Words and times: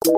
Selamat 0.00 0.16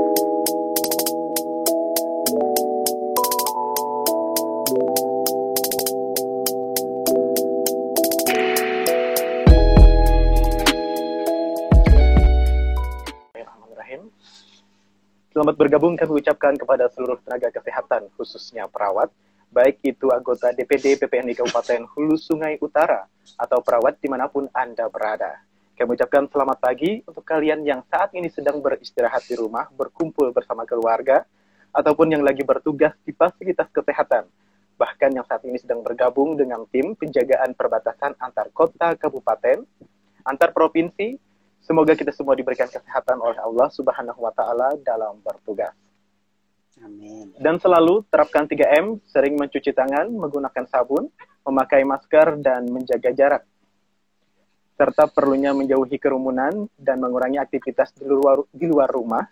bergabung 15.58 15.98
kami 15.98 16.22
ucapkan 16.22 16.54
kepada 16.54 16.86
seluruh 16.94 17.18
tenaga 17.26 17.50
kesehatan, 17.50 18.06
khususnya 18.14 18.70
perawat, 18.70 19.10
baik 19.50 19.82
itu 19.82 20.14
anggota 20.14 20.54
DPD 20.54 20.94
PPNI 21.02 21.34
Kabupaten 21.34 21.90
Hulu 21.90 22.14
Sungai 22.14 22.54
Utara 22.62 23.10
atau 23.34 23.58
perawat 23.58 23.98
di 23.98 24.06
mana 24.06 24.30
pun 24.30 24.46
Anda 24.54 24.86
berada. 24.86 25.42
Kami 25.82 25.98
ucapkan 25.98 26.30
selamat 26.30 26.62
pagi 26.62 27.02
untuk 27.02 27.26
kalian 27.26 27.66
yang 27.66 27.82
saat 27.90 28.14
ini 28.14 28.30
sedang 28.30 28.62
beristirahat 28.62 29.26
di 29.26 29.34
rumah, 29.34 29.66
berkumpul 29.74 30.30
bersama 30.30 30.62
keluarga, 30.62 31.26
ataupun 31.74 32.06
yang 32.06 32.22
lagi 32.22 32.46
bertugas 32.46 32.94
di 33.02 33.10
fasilitas 33.10 33.66
kesehatan, 33.74 34.30
bahkan 34.78 35.10
yang 35.10 35.26
saat 35.26 35.42
ini 35.42 35.58
sedang 35.58 35.82
bergabung 35.82 36.38
dengan 36.38 36.62
tim 36.70 36.94
penjagaan 36.94 37.58
perbatasan 37.58 38.14
antar 38.22 38.54
kota, 38.54 38.94
kabupaten, 38.94 39.66
antar 40.22 40.54
provinsi, 40.54 41.18
Semoga 41.66 41.98
kita 41.98 42.14
semua 42.14 42.38
diberikan 42.38 42.70
kesehatan 42.70 43.18
oleh 43.18 43.42
Allah 43.42 43.66
Subhanahu 43.74 44.22
wa 44.22 44.30
taala 44.34 44.78
dalam 44.86 45.18
bertugas. 45.18 45.74
Amin. 46.78 47.34
Dan 47.42 47.58
selalu 47.58 48.06
terapkan 48.06 48.46
3M, 48.46 49.02
sering 49.10 49.34
mencuci 49.34 49.74
tangan, 49.74 50.10
menggunakan 50.10 50.62
sabun, 50.66 51.10
memakai 51.42 51.82
masker 51.82 52.38
dan 52.38 52.70
menjaga 52.70 53.10
jarak. 53.14 53.42
Serta 54.72 55.06
perlunya 55.06 55.52
menjauhi 55.52 56.00
kerumunan 56.00 56.66
dan 56.74 56.98
mengurangi 56.98 57.38
aktivitas 57.38 57.92
di 57.94 58.08
luar 58.08 58.42
di 58.50 58.66
luar 58.66 58.88
rumah 58.88 59.22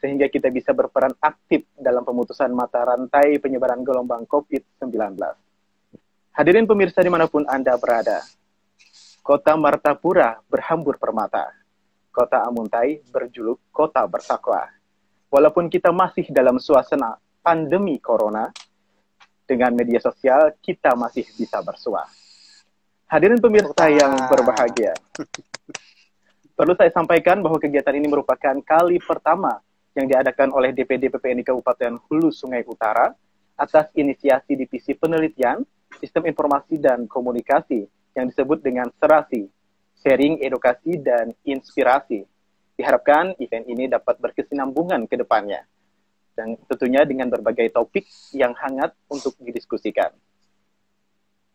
sehingga 0.00 0.32
kita 0.32 0.48
bisa 0.48 0.72
berperan 0.72 1.12
aktif 1.20 1.68
dalam 1.76 2.06
pemutusan 2.06 2.48
mata 2.56 2.80
rantai 2.80 3.36
penyebaran 3.36 3.84
gelombang 3.84 4.24
COVID-19. 4.24 5.20
Hadirin 6.32 6.64
pemirsa 6.64 7.04
di 7.04 7.12
mana 7.12 7.28
pun 7.28 7.44
Anda 7.44 7.76
berada, 7.76 8.24
Kota 9.20 9.52
Martapura 9.60 10.40
berhambur 10.48 10.96
permata. 10.96 11.52
Kota 12.10 12.42
Amuntai 12.48 13.04
berjuluk 13.12 13.60
kota 13.70 14.02
bersakwa. 14.08 14.66
Walaupun 15.30 15.70
kita 15.70 15.94
masih 15.94 16.26
dalam 16.32 16.58
suasana 16.58 17.14
pandemi 17.44 18.00
corona, 18.02 18.50
dengan 19.50 19.74
media 19.74 19.98
sosial 19.98 20.54
kita 20.62 20.94
masih 20.94 21.26
bisa 21.34 21.58
bersua. 21.58 22.06
Hadirin 23.10 23.42
pemirsa 23.42 23.90
yang 23.90 24.14
berbahagia. 24.30 24.94
Perlu 26.54 26.78
saya 26.78 26.94
sampaikan 26.94 27.42
bahwa 27.42 27.58
kegiatan 27.58 27.90
ini 27.98 28.06
merupakan 28.06 28.54
kali 28.62 29.02
pertama 29.02 29.58
yang 29.98 30.06
diadakan 30.06 30.54
oleh 30.54 30.70
DPD 30.70 31.10
PPNI 31.10 31.42
Kabupaten 31.42 31.98
Hulu 32.06 32.30
Sungai 32.30 32.62
Utara 32.70 33.10
atas 33.58 33.90
inisiasi 33.98 34.54
Divisi 34.54 34.94
Penelitian, 34.94 35.66
Sistem 35.98 36.30
Informasi 36.30 36.78
dan 36.78 37.10
Komunikasi 37.10 37.82
yang 38.14 38.30
disebut 38.30 38.62
dengan 38.62 38.86
serasi, 39.02 39.50
sharing 40.06 40.38
edukasi 40.46 40.94
dan 41.02 41.34
inspirasi. 41.42 42.22
Diharapkan 42.78 43.34
event 43.42 43.66
ini 43.66 43.90
dapat 43.90 44.22
berkesinambungan 44.22 45.10
ke 45.10 45.18
depannya, 45.18 45.66
dan 46.38 46.54
tentunya 46.70 47.02
dengan 47.02 47.26
berbagai 47.26 47.74
topik 47.74 48.06
yang 48.38 48.54
hangat 48.54 48.94
untuk 49.10 49.34
didiskusikan. 49.42 50.14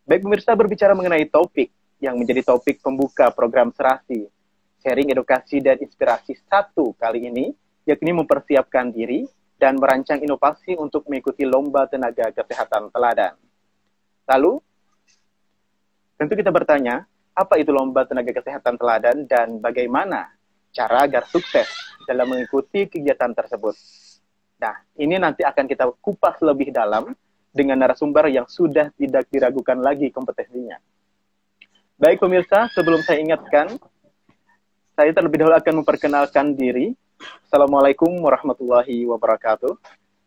Baik 0.06 0.22
pemirsa 0.22 0.53
berbicara 0.53 0.94
mengenai 0.94 1.25
topik 1.25 1.73
yang 1.98 2.16
menjadi 2.22 2.45
topik 2.45 2.78
pembuka 2.78 3.34
program 3.34 3.73
serasi, 3.73 4.30
sharing 4.86 5.09
edukasi 5.09 5.58
dan 5.59 5.81
inspirasi 5.81 6.38
satu 6.45 6.94
kali 6.95 7.25
ini, 7.25 7.52
yakni 7.89 8.14
mempersiapkan 8.14 8.94
diri 8.94 9.25
dan 9.58 9.81
merancang 9.81 10.22
inovasi 10.22 10.78
untuk 10.78 11.09
mengikuti 11.09 11.42
lomba 11.42 11.89
tenaga 11.89 12.30
kesehatan 12.30 12.94
teladan. 12.94 13.34
Lalu, 14.30 14.62
Tentu 16.16 16.31
kita 16.40 16.47
bertanya, 16.47 17.03
apa 17.35 17.59
itu 17.59 17.75
lomba 17.75 18.08
tenaga 18.08 18.31
kesehatan 18.31 18.79
teladan 18.79 19.28
dan 19.28 19.59
bagaimana 19.59 20.31
cara 20.72 21.03
agar 21.03 21.28
sukses 21.28 21.68
dalam 22.08 22.31
mengikuti 22.31 22.88
kegiatan 22.88 23.35
tersebut. 23.35 23.75
Nah, 24.56 24.79
ini 24.96 25.19
nanti 25.19 25.44
akan 25.44 25.68
kita 25.68 25.91
kupas 26.00 26.40
lebih 26.40 26.72
dalam 26.72 27.12
dengan 27.55 27.79
narasumber 27.79 28.27
yang 28.27 28.43
sudah 28.51 28.91
tidak 28.99 29.31
diragukan 29.31 29.79
lagi 29.79 30.11
kompetensinya. 30.11 30.75
Baik 31.95 32.19
pemirsa, 32.19 32.67
sebelum 32.75 32.99
saya 32.99 33.23
ingatkan, 33.23 33.79
saya 34.91 35.16
terlebih 35.16 35.39
dahulu 35.39 35.55
akan 35.55 35.73
memperkenalkan 35.79 36.51
diri. 36.51 36.91
Assalamualaikum 37.47 38.11
warahmatullahi 38.19 39.07
wabarakatuh. 39.07 39.71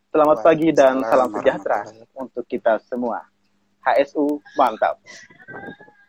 Selamat 0.09 0.41
pagi 0.41 0.73
dan 0.73 1.05
salam 1.05 1.29
sejahtera 1.37 1.85
untuk 2.17 2.49
kita 2.49 2.81
semua. 2.89 3.29
HSU 3.85 4.41
mantap. 4.57 4.97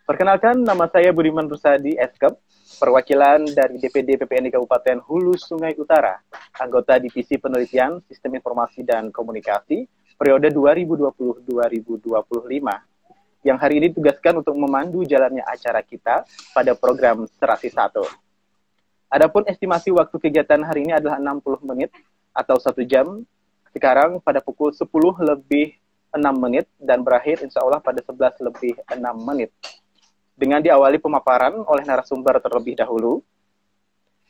Perkenalkan, 0.07 0.63
nama 0.63 0.87
saya 0.87 1.11
Budiman 1.11 1.51
Rusadi, 1.51 1.99
Eskep, 1.99 2.39
perwakilan 2.79 3.43
dari 3.51 3.75
DPD 3.75 4.15
PPNI 4.23 4.55
Kabupaten 4.55 5.03
Hulu 5.03 5.35
Sungai 5.35 5.75
Utara, 5.75 6.23
anggota 6.55 6.95
Divisi 6.95 7.35
Penelitian 7.35 7.99
Sistem 8.07 8.39
Informasi 8.39 8.87
dan 8.87 9.11
Komunikasi, 9.11 9.83
periode 10.19 10.51
2020-2025, 10.51 11.47
yang 13.47 13.55
hari 13.55 13.79
ini 13.79 13.87
tugaskan 13.95 14.43
untuk 14.43 14.51
memandu 14.59 15.07
jalannya 15.07 15.39
acara 15.47 15.79
kita 15.79 16.27
pada 16.51 16.75
program 16.75 17.23
Serasi 17.39 17.71
1. 17.71 18.03
Adapun 19.07 19.47
estimasi 19.47 19.95
waktu 19.95 20.11
kegiatan 20.19 20.59
hari 20.67 20.83
ini 20.83 20.99
adalah 20.99 21.23
60 21.23 21.63
menit 21.63 21.95
atau 22.35 22.59
satu 22.59 22.83
jam. 22.83 23.23
Sekarang 23.71 24.19
pada 24.19 24.43
pukul 24.43 24.75
10 24.75 24.91
lebih 25.23 25.79
6 26.11 26.19
menit 26.35 26.67
dan 26.75 26.99
berakhir 26.99 27.39
insya 27.39 27.63
Allah 27.63 27.79
pada 27.79 28.03
11 28.03 28.43
lebih 28.43 28.75
6 28.91 28.99
menit. 29.23 29.55
Dengan 30.35 30.59
diawali 30.59 30.99
pemaparan 30.99 31.63
oleh 31.63 31.87
narasumber 31.87 32.43
terlebih 32.43 32.75
dahulu. 32.75 33.23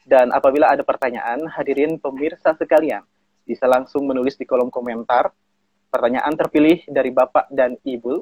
Dan 0.09 0.33
apabila 0.33 0.69
ada 0.69 0.81
pertanyaan, 0.81 1.45
hadirin 1.49 2.01
pemirsa 2.01 2.53
sekalian, 2.57 3.05
bisa 3.45 3.69
langsung 3.69 4.05
menulis 4.09 4.37
di 4.37 4.45
kolom 4.45 4.69
komentar. 4.73 5.29
Pertanyaan 5.89 6.37
terpilih 6.37 6.85
dari 6.85 7.09
Bapak 7.09 7.49
dan 7.49 7.73
Ibu 7.81 8.21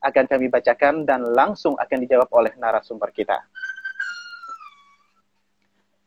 akan 0.00 0.24
kami 0.24 0.48
bacakan 0.48 1.04
dan 1.04 1.20
langsung 1.28 1.76
akan 1.76 1.98
dijawab 2.08 2.32
oleh 2.32 2.56
narasumber 2.56 3.12
kita. 3.12 3.36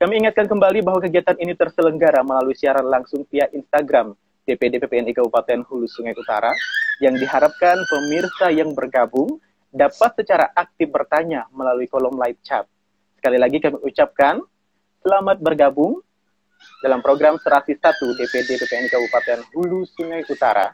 Kami 0.01 0.25
ingatkan 0.25 0.49
kembali 0.49 0.81
bahwa 0.81 0.99
kegiatan 1.05 1.37
ini 1.37 1.53
terselenggara 1.53 2.25
melalui 2.25 2.57
siaran 2.57 2.89
langsung 2.89 3.21
via 3.29 3.45
Instagram 3.53 4.17
DPD 4.49 4.81
PPNI 4.81 5.13
Kabupaten 5.13 5.61
Hulu 5.69 5.85
Sungai 5.85 6.17
Utara 6.17 6.49
yang 6.97 7.13
diharapkan 7.21 7.77
pemirsa 7.85 8.49
yang 8.49 8.73
bergabung 8.73 9.37
dapat 9.69 10.25
secara 10.25 10.49
aktif 10.57 10.89
bertanya 10.89 11.45
melalui 11.53 11.85
kolom 11.85 12.17
live 12.17 12.41
chat. 12.41 12.65
Sekali 13.21 13.37
lagi 13.37 13.61
kami 13.61 13.77
ucapkan 13.85 14.41
selamat 15.05 15.37
bergabung 15.37 16.01
dalam 16.81 17.05
program 17.05 17.37
Serasi 17.37 17.77
1 17.77 17.93
DPD 17.93 18.57
PPNI 18.57 18.89
Kabupaten 18.89 19.39
Hulu 19.53 19.85
Sungai 19.85 20.25
Utara 20.25 20.73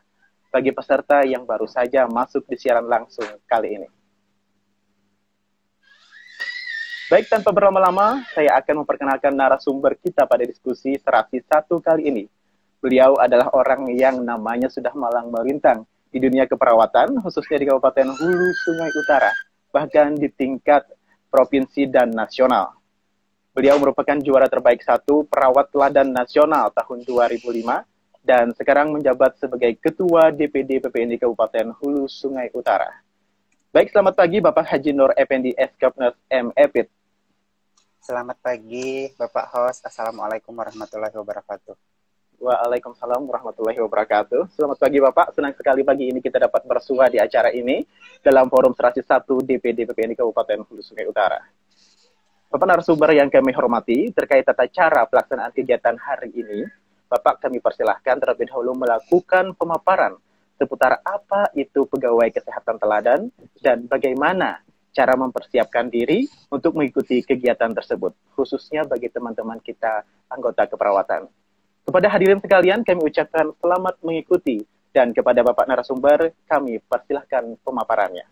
bagi 0.52 0.76
peserta 0.76 1.24
yang 1.24 1.48
baru 1.48 1.66
saja 1.66 2.06
masuk 2.12 2.44
di 2.46 2.60
siaran 2.60 2.86
langsung 2.86 3.26
kali 3.48 3.80
ini. 3.80 3.88
Baik, 7.12 7.28
tanpa 7.28 7.52
berlama-lama, 7.52 8.24
saya 8.32 8.56
akan 8.60 8.84
memperkenalkan 8.84 9.36
narasumber 9.36 10.00
kita 10.00 10.24
pada 10.24 10.48
diskusi 10.48 10.96
Serasi 10.96 11.44
1 11.44 11.68
kali 11.84 12.08
ini. 12.08 12.24
Beliau 12.80 13.20
adalah 13.20 13.52
orang 13.52 13.92
yang 13.92 14.24
namanya 14.24 14.72
sudah 14.72 14.96
malang 14.96 15.28
melintang 15.28 15.84
di 16.08 16.24
dunia 16.24 16.48
keperawatan, 16.48 17.20
khususnya 17.20 17.60
di 17.60 17.68
Kabupaten 17.68 18.16
Hulu 18.16 18.48
Sungai 18.64 18.92
Utara, 18.96 19.32
bahkan 19.76 20.16
di 20.16 20.32
tingkat 20.32 20.88
provinsi 21.28 21.88
dan 21.88 22.16
nasional. 22.16 22.76
Beliau 23.52 23.76
merupakan 23.76 24.16
juara 24.24 24.48
terbaik 24.48 24.80
satu 24.80 25.28
perawat 25.28 25.68
teladan 25.72 26.16
nasional 26.16 26.72
tahun 26.72 27.04
2005 27.04 27.84
dan 28.22 28.54
sekarang 28.54 28.94
menjabat 28.94 29.38
sebagai 29.42 29.74
Ketua 29.82 30.30
DPD 30.30 30.78
PPNI 30.78 31.18
Kabupaten 31.18 31.74
Hulu 31.82 32.06
Sungai 32.06 32.54
Utara. 32.54 33.02
Baik, 33.74 33.90
selamat 33.90 34.14
pagi 34.14 34.38
Bapak 34.38 34.68
Haji 34.70 34.92
Nur 34.94 35.12
Effendi 35.18 35.58
S. 35.58 35.74
Kapnes 35.82 36.14
M. 36.30 36.54
Epit. 36.54 36.86
Selamat 38.02 38.38
pagi 38.42 39.10
Bapak 39.18 39.46
Host. 39.54 39.82
Assalamualaikum 39.86 40.54
warahmatullahi 40.54 41.14
wabarakatuh. 41.18 41.74
Waalaikumsalam 42.42 43.22
warahmatullahi 43.26 43.78
wabarakatuh. 43.78 44.50
Selamat 44.58 44.78
pagi 44.82 44.98
Bapak, 44.98 45.34
senang 45.38 45.54
sekali 45.54 45.86
pagi 45.86 46.10
ini 46.10 46.18
kita 46.22 46.42
dapat 46.42 46.66
bersua 46.66 47.06
di 47.10 47.22
acara 47.22 47.54
ini 47.54 47.86
dalam 48.26 48.50
forum 48.50 48.74
serasi 48.74 49.06
1 49.06 49.46
DPD 49.46 49.86
PPNI 49.86 50.18
Kabupaten 50.18 50.66
Hulu 50.66 50.82
Sungai 50.82 51.06
Utara. 51.06 51.42
Bapak 52.52 52.68
narasumber 52.68 53.16
yang 53.16 53.32
kami 53.32 53.54
hormati 53.56 54.12
terkait 54.12 54.44
tata 54.44 54.68
cara 54.68 55.08
pelaksanaan 55.08 55.56
kegiatan 55.56 55.96
hari 55.96 56.36
ini, 56.36 56.68
Bapak 57.12 57.44
kami 57.44 57.60
persilahkan 57.60 58.24
terlebih 58.24 58.48
dahulu 58.48 58.72
melakukan 58.72 59.52
pemaparan 59.60 60.16
seputar 60.56 61.02
apa 61.04 61.50
itu 61.58 61.90
pegawai 61.90 62.30
kesehatan 62.32 62.78
teladan 62.78 63.28
dan 63.60 63.84
bagaimana 63.90 64.64
cara 64.94 65.18
mempersiapkan 65.18 65.90
diri 65.90 66.30
untuk 66.54 66.78
mengikuti 66.78 67.24
kegiatan 67.24 67.72
tersebut, 67.74 68.14
khususnya 68.38 68.86
bagi 68.86 69.10
teman-teman 69.10 69.58
kita 69.64 70.06
anggota 70.30 70.68
keperawatan. 70.70 71.26
Kepada 71.82 72.08
hadirin 72.14 72.38
sekalian, 72.38 72.86
kami 72.86 73.02
ucapkan 73.10 73.50
selamat 73.58 73.98
mengikuti 74.06 74.62
dan 74.94 75.16
kepada 75.16 75.42
Bapak 75.42 75.66
narasumber, 75.66 76.36
kami 76.46 76.78
persilahkan 76.86 77.58
pemaparannya. 77.66 78.28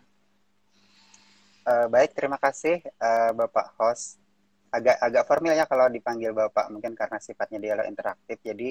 Uh, 1.66 1.88
baik, 1.90 2.14
terima 2.14 2.38
kasih 2.38 2.84
uh, 3.00 3.32
Bapak 3.34 3.74
host. 3.80 4.19
Agak 4.70 4.96
agak 5.02 5.24
formal 5.26 5.54
ya 5.58 5.66
kalau 5.66 5.90
dipanggil 5.90 6.30
Bapak, 6.30 6.70
mungkin 6.70 6.94
karena 6.94 7.18
sifatnya 7.18 7.58
dialog 7.58 7.86
interaktif. 7.90 8.38
Jadi 8.38 8.70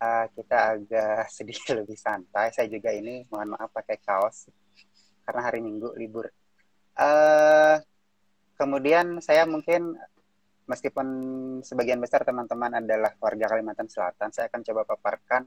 uh, 0.00 0.26
kita 0.32 0.58
agak 0.76 1.28
sedikit 1.36 1.72
lebih 1.80 1.96
santai. 1.96 2.52
Saya 2.52 2.68
juga 2.68 2.92
ini 2.92 3.24
mohon 3.32 3.56
maaf 3.56 3.72
pakai 3.72 3.96
kaos 4.00 4.52
karena 5.26 5.40
hari 5.42 5.64
Minggu 5.64 5.96
libur. 5.96 6.28
Uh, 6.96 7.80
kemudian 8.56 9.20
saya 9.20 9.44
mungkin 9.44 9.96
meskipun 10.66 11.06
sebagian 11.62 12.02
besar 12.02 12.26
teman-teman 12.26 12.82
adalah 12.82 13.14
warga 13.22 13.54
Kalimantan 13.54 13.86
Selatan, 13.86 14.34
saya 14.34 14.50
akan 14.50 14.60
coba 14.66 14.82
paparkan 14.84 15.46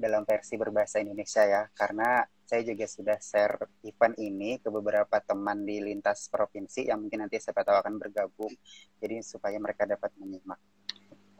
dalam 0.00 0.24
versi 0.24 0.56
berbahasa 0.56 1.04
Indonesia 1.04 1.44
ya, 1.44 1.62
karena 1.76 2.24
saya 2.48 2.64
juga 2.64 2.88
sudah 2.88 3.20
share 3.20 3.84
event 3.84 4.16
ini 4.16 4.58
ke 4.58 4.72
beberapa 4.72 5.20
teman 5.20 5.62
di 5.62 5.78
lintas 5.78 6.26
provinsi 6.32 6.88
yang 6.88 7.04
mungkin 7.04 7.28
nanti 7.28 7.36
siapa 7.36 7.60
tahu 7.60 7.76
akan 7.78 7.94
bergabung, 8.00 8.50
jadi 8.96 9.20
supaya 9.20 9.60
mereka 9.60 9.84
dapat 9.84 10.10
menyimak. 10.16 10.58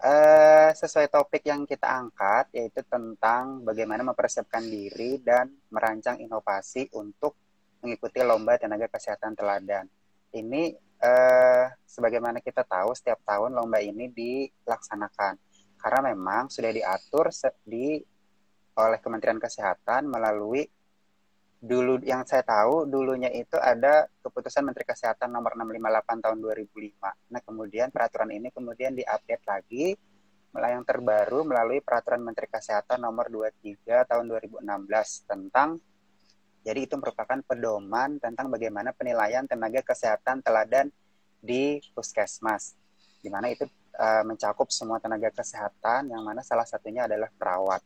Uh, 0.01 0.73
sesuai 0.73 1.12
topik 1.12 1.45
yang 1.45 1.69
kita 1.69 1.85
angkat 1.85 2.49
yaitu 2.57 2.81
tentang 2.89 3.61
bagaimana 3.61 4.01
mempersiapkan 4.01 4.65
diri 4.65 5.21
dan 5.21 5.53
merancang 5.69 6.17
inovasi 6.17 6.89
untuk 6.97 7.37
mengikuti 7.85 8.25
lomba 8.25 8.56
tenaga 8.56 8.89
kesehatan 8.89 9.37
teladan. 9.37 9.85
Ini 10.33 10.73
uh, 11.05 11.69
sebagaimana 11.85 12.41
kita 12.41 12.65
tahu 12.65 12.97
setiap 12.97 13.21
tahun 13.29 13.53
lomba 13.53 13.85
ini 13.85 14.09
dilaksanakan 14.09 15.37
karena 15.77 16.01
memang 16.13 16.49
sudah 16.49 16.73
diatur 16.73 17.29
di 17.65 18.01
oleh 18.78 18.99
Kementerian 19.02 19.40
Kesehatan 19.40 20.06
melalui 20.06 20.67
dulu 21.61 22.00
yang 22.00 22.25
saya 22.25 22.40
tahu 22.40 22.88
dulunya 22.88 23.28
itu 23.28 23.58
ada 23.61 24.08
keputusan 24.25 24.64
Menteri 24.64 24.88
Kesehatan 24.88 25.28
nomor 25.28 25.58
658 25.58 26.25
tahun 26.25 26.38
2005. 26.40 27.32
Nah, 27.32 27.40
kemudian 27.44 27.88
peraturan 27.93 28.31
ini 28.32 28.49
kemudian 28.49 28.96
diupdate 28.96 29.44
lagi 29.44 29.87
yang 30.50 30.82
terbaru 30.82 31.46
melalui 31.46 31.78
peraturan 31.78 32.26
Menteri 32.26 32.50
Kesehatan 32.50 33.06
nomor 33.06 33.31
23 33.31 34.08
tahun 34.08 34.25
2016 34.26 34.67
tentang 35.31 35.78
jadi 36.61 36.84
itu 36.84 36.94
merupakan 37.00 37.40
pedoman 37.40 38.20
tentang 38.20 38.52
bagaimana 38.52 38.93
penilaian 38.93 39.49
tenaga 39.49 39.81
kesehatan 39.81 40.44
teladan 40.44 40.93
di 41.40 41.81
puskesmas, 41.96 42.76
di 43.25 43.32
mana 43.32 43.49
itu 43.49 43.64
uh, 43.96 44.22
mencakup 44.28 44.69
semua 44.69 45.00
tenaga 45.00 45.32
kesehatan 45.32 46.12
yang 46.12 46.20
mana 46.20 46.44
salah 46.44 46.69
satunya 46.69 47.08
adalah 47.08 47.32
perawat. 47.32 47.81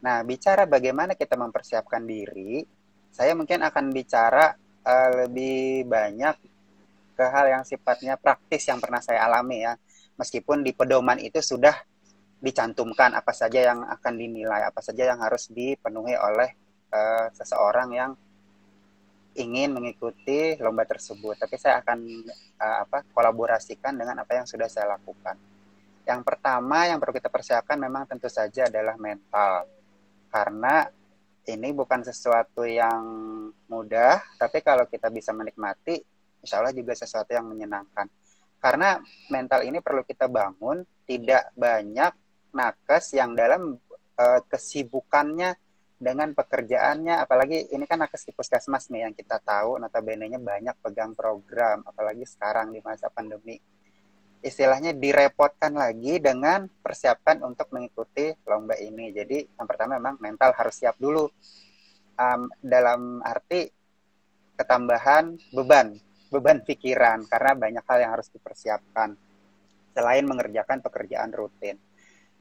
Nah, 0.00 0.20
bicara 0.26 0.68
bagaimana 0.68 1.16
kita 1.16 1.38
mempersiapkan 1.40 2.04
diri, 2.04 2.64
saya 3.08 3.32
mungkin 3.32 3.64
akan 3.64 3.84
bicara 3.94 4.52
uh, 4.84 5.10
lebih 5.24 5.88
banyak 5.88 6.36
ke 7.16 7.24
hal 7.24 7.48
yang 7.48 7.64
sifatnya 7.64 8.20
praktis 8.20 8.68
yang 8.68 8.76
pernah 8.76 9.00
saya 9.00 9.24
alami 9.24 9.64
ya. 9.64 9.74
Meskipun 10.20 10.60
di 10.60 10.76
pedoman 10.76 11.16
itu 11.20 11.40
sudah 11.40 11.76
dicantumkan 12.40 13.16
apa 13.16 13.32
saja 13.32 13.72
yang 13.72 13.84
akan 13.88 14.14
dinilai, 14.20 14.68
apa 14.68 14.84
saja 14.84 15.08
yang 15.08 15.20
harus 15.24 15.48
dipenuhi 15.48 16.12
oleh 16.16 16.52
uh, 16.92 17.32
seseorang 17.32 17.88
yang 17.96 18.10
ingin 19.36 19.72
mengikuti 19.72 20.56
lomba 20.60 20.84
tersebut. 20.84 21.40
Tapi 21.40 21.56
saya 21.56 21.80
akan 21.80 21.98
uh, 22.60 22.76
apa 22.84 23.04
kolaborasikan 23.16 23.96
dengan 23.96 24.20
apa 24.20 24.36
yang 24.36 24.46
sudah 24.48 24.68
saya 24.68 24.92
lakukan. 24.96 25.36
Yang 26.04 26.20
pertama 26.22 26.84
yang 26.86 27.00
perlu 27.00 27.16
kita 27.16 27.32
persiapkan 27.32 27.80
memang 27.80 28.04
tentu 28.04 28.28
saja 28.30 28.68
adalah 28.68 28.94
mental 29.00 29.75
karena 30.36 30.84
ini 31.48 31.72
bukan 31.72 32.04
sesuatu 32.04 32.68
yang 32.68 33.00
mudah, 33.72 34.20
tapi 34.36 34.60
kalau 34.60 34.84
kita 34.84 35.08
bisa 35.08 35.32
menikmati, 35.32 35.96
insya 36.44 36.60
Allah 36.60 36.76
juga 36.76 36.92
sesuatu 36.92 37.32
yang 37.32 37.48
menyenangkan. 37.48 38.04
Karena 38.60 39.00
mental 39.32 39.64
ini 39.64 39.80
perlu 39.80 40.04
kita 40.04 40.28
bangun, 40.28 40.84
tidak 41.08 41.56
banyak 41.56 42.12
nakes 42.52 43.16
yang 43.16 43.32
dalam 43.32 43.80
uh, 44.20 44.40
kesibukannya 44.44 45.56
dengan 45.96 46.36
pekerjaannya, 46.36 47.24
apalagi 47.24 47.72
ini 47.72 47.88
kan 47.88 48.04
nakes 48.04 48.28
di 48.28 48.36
puskesmas 48.36 48.92
nih 48.92 49.08
yang 49.08 49.14
kita 49.16 49.40
tahu, 49.40 49.80
notabene-nya 49.80 50.36
banyak 50.36 50.76
pegang 50.84 51.16
program, 51.16 51.80
apalagi 51.88 52.28
sekarang 52.28 52.76
di 52.76 52.84
masa 52.84 53.08
pandemi 53.08 53.56
istilahnya 54.46 54.94
direpotkan 54.94 55.74
lagi 55.74 56.22
dengan 56.22 56.70
persiapan 56.70 57.42
untuk 57.42 57.66
mengikuti 57.74 58.30
lomba 58.46 58.78
ini. 58.78 59.10
Jadi 59.10 59.42
yang 59.42 59.66
pertama 59.66 59.98
memang 59.98 60.22
mental 60.22 60.54
harus 60.54 60.78
siap 60.78 60.94
dulu 61.02 61.26
um, 62.14 62.40
dalam 62.62 63.18
arti 63.26 63.66
ketambahan 64.54 65.34
beban, 65.50 65.98
beban 66.30 66.62
pikiran 66.62 67.26
karena 67.26 67.52
banyak 67.58 67.84
hal 67.84 67.98
yang 68.06 68.12
harus 68.14 68.30
dipersiapkan 68.30 69.18
selain 69.90 70.24
mengerjakan 70.24 70.78
pekerjaan 70.78 71.34
rutin. 71.34 71.76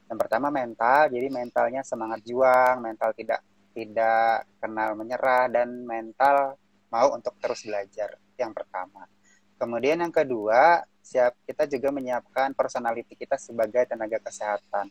Yang 0.06 0.18
pertama 0.22 0.54
mental, 0.54 1.10
jadi 1.10 1.28
mentalnya 1.34 1.82
semangat 1.82 2.22
juang, 2.22 2.86
mental 2.86 3.10
tidak 3.18 3.42
tidak 3.74 4.46
kenal 4.62 4.94
menyerah 4.94 5.50
dan 5.50 5.84
mental 5.84 6.56
mau 6.94 7.12
untuk 7.12 7.34
terus 7.42 7.66
belajar. 7.66 8.16
Yang 8.38 8.64
pertama. 8.64 9.10
Kemudian 9.56 10.04
yang 10.04 10.14
kedua, 10.14 10.84
siap 11.06 11.38
kita 11.46 11.70
juga 11.70 11.94
menyiapkan 11.94 12.58
personality 12.58 13.14
kita 13.14 13.38
sebagai 13.38 13.86
tenaga 13.86 14.18
kesehatan. 14.18 14.90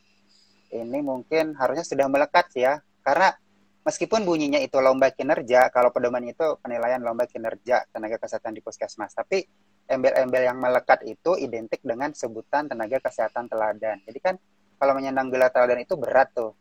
Ini 0.71 0.99
mungkin 1.03 1.59
harusnya 1.59 1.83
sudah 1.83 2.07
melekat 2.07 2.55
ya, 2.55 2.79
karena 3.03 3.35
meskipun 3.83 4.23
bunyinya 4.23 4.63
itu 4.63 4.79
lomba 4.79 5.11
kinerja, 5.11 5.67
kalau 5.75 5.91
pedoman 5.91 6.23
itu 6.23 6.55
penilaian 6.63 7.03
lomba 7.03 7.27
kinerja 7.27 7.83
tenaga 7.91 8.15
kesehatan 8.15 8.55
di 8.55 8.63
puskesmas, 8.63 9.11
tapi 9.11 9.43
embel-embel 9.85 10.49
yang 10.49 10.57
melekat 10.57 11.05
itu 11.05 11.37
identik 11.37 11.83
dengan 11.85 12.09
sebutan 12.15 12.65
tenaga 12.65 12.97
kesehatan 13.03 13.45
teladan. 13.45 14.01
Jadi 14.07 14.19
kan 14.23 14.35
kalau 14.81 14.97
menyandang 14.97 15.29
gelar 15.29 15.53
teladan 15.53 15.83
itu 15.83 15.93
berat 15.99 16.33
tuh. 16.33 16.55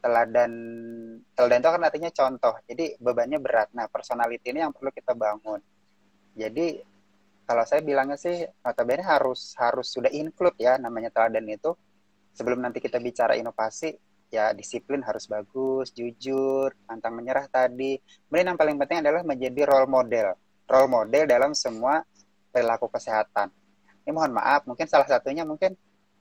Teladan 0.00 0.52
teladan 1.36 1.58
itu 1.60 1.68
kan 1.68 1.82
artinya 1.84 2.10
contoh. 2.10 2.54
Jadi 2.64 2.96
bebannya 2.96 3.38
berat. 3.38 3.68
Nah, 3.76 3.86
personality 3.86 4.50
ini 4.50 4.64
yang 4.64 4.72
perlu 4.72 4.90
kita 4.90 5.12
bangun. 5.12 5.60
Jadi 6.34 6.80
kalau 7.50 7.66
saya 7.66 7.82
bilangnya 7.82 8.14
sih 8.14 8.46
notabene 8.62 9.02
harus 9.02 9.58
harus 9.58 9.90
sudah 9.90 10.06
include 10.14 10.54
ya 10.54 10.78
namanya 10.78 11.10
teladan 11.10 11.50
itu 11.50 11.74
sebelum 12.30 12.62
nanti 12.62 12.78
kita 12.78 13.02
bicara 13.02 13.34
inovasi 13.34 13.90
ya 14.30 14.54
disiplin 14.54 15.02
harus 15.02 15.26
bagus, 15.26 15.90
jujur, 15.90 16.70
pantang 16.86 17.18
menyerah 17.18 17.50
tadi. 17.50 17.98
Kemudian 17.98 18.54
yang 18.54 18.58
paling 18.62 18.78
penting 18.78 19.02
adalah 19.02 19.26
menjadi 19.26 19.66
role 19.66 19.90
model. 19.90 20.38
Role 20.70 20.86
model 20.86 21.26
dalam 21.26 21.50
semua 21.50 22.06
perilaku 22.54 22.86
kesehatan. 22.86 23.50
Ini 24.06 24.14
mohon 24.14 24.30
maaf, 24.30 24.62
mungkin 24.70 24.86
salah 24.86 25.10
satunya 25.10 25.42
mungkin 25.42 25.74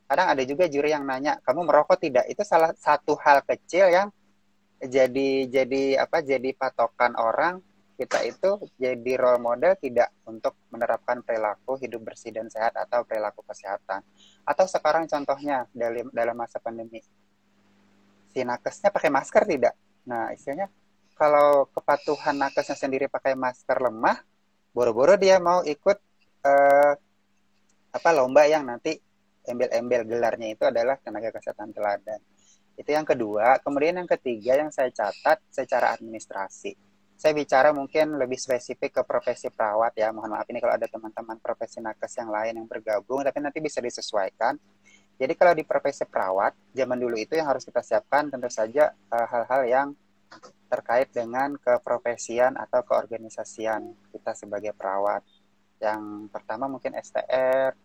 kadang 0.10 0.34
ada 0.34 0.42
juga 0.42 0.66
juri 0.66 0.90
yang 0.90 1.06
nanya, 1.06 1.38
"Kamu 1.46 1.62
merokok 1.62 2.02
tidak?" 2.02 2.26
Itu 2.26 2.42
salah 2.42 2.74
satu 2.74 3.14
hal 3.22 3.46
kecil 3.46 3.94
yang 3.94 4.10
jadi 4.82 5.46
jadi 5.46 6.02
apa? 6.02 6.26
Jadi 6.26 6.58
patokan 6.58 7.14
orang 7.14 7.62
kita 8.00 8.24
itu 8.24 8.64
jadi 8.80 9.12
role 9.20 9.44
model 9.44 9.76
tidak 9.76 10.16
untuk 10.24 10.56
menerapkan 10.72 11.20
perilaku 11.20 11.76
hidup 11.84 12.08
bersih 12.08 12.32
dan 12.32 12.48
sehat 12.48 12.72
atau 12.80 13.04
perilaku 13.04 13.44
kesehatan. 13.44 14.00
Atau 14.48 14.72
sekarang 14.72 15.04
contohnya 15.04 15.68
dalam 15.76 16.08
dalam 16.16 16.36
masa 16.40 16.64
pandemi, 16.64 17.04
si 18.32 18.40
nakesnya 18.48 18.88
pakai 18.88 19.12
masker 19.12 19.44
tidak? 19.44 19.76
Nah, 20.08 20.32
istilahnya 20.32 20.72
kalau 21.20 21.68
kepatuhan 21.76 22.40
nakesnya 22.40 22.80
sendiri 22.80 23.12
pakai 23.12 23.36
masker 23.36 23.76
lemah, 23.84 24.24
boro-boro 24.72 25.20
dia 25.20 25.36
mau 25.44 25.60
ikut 25.68 26.00
eh, 26.48 26.94
apa 27.92 28.10
lomba 28.16 28.48
yang 28.48 28.64
nanti 28.64 28.96
embel-embel 29.44 30.08
gelarnya 30.08 30.56
itu 30.56 30.64
adalah 30.64 30.96
tenaga 31.04 31.36
kesehatan 31.36 31.76
teladan. 31.76 32.24
Itu 32.80 32.96
yang 32.96 33.04
kedua. 33.04 33.60
Kemudian 33.60 34.00
yang 34.00 34.08
ketiga 34.08 34.56
yang 34.56 34.72
saya 34.72 34.88
catat 34.88 35.44
secara 35.52 35.92
administrasi 36.00 36.89
saya 37.20 37.36
bicara 37.36 37.76
mungkin 37.76 38.16
lebih 38.16 38.40
spesifik 38.40 38.96
ke 38.96 39.02
profesi 39.04 39.52
perawat 39.52 39.92
ya. 40.00 40.08
Mohon 40.16 40.40
maaf 40.40 40.48
ini 40.48 40.64
kalau 40.64 40.80
ada 40.80 40.88
teman-teman 40.88 41.36
profesi 41.44 41.84
nakes 41.84 42.16
yang 42.16 42.32
lain 42.32 42.64
yang 42.64 42.68
bergabung, 42.72 43.28
tapi 43.28 43.44
nanti 43.44 43.60
bisa 43.60 43.84
disesuaikan. 43.84 44.56
Jadi 45.20 45.36
kalau 45.36 45.52
di 45.52 45.68
profesi 45.68 46.08
perawat, 46.08 46.56
zaman 46.72 46.96
dulu 46.96 47.20
itu 47.20 47.36
yang 47.36 47.52
harus 47.52 47.68
kita 47.68 47.84
siapkan 47.84 48.32
tentu 48.32 48.48
saja 48.48 48.96
eh, 48.96 49.28
hal-hal 49.36 49.62
uh, 49.62 49.68
yang 49.68 49.88
terkait 50.72 51.12
dengan 51.12 51.60
keprofesian 51.60 52.56
atau 52.56 52.88
keorganisasian 52.88 54.00
kita 54.16 54.32
sebagai 54.32 54.72
perawat. 54.72 55.20
Yang 55.84 56.32
pertama 56.32 56.72
mungkin 56.72 56.96
STR, 56.96 57.76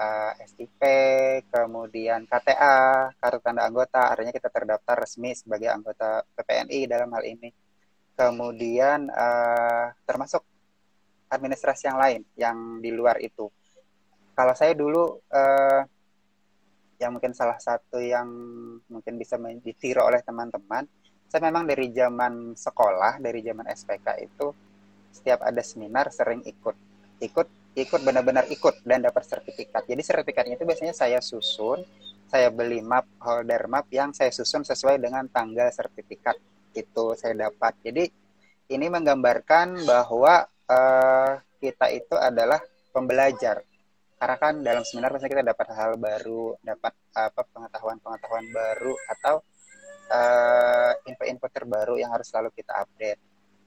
uh, 0.00 0.32
eh, 0.40 0.48
SIP, 0.48 0.80
kemudian 1.52 2.24
KTA, 2.24 3.12
kartu 3.20 3.44
tanda 3.44 3.68
anggota, 3.68 4.08
artinya 4.08 4.32
kita 4.32 4.48
terdaftar 4.48 5.04
resmi 5.04 5.36
sebagai 5.36 5.68
anggota 5.68 6.24
PPNI 6.32 6.88
dalam 6.88 7.12
hal 7.12 7.28
ini 7.28 7.52
kemudian 8.14 9.10
uh, 9.10 9.90
termasuk 10.06 10.42
administrasi 11.30 11.90
yang 11.90 11.98
lain 11.98 12.22
yang 12.38 12.56
di 12.78 12.94
luar 12.94 13.18
itu. 13.18 13.50
Kalau 14.34 14.54
saya 14.54 14.74
dulu 14.74 15.18
uh, 15.30 15.82
yang 16.98 17.18
mungkin 17.18 17.34
salah 17.34 17.58
satu 17.58 17.98
yang 17.98 18.26
mungkin 18.86 19.18
bisa 19.18 19.34
ditiru 19.38 20.06
oleh 20.06 20.22
teman-teman, 20.22 20.86
saya 21.26 21.50
memang 21.50 21.66
dari 21.66 21.90
zaman 21.90 22.54
sekolah, 22.54 23.18
dari 23.18 23.42
zaman 23.42 23.66
SPK 23.66 24.06
itu 24.22 24.46
setiap 25.10 25.42
ada 25.42 25.62
seminar 25.62 26.10
sering 26.10 26.42
ikut, 26.46 26.76
ikut, 27.22 27.48
ikut 27.74 28.00
benar-benar 28.02 28.46
ikut 28.50 28.82
dan 28.86 29.02
dapat 29.02 29.26
sertifikat. 29.26 29.86
Jadi 29.86 30.02
sertifikatnya 30.02 30.54
itu 30.58 30.66
biasanya 30.66 30.94
saya 30.94 31.18
susun, 31.18 31.82
saya 32.30 32.50
beli 32.50 32.82
map 32.82 33.06
holder 33.22 33.66
map 33.66 33.86
yang 33.90 34.14
saya 34.14 34.30
susun 34.30 34.62
sesuai 34.62 34.98
dengan 34.98 35.26
tanggal 35.30 35.70
sertifikat 35.70 36.38
itu 36.74 37.14
saya 37.16 37.48
dapat. 37.48 37.78
Jadi 37.80 38.04
ini 38.70 38.86
menggambarkan 38.90 39.86
bahwa 39.86 40.44
uh, 40.68 41.32
kita 41.62 41.88
itu 41.94 42.14
adalah 42.18 42.60
pembelajar. 42.92 43.64
Karena 44.14 44.36
kan 44.40 44.54
dalam 44.62 44.82
seminar 44.86 45.12
pasti 45.12 45.28
kita 45.28 45.44
dapat 45.44 45.66
hal 45.74 46.00
baru 46.00 46.56
dapat 46.62 46.92
apa 47.12 47.42
pengetahuan-pengetahuan 47.44 48.46
baru 48.52 48.94
atau 49.10 49.34
uh, 50.08 50.92
info-info 51.04 51.46
terbaru 51.50 51.94
yang 52.00 52.14
harus 52.14 52.28
selalu 52.30 52.54
kita 52.56 52.72
update. 52.78 53.20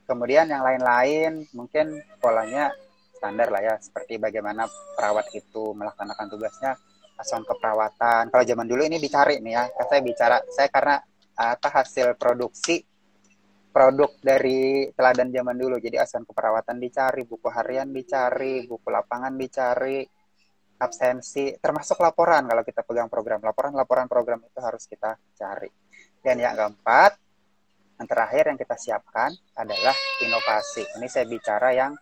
Kemudian 0.08 0.48
yang 0.48 0.64
lain-lain 0.64 1.46
mungkin 1.52 2.00
polanya 2.24 2.72
standar 3.18 3.52
lah 3.52 3.62
ya 3.66 3.76
seperti 3.82 4.22
bagaimana 4.22 4.70
perawat 4.96 5.28
itu 5.36 5.76
melaksanakan 5.76 6.26
tugasnya 6.32 6.72
asuhan 7.18 7.44
keperawatan. 7.44 8.30
Kalau 8.30 8.44
zaman 8.46 8.66
dulu 8.70 8.86
ini 8.88 9.02
dicari 9.02 9.42
nih 9.42 9.54
ya 9.58 9.64
saya 9.90 10.02
bicara 10.06 10.38
saya 10.54 10.70
karena 10.70 10.96
apa 11.38 11.70
hasil 11.70 12.18
produksi 12.18 12.82
produk 13.78 14.10
dari 14.18 14.90
teladan 14.90 15.30
zaman 15.30 15.54
dulu. 15.54 15.78
Jadi 15.78 16.02
asuhan 16.02 16.26
keperawatan 16.26 16.82
dicari, 16.82 17.22
buku 17.30 17.46
harian 17.54 17.94
dicari, 17.94 18.66
buku 18.66 18.90
lapangan 18.90 19.38
dicari, 19.38 20.02
absensi, 20.82 21.54
termasuk 21.62 22.02
laporan 22.02 22.50
kalau 22.50 22.66
kita 22.66 22.82
pegang 22.82 23.06
program. 23.06 23.38
Laporan-laporan 23.46 24.10
program 24.10 24.42
itu 24.42 24.58
harus 24.58 24.90
kita 24.90 25.22
cari. 25.38 25.70
Dan 26.18 26.42
yang 26.42 26.58
keempat, 26.58 27.22
yang 28.02 28.08
terakhir 28.10 28.50
yang 28.50 28.58
kita 28.58 28.74
siapkan 28.82 29.30
adalah 29.54 29.94
inovasi. 30.26 30.98
Ini 30.98 31.06
saya 31.06 31.30
bicara 31.30 31.70
yang 31.70 31.94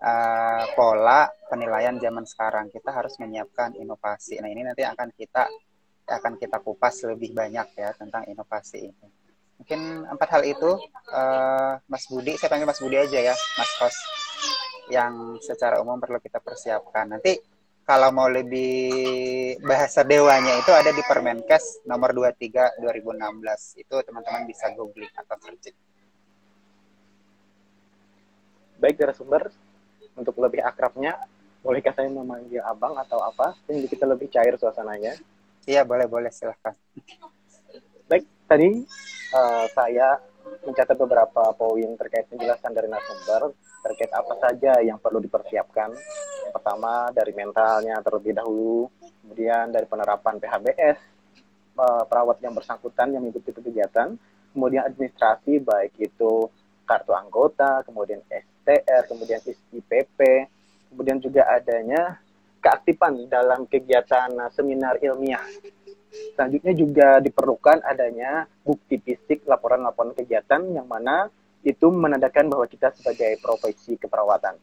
uh, 0.00 0.64
pola 0.72 1.28
penilaian 1.52 2.00
zaman 2.00 2.24
sekarang. 2.24 2.72
Kita 2.72 2.96
harus 2.96 3.20
menyiapkan 3.20 3.76
inovasi. 3.76 4.40
Nah 4.40 4.48
ini 4.48 4.64
nanti 4.64 4.88
akan 4.88 5.12
kita 5.12 5.44
akan 6.08 6.40
kita 6.40 6.64
kupas 6.64 7.04
lebih 7.12 7.36
banyak 7.36 7.76
ya 7.76 7.92
tentang 7.92 8.24
inovasi 8.24 8.88
ini 8.88 9.19
mungkin 9.60 10.08
empat 10.08 10.28
hal 10.32 10.42
itu 10.48 10.80
uh, 11.12 11.76
Mas 11.84 12.08
Budi 12.08 12.32
saya 12.40 12.48
panggil 12.48 12.64
Mas 12.64 12.80
Budi 12.80 12.96
aja 12.96 13.18
ya 13.20 13.36
Mas 13.36 13.72
Host 13.76 14.00
yang 14.90 15.38
secara 15.38 15.78
umum 15.78 16.00
perlu 16.02 16.18
kita 16.18 16.42
persiapkan. 16.42 17.06
Nanti 17.06 17.38
kalau 17.86 18.10
mau 18.10 18.26
lebih 18.26 19.56
bahasa 19.62 20.02
dewanya 20.02 20.58
itu 20.58 20.70
ada 20.74 20.90
di 20.90 21.02
Permenkes 21.06 21.86
nomor 21.86 22.10
23 22.14 22.82
2016 22.82 23.82
itu 23.82 23.94
teman-teman 24.02 24.42
bisa 24.46 24.70
googling 24.74 25.10
atau 25.14 25.36
searching. 25.38 25.76
Baik 28.80 28.96
dari 28.98 29.14
sumber 29.14 29.52
untuk 30.18 30.34
lebih 30.42 30.64
akrabnya 30.64 31.18
bolehkah 31.60 31.92
saya 31.92 32.08
memanggil 32.08 32.64
abang 32.64 32.96
atau 32.98 33.20
apa? 33.22 33.54
Sehingga 33.68 33.86
kita 33.86 34.04
lebih 34.08 34.32
cair 34.32 34.56
suasananya. 34.56 35.14
Iya 35.68 35.84
boleh 35.84 36.08
boleh 36.08 36.30
silahkan. 36.32 36.72
Baik 38.08 38.24
tadi 38.48 38.88
uh, 39.34 39.66
saya 39.72 40.18
mencatat 40.66 40.96
beberapa 40.98 41.52
poin 41.54 41.90
terkait 41.96 42.26
penjelasan 42.28 42.72
dari 42.74 42.88
narasumber 42.90 43.54
terkait 43.80 44.12
apa 44.12 44.34
saja 44.36 44.76
yang 44.84 45.00
perlu 45.00 45.22
dipersiapkan. 45.24 45.88
Pertama 46.52 47.08
dari 47.14 47.32
mentalnya 47.32 47.96
terlebih 48.04 48.36
dahulu, 48.36 48.90
kemudian 49.24 49.72
dari 49.72 49.86
penerapan 49.88 50.36
PHBS, 50.36 50.98
uh, 51.80 52.04
perawat 52.04 52.42
yang 52.44 52.52
bersangkutan 52.52 53.14
yang 53.14 53.24
mengikuti 53.24 53.56
kegiatan, 53.56 54.18
kemudian 54.52 54.84
administrasi 54.84 55.62
baik 55.64 55.96
itu 55.96 56.50
kartu 56.84 57.14
anggota, 57.14 57.86
kemudian 57.86 58.20
STR, 58.28 59.06
kemudian 59.08 59.40
IPP, 59.46 60.18
kemudian 60.90 61.22
juga 61.22 61.46
adanya 61.48 62.18
keaktifan 62.60 63.24
dalam 63.30 63.64
kegiatan 63.64 64.28
seminar 64.52 65.00
ilmiah 65.00 65.40
Selanjutnya 66.10 66.74
juga 66.74 67.08
diperlukan 67.22 67.86
adanya 67.86 68.50
bukti 68.66 68.98
fisik 68.98 69.46
laporan-laporan 69.46 70.10
kegiatan 70.14 70.58
yang 70.74 70.86
mana 70.90 71.30
itu 71.62 71.86
menandakan 71.92 72.50
bahwa 72.50 72.66
kita 72.66 72.90
sebagai 72.96 73.38
profesi 73.38 73.94
keperawatan. 73.94 74.58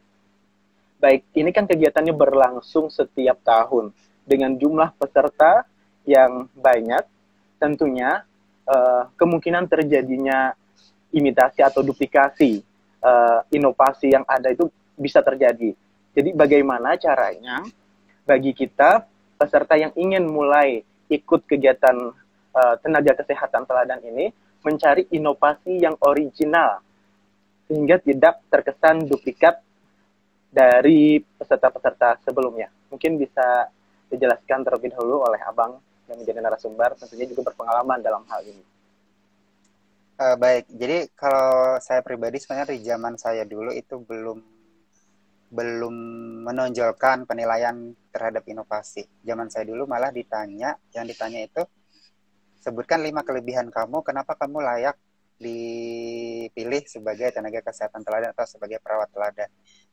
Baik, 0.98 1.30
ini 1.38 1.54
kan 1.54 1.70
kegiatannya 1.70 2.12
berlangsung 2.12 2.90
setiap 2.90 3.38
tahun 3.46 3.94
dengan 4.26 4.58
jumlah 4.58 4.98
peserta 4.98 5.64
yang 6.10 6.50
banyak, 6.58 7.06
tentunya 7.62 8.26
uh, 8.66 9.08
kemungkinan 9.16 9.70
terjadinya 9.70 10.58
imitasi 11.14 11.62
atau 11.64 11.86
duplikasi 11.86 12.66
uh, 13.06 13.46
inovasi 13.54 14.12
yang 14.12 14.26
ada 14.26 14.52
itu 14.52 14.68
bisa 14.98 15.22
terjadi. 15.22 15.72
Jadi 16.18 16.30
bagaimana 16.34 16.98
caranya 16.98 17.62
bagi 18.26 18.52
kita 18.58 19.06
peserta 19.38 19.78
yang 19.78 19.94
ingin 19.94 20.26
mulai 20.26 20.82
ikut 21.08 21.48
kegiatan 21.48 21.96
uh, 22.54 22.76
tenaga 22.84 23.16
kesehatan 23.18 23.64
teladan 23.64 24.04
ini 24.04 24.32
mencari 24.64 25.08
inovasi 25.14 25.80
yang 25.80 25.96
original 26.04 26.84
sehingga 27.68 28.00
tidak 28.00 28.44
terkesan 28.48 29.08
duplikat 29.08 29.60
dari 30.48 31.20
peserta-peserta 31.20 32.24
sebelumnya. 32.24 32.72
Mungkin 32.88 33.20
bisa 33.20 33.68
dijelaskan 34.08 34.64
terlebih 34.64 34.96
dahulu 34.96 35.28
oleh 35.28 35.40
Abang 35.44 35.80
yang 36.08 36.18
menjadi 36.24 36.40
narasumber, 36.40 36.96
tentunya 36.96 37.28
juga 37.28 37.52
berpengalaman 37.52 38.00
dalam 38.00 38.24
hal 38.32 38.40
ini. 38.48 38.64
Uh, 40.18 40.34
baik, 40.40 40.66
jadi 40.74 41.12
kalau 41.14 41.78
saya 41.78 42.02
pribadi 42.02 42.42
sebenarnya 42.42 42.74
di 42.74 42.82
zaman 42.82 43.20
saya 43.20 43.46
dulu 43.46 43.70
itu 43.70 44.02
belum 44.02 44.57
belum 45.48 45.96
menonjolkan 46.44 47.24
penilaian 47.24 47.96
terhadap 48.12 48.44
inovasi. 48.48 49.08
Zaman 49.24 49.48
saya 49.48 49.64
dulu 49.68 49.88
malah 49.88 50.12
ditanya, 50.12 50.76
yang 50.92 51.08
ditanya 51.08 51.48
itu 51.48 51.64
sebutkan 52.60 53.00
lima 53.00 53.24
kelebihan 53.24 53.72
kamu, 53.72 54.04
kenapa 54.04 54.36
kamu 54.36 54.60
layak 54.60 55.00
dipilih 55.38 56.84
sebagai 56.90 57.30
tenaga 57.30 57.62
kesehatan 57.62 58.02
teladan 58.02 58.34
atau 58.34 58.44
sebagai 58.50 58.82
perawat 58.82 59.08
teladan. 59.14 59.50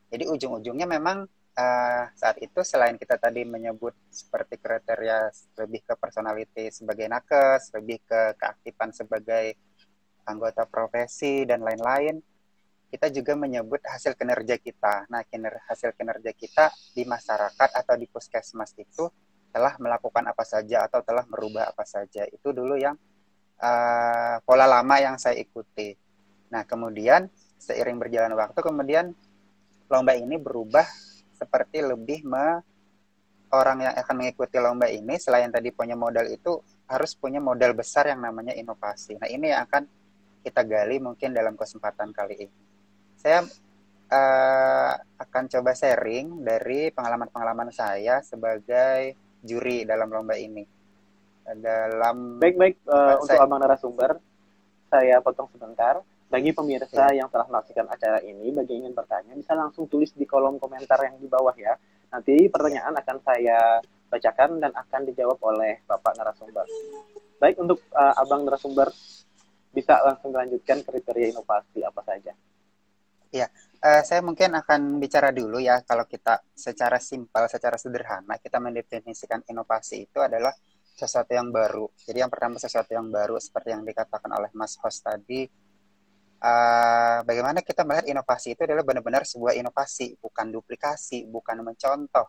Jadi 0.09 0.25
ujung-ujungnya 0.27 0.89
memang 0.89 1.29
uh, 1.55 2.03
saat 2.17 2.37
itu 2.41 2.65
selain 2.65 2.97
kita 2.97 3.15
tadi 3.21 3.45
menyebut 3.45 3.93
seperti 4.09 4.57
kriteria 4.57 5.29
lebih 5.61 5.81
ke 5.85 5.93
personality 5.95 6.73
sebagai 6.73 7.05
nakes, 7.07 7.71
lebih 7.77 8.01
ke 8.03 8.35
keaktifan 8.35 8.89
sebagai 8.91 9.55
anggota 10.25 10.65
profesi 10.65 11.45
dan 11.45 11.61
lain-lain, 11.61 12.17
kita 12.95 13.11
juga 13.11 13.35
menyebut 13.35 13.83
hasil 13.83 14.15
kinerja 14.15 14.55
kita. 14.55 15.03
Nah, 15.11 15.27
kiner, 15.27 15.59
hasil 15.67 15.91
kinerja 15.99 16.31
kita 16.31 16.71
di 16.95 17.03
masyarakat 17.03 17.69
atau 17.75 17.95
di 17.99 18.07
puskesmas 18.07 18.71
itu 18.79 19.11
telah 19.51 19.75
melakukan 19.83 20.23
apa 20.23 20.47
saja 20.47 20.87
atau 20.87 21.03
telah 21.03 21.27
merubah 21.27 21.75
apa 21.75 21.83
saja. 21.83 22.23
Itu 22.31 22.55
dulu 22.55 22.79
yang 22.79 22.95
uh, 23.59 24.39
pola 24.47 24.63
lama 24.63 24.95
yang 25.03 25.19
saya 25.19 25.35
ikuti. 25.35 25.91
Nah, 26.47 26.63
kemudian 26.63 27.27
seiring 27.59 27.99
berjalan 27.99 28.31
waktu, 28.31 28.63
kemudian 28.63 29.11
lomba 29.91 30.15
ini 30.15 30.39
berubah 30.39 30.87
seperti 31.35 31.83
lebih 31.83 32.23
me 32.23 32.63
orang 33.51 33.91
yang 33.91 33.93
akan 33.99 34.15
mengikuti 34.23 34.55
lomba 34.55 34.87
ini 34.87 35.19
selain 35.19 35.51
tadi 35.51 35.67
punya 35.75 35.99
modal 35.99 36.31
itu 36.31 36.63
harus 36.87 37.11
punya 37.11 37.43
modal 37.43 37.75
besar 37.75 38.07
yang 38.07 38.23
namanya 38.23 38.55
inovasi. 38.55 39.19
Nah, 39.19 39.27
ini 39.27 39.51
yang 39.51 39.67
akan 39.67 39.83
kita 40.47 40.63
gali 40.63 41.03
mungkin 41.03 41.35
dalam 41.35 41.59
kesempatan 41.59 42.15
kali 42.15 42.47
ini 42.47 42.64
saya 43.25 43.41
uh, 44.13 44.93
akan 45.17 45.43
coba 45.49 45.73
sharing 45.73 46.45
dari 46.45 46.93
pengalaman-pengalaman 46.93 47.73
saya 47.73 48.21
sebagai 48.21 49.17
juri 49.41 49.81
dalam 49.81 50.13
lomba 50.13 50.37
ini. 50.37 50.61
Dalam 51.41 52.37
baik-baik 52.37 52.85
uh, 52.85 53.17
untuk 53.17 53.41
abang 53.41 53.57
narasumber, 53.57 54.21
saya 54.93 55.25
potong 55.25 55.49
sebentar. 55.49 56.05
Bagi 56.29 56.53
pemirsa 56.53 57.09
ya. 57.13 57.25
yang 57.25 57.29
telah 57.33 57.49
menyaksikan 57.49 57.85
acara 57.89 58.21
ini, 58.21 58.53
bagi 58.53 58.77
yang 58.77 58.89
ingin 58.89 58.93
bertanya, 58.93 59.33
bisa 59.33 59.53
langsung 59.57 59.89
tulis 59.89 60.13
di 60.13 60.25
kolom 60.29 60.61
komentar 60.61 61.01
yang 61.01 61.17
di 61.17 61.25
bawah 61.25 61.53
ya. 61.57 61.73
Nanti 62.13 62.45
pertanyaan 62.49 62.93
akan 62.93 63.17
saya 63.25 63.81
bacakan 64.09 64.61
dan 64.61 64.69
akan 64.73 65.01
dijawab 65.05 65.37
oleh 65.41 65.81
Bapak 65.85 66.13
narasumber. 66.17 66.65
Baik, 67.41 67.57
untuk 67.57 67.81
uh, 67.93 68.21
abang 68.21 68.45
narasumber, 68.45 68.89
bisa 69.73 70.01
langsung 70.05 70.29
melanjutkan 70.33 70.81
kriteria 70.85 71.33
inovasi 71.33 71.81
apa 71.85 72.01
saja. 72.05 72.33
Ya, 73.33 73.47
uh, 73.81 74.01
saya 74.05 74.21
mungkin 74.25 74.53
akan 74.53 75.01
bicara 75.01 75.29
dulu 75.33 75.61
ya 75.61 75.81
kalau 75.85 76.05
kita 76.05 76.41
secara 76.53 77.01
simpel, 77.01 77.45
secara 77.49 77.75
sederhana 77.75 78.37
kita 78.41 78.57
mendefinisikan 78.61 79.45
inovasi 79.49 80.09
itu 80.09 80.19
adalah 80.21 80.53
sesuatu 80.95 81.35
yang 81.35 81.51
baru. 81.51 81.91
Jadi 81.99 82.23
yang 82.23 82.31
pertama 82.31 82.55
sesuatu 82.55 82.89
yang 82.95 83.11
baru 83.11 83.35
seperti 83.35 83.75
yang 83.75 83.83
dikatakan 83.83 84.31
oleh 84.31 84.49
Mas 84.55 84.79
Host 84.79 85.03
tadi. 85.03 85.45
Uh, 86.35 87.25
bagaimana 87.25 87.65
kita 87.65 87.81
melihat 87.81 88.05
inovasi 88.05 88.53
itu 88.53 88.61
adalah 88.67 88.85
benar-benar 88.85 89.25
sebuah 89.25 89.57
inovasi, 89.57 90.19
bukan 90.21 90.53
duplikasi, 90.53 91.25
bukan 91.25 91.63
mencontoh. 91.65 92.27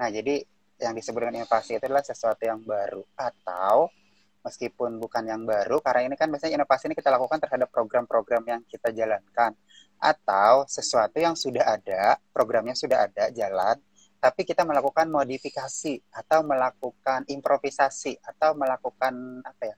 Nah, 0.00 0.08
jadi 0.08 0.40
yang 0.80 0.96
disebut 0.96 1.20
dengan 1.28 1.44
inovasi 1.44 1.76
itu 1.76 1.84
adalah 1.84 2.00
sesuatu 2.00 2.40
yang 2.40 2.64
baru 2.64 3.04
atau 3.14 3.92
meskipun 4.40 4.96
bukan 5.00 5.24
yang 5.28 5.42
baru 5.44 5.80
karena 5.84 6.12
ini 6.12 6.16
kan 6.16 6.32
biasanya 6.32 6.60
inovasi 6.60 6.90
ini 6.90 6.96
kita 6.96 7.12
lakukan 7.12 7.38
terhadap 7.40 7.68
program-program 7.68 8.42
yang 8.48 8.60
kita 8.66 8.90
jalankan 8.90 9.52
atau 10.00 10.64
sesuatu 10.64 11.20
yang 11.20 11.36
sudah 11.36 11.76
ada 11.76 12.16
programnya 12.32 12.72
sudah 12.72 13.04
ada 13.08 13.28
jalan 13.30 13.76
tapi 14.20 14.44
kita 14.44 14.68
melakukan 14.68 15.08
modifikasi 15.08 16.00
atau 16.12 16.44
melakukan 16.44 17.24
improvisasi 17.28 18.20
atau 18.20 18.52
melakukan 18.52 19.40
apa 19.44 19.62
ya 19.64 19.76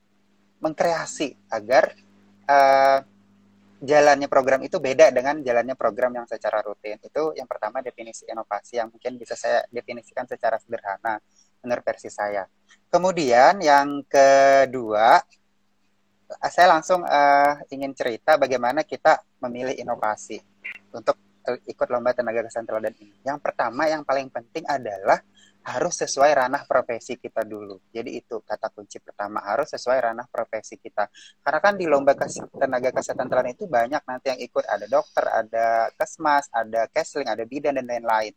mengkreasi 0.62 1.50
agar 1.50 1.94
uh, 2.46 2.98
jalannya 3.82 4.30
program 4.30 4.62
itu 4.62 4.78
beda 4.78 5.10
dengan 5.10 5.42
jalannya 5.42 5.74
program 5.74 6.14
yang 6.14 6.26
secara 6.30 6.62
rutin. 6.62 7.02
Itu 7.02 7.34
yang 7.34 7.50
pertama 7.50 7.82
definisi 7.82 8.22
inovasi 8.30 8.78
yang 8.78 8.94
mungkin 8.94 9.18
bisa 9.18 9.34
saya 9.34 9.66
definisikan 9.74 10.22
secara 10.30 10.62
sederhana 10.62 11.18
menurut 11.62 11.84
versi 11.86 12.10
saya. 12.10 12.44
Kemudian 12.92 13.62
yang 13.64 14.04
kedua, 14.04 15.16
saya 16.52 16.66
langsung 16.76 17.06
uh, 17.06 17.54
ingin 17.72 17.96
cerita 17.96 18.36
bagaimana 18.36 18.84
kita 18.84 19.20
memilih 19.40 19.76
inovasi 19.76 20.40
untuk 20.92 21.16
ikut 21.42 21.88
lomba 21.90 22.14
tenaga 22.14 22.46
kesehatan 22.46 22.68
teladan 22.70 22.94
ini. 23.02 23.16
Yang 23.26 23.38
pertama 23.42 23.90
yang 23.90 24.06
paling 24.06 24.30
penting 24.30 24.62
adalah 24.68 25.18
harus 25.62 25.94
sesuai 25.94 26.30
ranah 26.42 26.66
profesi 26.66 27.18
kita 27.18 27.46
dulu. 27.46 27.78
Jadi 27.94 28.18
itu 28.18 28.42
kata 28.42 28.70
kunci 28.74 28.98
pertama 28.98 29.42
harus 29.46 29.70
sesuai 29.70 29.98
ranah 30.10 30.26
profesi 30.26 30.78
kita. 30.78 31.06
Karena 31.42 31.60
kan 31.62 31.74
di 31.78 31.86
lomba 31.86 32.14
tenaga 32.58 32.90
kesehatan 32.90 33.26
teladan 33.30 33.54
itu 33.54 33.70
banyak 33.70 34.02
nanti 34.02 34.26
yang 34.34 34.40
ikut 34.42 34.64
ada 34.66 34.86
dokter, 34.90 35.24
ada 35.30 35.66
kesmas, 35.94 36.50
ada 36.50 36.90
kesling, 36.90 37.30
ada 37.30 37.46
bidan 37.46 37.78
dan 37.78 37.86
lain-lain. 37.86 38.34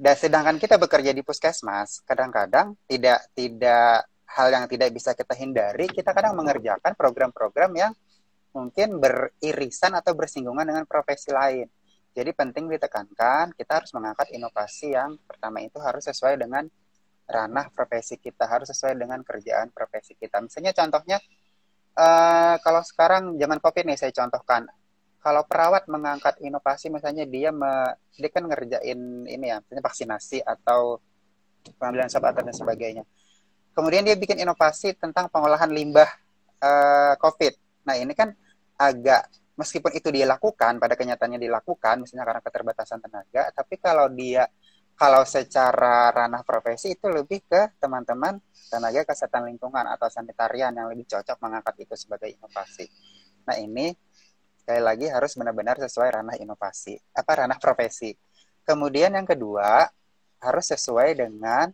Dan 0.00 0.16
sedangkan 0.16 0.56
kita 0.56 0.80
bekerja 0.80 1.12
di 1.12 1.20
puskesmas, 1.20 2.00
kadang-kadang 2.08 2.72
tidak 2.88 3.20
tidak 3.36 4.08
hal 4.32 4.48
yang 4.48 4.64
tidak 4.64 4.96
bisa 4.96 5.12
kita 5.12 5.36
hindari, 5.36 5.92
kita 5.92 6.16
kadang 6.16 6.32
mengerjakan 6.40 6.96
program-program 6.96 7.68
yang 7.76 7.92
mungkin 8.56 8.96
beririsan 8.96 9.92
atau 9.92 10.16
bersinggungan 10.16 10.64
dengan 10.64 10.88
profesi 10.88 11.28
lain. 11.28 11.68
Jadi 12.16 12.32
penting 12.32 12.72
ditekankan, 12.72 13.52
kita 13.52 13.72
harus 13.76 13.92
mengangkat 13.92 14.32
inovasi 14.32 14.96
yang 14.96 15.20
pertama 15.28 15.60
itu 15.60 15.76
harus 15.84 16.08
sesuai 16.08 16.40
dengan 16.40 16.64
ranah 17.28 17.68
profesi 17.68 18.16
kita, 18.16 18.48
harus 18.48 18.72
sesuai 18.72 18.96
dengan 18.96 19.20
kerjaan 19.20 19.68
profesi 19.68 20.16
kita. 20.16 20.40
Misalnya 20.40 20.72
contohnya, 20.72 21.20
uh, 22.00 22.56
kalau 22.64 22.80
sekarang 22.82 23.36
zaman 23.36 23.60
COVID 23.60 23.84
nih 23.84 24.00
saya 24.00 24.16
contohkan, 24.16 24.64
kalau 25.20 25.44
perawat 25.44 25.84
mengangkat 25.86 26.40
inovasi, 26.40 26.88
misalnya 26.88 27.28
dia 27.28 27.52
me, 27.52 27.92
dia 28.16 28.30
kan 28.32 28.48
ngerjain 28.48 29.00
ini 29.28 29.46
ya, 29.52 29.60
misalnya 29.60 29.84
vaksinasi 29.84 30.40
atau 30.40 30.96
pengambilan 31.76 32.08
swab 32.08 32.32
dan 32.32 32.56
sebagainya. 32.56 33.04
Kemudian 33.76 34.02
dia 34.02 34.16
bikin 34.16 34.40
inovasi 34.40 34.96
tentang 34.96 35.28
pengolahan 35.28 35.68
limbah 35.68 36.08
uh, 36.64 37.14
COVID. 37.20 37.84
Nah 37.86 37.94
ini 38.00 38.16
kan 38.16 38.32
agak 38.80 39.28
meskipun 39.60 39.92
itu 39.92 40.08
dia 40.08 40.24
lakukan 40.24 40.80
pada 40.80 40.96
kenyataannya 40.96 41.36
dilakukan 41.36 42.00
misalnya 42.00 42.24
karena 42.24 42.40
keterbatasan 42.40 42.98
tenaga 43.04 43.52
tapi 43.52 43.76
kalau 43.76 44.08
dia 44.08 44.48
kalau 44.96 45.20
secara 45.28 46.08
ranah 46.12 46.40
profesi 46.44 46.96
itu 46.96 47.08
lebih 47.12 47.44
ke 47.44 47.76
teman-teman 47.76 48.40
tenaga 48.72 49.04
kesehatan 49.04 49.52
lingkungan 49.52 49.84
atau 49.84 50.08
sanitarian 50.08 50.72
yang 50.72 50.88
lebih 50.88 51.08
cocok 51.08 51.36
mengangkat 51.40 51.88
itu 51.88 51.94
sebagai 51.96 52.28
inovasi. 52.28 52.84
Nah 53.48 53.56
ini 53.56 53.96
sekali 54.60 54.82
lagi 54.84 55.06
harus 55.08 55.32
benar-benar 55.34 55.80
sesuai 55.80 56.20
ranah 56.20 56.36
inovasi, 56.36 57.00
apa 57.16 57.32
ranah 57.44 57.56
profesi. 57.56 58.12
Kemudian 58.62 59.16
yang 59.16 59.24
kedua 59.24 59.88
harus 60.40 60.66
sesuai 60.68 61.16
dengan 61.16 61.72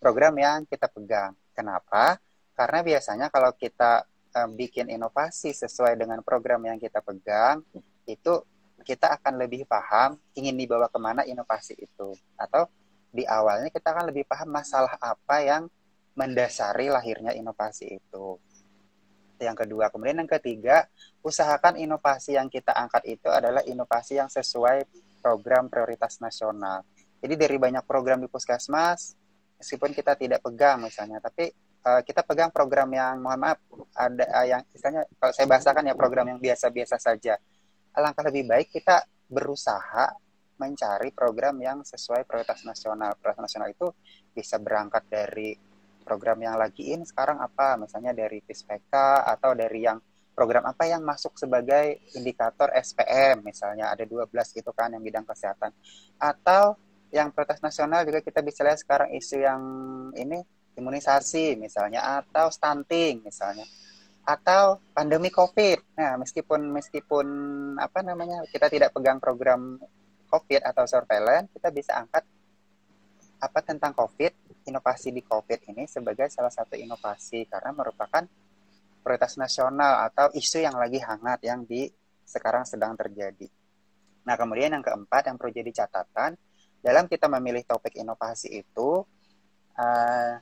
program 0.00 0.36
yang 0.36 0.64
kita 0.68 0.88
pegang. 0.88 1.32
Kenapa? 1.56 2.20
Karena 2.56 2.84
biasanya 2.84 3.26
kalau 3.32 3.52
kita 3.56 4.04
um, 4.36 4.52
bikin 4.56 4.92
inovasi 4.92 5.52
sesuai 5.52 5.96
dengan 5.96 6.20
program 6.20 6.60
yang 6.64 6.76
kita 6.80 7.00
pegang, 7.00 7.64
itu 8.04 8.44
kita 8.84 9.12
akan 9.20 9.36
lebih 9.36 9.68
paham 9.68 10.16
ingin 10.32 10.56
dibawa 10.56 10.88
ke 10.88 10.98
mana 11.00 11.24
inovasi 11.24 11.76
itu. 11.76 12.16
Atau 12.36 12.68
di 13.12 13.28
awalnya 13.28 13.68
kita 13.68 13.92
akan 13.92 14.12
lebih 14.12 14.24
paham 14.24 14.48
masalah 14.48 14.96
apa 15.00 15.36
yang 15.44 15.62
mendasari 16.16 16.88
lahirnya 16.88 17.32
inovasi 17.36 18.00
itu. 18.00 18.40
Yang 19.40 19.66
kedua, 19.66 19.88
kemudian 19.88 20.20
yang 20.20 20.30
ketiga, 20.30 20.84
usahakan 21.24 21.80
inovasi 21.80 22.36
yang 22.36 22.52
kita 22.52 22.76
angkat 22.76 23.08
itu 23.08 23.28
adalah 23.32 23.64
inovasi 23.64 24.20
yang 24.20 24.28
sesuai 24.28 24.84
program 25.24 25.72
prioritas 25.72 26.20
nasional. 26.20 26.84
Jadi 27.20 27.34
dari 27.36 27.56
banyak 27.56 27.84
program 27.84 28.20
di 28.20 28.28
puskesmas, 28.28 29.16
meskipun 29.60 29.92
kita 29.92 30.16
tidak 30.16 30.40
pegang 30.40 30.80
misalnya, 30.80 31.20
tapi 31.20 31.52
uh, 31.84 32.00
kita 32.04 32.24
pegang 32.24 32.48
program 32.52 32.88
yang 32.92 33.20
mohon 33.20 33.40
maaf 33.40 33.60
ada 33.92 34.24
uh, 34.40 34.46
yang 34.48 34.62
istilahnya 34.72 35.04
kalau 35.20 35.32
saya 35.32 35.46
bahasakan 35.48 35.82
ya 35.88 35.94
program 35.96 36.26
yang 36.32 36.40
biasa-biasa 36.40 36.96
saja. 36.96 37.36
Alangkah 37.96 38.24
lebih 38.28 38.48
baik 38.48 38.68
kita 38.72 39.04
berusaha 39.28 40.12
mencari 40.60 41.08
program 41.16 41.56
yang 41.60 41.80
sesuai 41.80 42.28
prioritas 42.28 42.64
nasional. 42.68 43.16
Prioritas 43.16 43.44
nasional 43.48 43.68
itu 43.72 43.88
bisa 44.36 44.60
berangkat 44.60 45.08
dari 45.08 45.56
program 46.10 46.42
yang 46.42 46.58
lagi 46.58 46.90
in 46.90 47.06
sekarang 47.06 47.38
apa, 47.38 47.78
misalnya 47.78 48.10
dari 48.10 48.42
PISPK 48.42 48.90
atau 49.22 49.54
dari 49.54 49.86
yang 49.86 50.02
program 50.34 50.66
apa 50.66 50.90
yang 50.90 51.06
masuk 51.06 51.38
sebagai 51.38 52.02
indikator 52.18 52.74
SPM, 52.74 53.46
misalnya 53.46 53.94
ada 53.94 54.02
12 54.02 54.26
gitu 54.50 54.74
kan 54.74 54.90
yang 54.90 54.98
bidang 55.06 55.22
kesehatan. 55.22 55.70
Atau 56.18 56.74
yang 57.14 57.30
prioritas 57.30 57.62
nasional 57.62 58.02
juga 58.02 58.18
kita 58.26 58.42
bisa 58.42 58.66
lihat 58.66 58.82
sekarang 58.82 59.14
isu 59.14 59.36
yang 59.38 59.62
ini 60.18 60.42
imunisasi 60.74 61.58
misalnya 61.58 62.22
atau 62.22 62.50
stunting 62.50 63.22
misalnya 63.22 63.66
atau 64.24 64.78
pandemi 64.94 65.28
COVID. 65.28 65.98
Nah, 65.98 66.14
meskipun 66.20 66.70
meskipun 66.70 67.26
apa 67.82 68.00
namanya 68.06 68.46
kita 68.50 68.70
tidak 68.70 68.94
pegang 68.94 69.18
program 69.18 69.78
COVID 70.30 70.62
atau 70.62 70.84
surveillance, 70.86 71.50
kita 71.50 71.68
bisa 71.74 71.98
angkat 71.98 72.22
apa 73.40 73.60
tentang 73.64 73.96
COVID, 73.96 74.32
inovasi 74.70 75.10
di 75.10 75.26
COVID 75.26 75.74
ini 75.74 75.84
sebagai 75.90 76.30
salah 76.30 76.54
satu 76.54 76.78
inovasi 76.78 77.50
karena 77.50 77.74
merupakan 77.74 78.22
prioritas 79.02 79.34
nasional 79.36 80.06
atau 80.06 80.30
isu 80.30 80.62
yang 80.62 80.76
lagi 80.78 81.02
hangat 81.02 81.42
yang 81.42 81.66
di 81.66 81.90
sekarang 82.22 82.62
sedang 82.62 82.94
terjadi. 82.94 83.48
Nah, 84.24 84.38
kemudian 84.38 84.70
yang 84.70 84.84
keempat 84.84 85.26
yang 85.26 85.36
perlu 85.40 85.50
jadi 85.50 85.84
catatan 85.84 86.38
dalam 86.80 87.10
kita 87.10 87.26
memilih 87.26 87.66
topik 87.66 87.98
inovasi 87.98 88.62
itu 88.62 89.02
uh, 89.76 90.34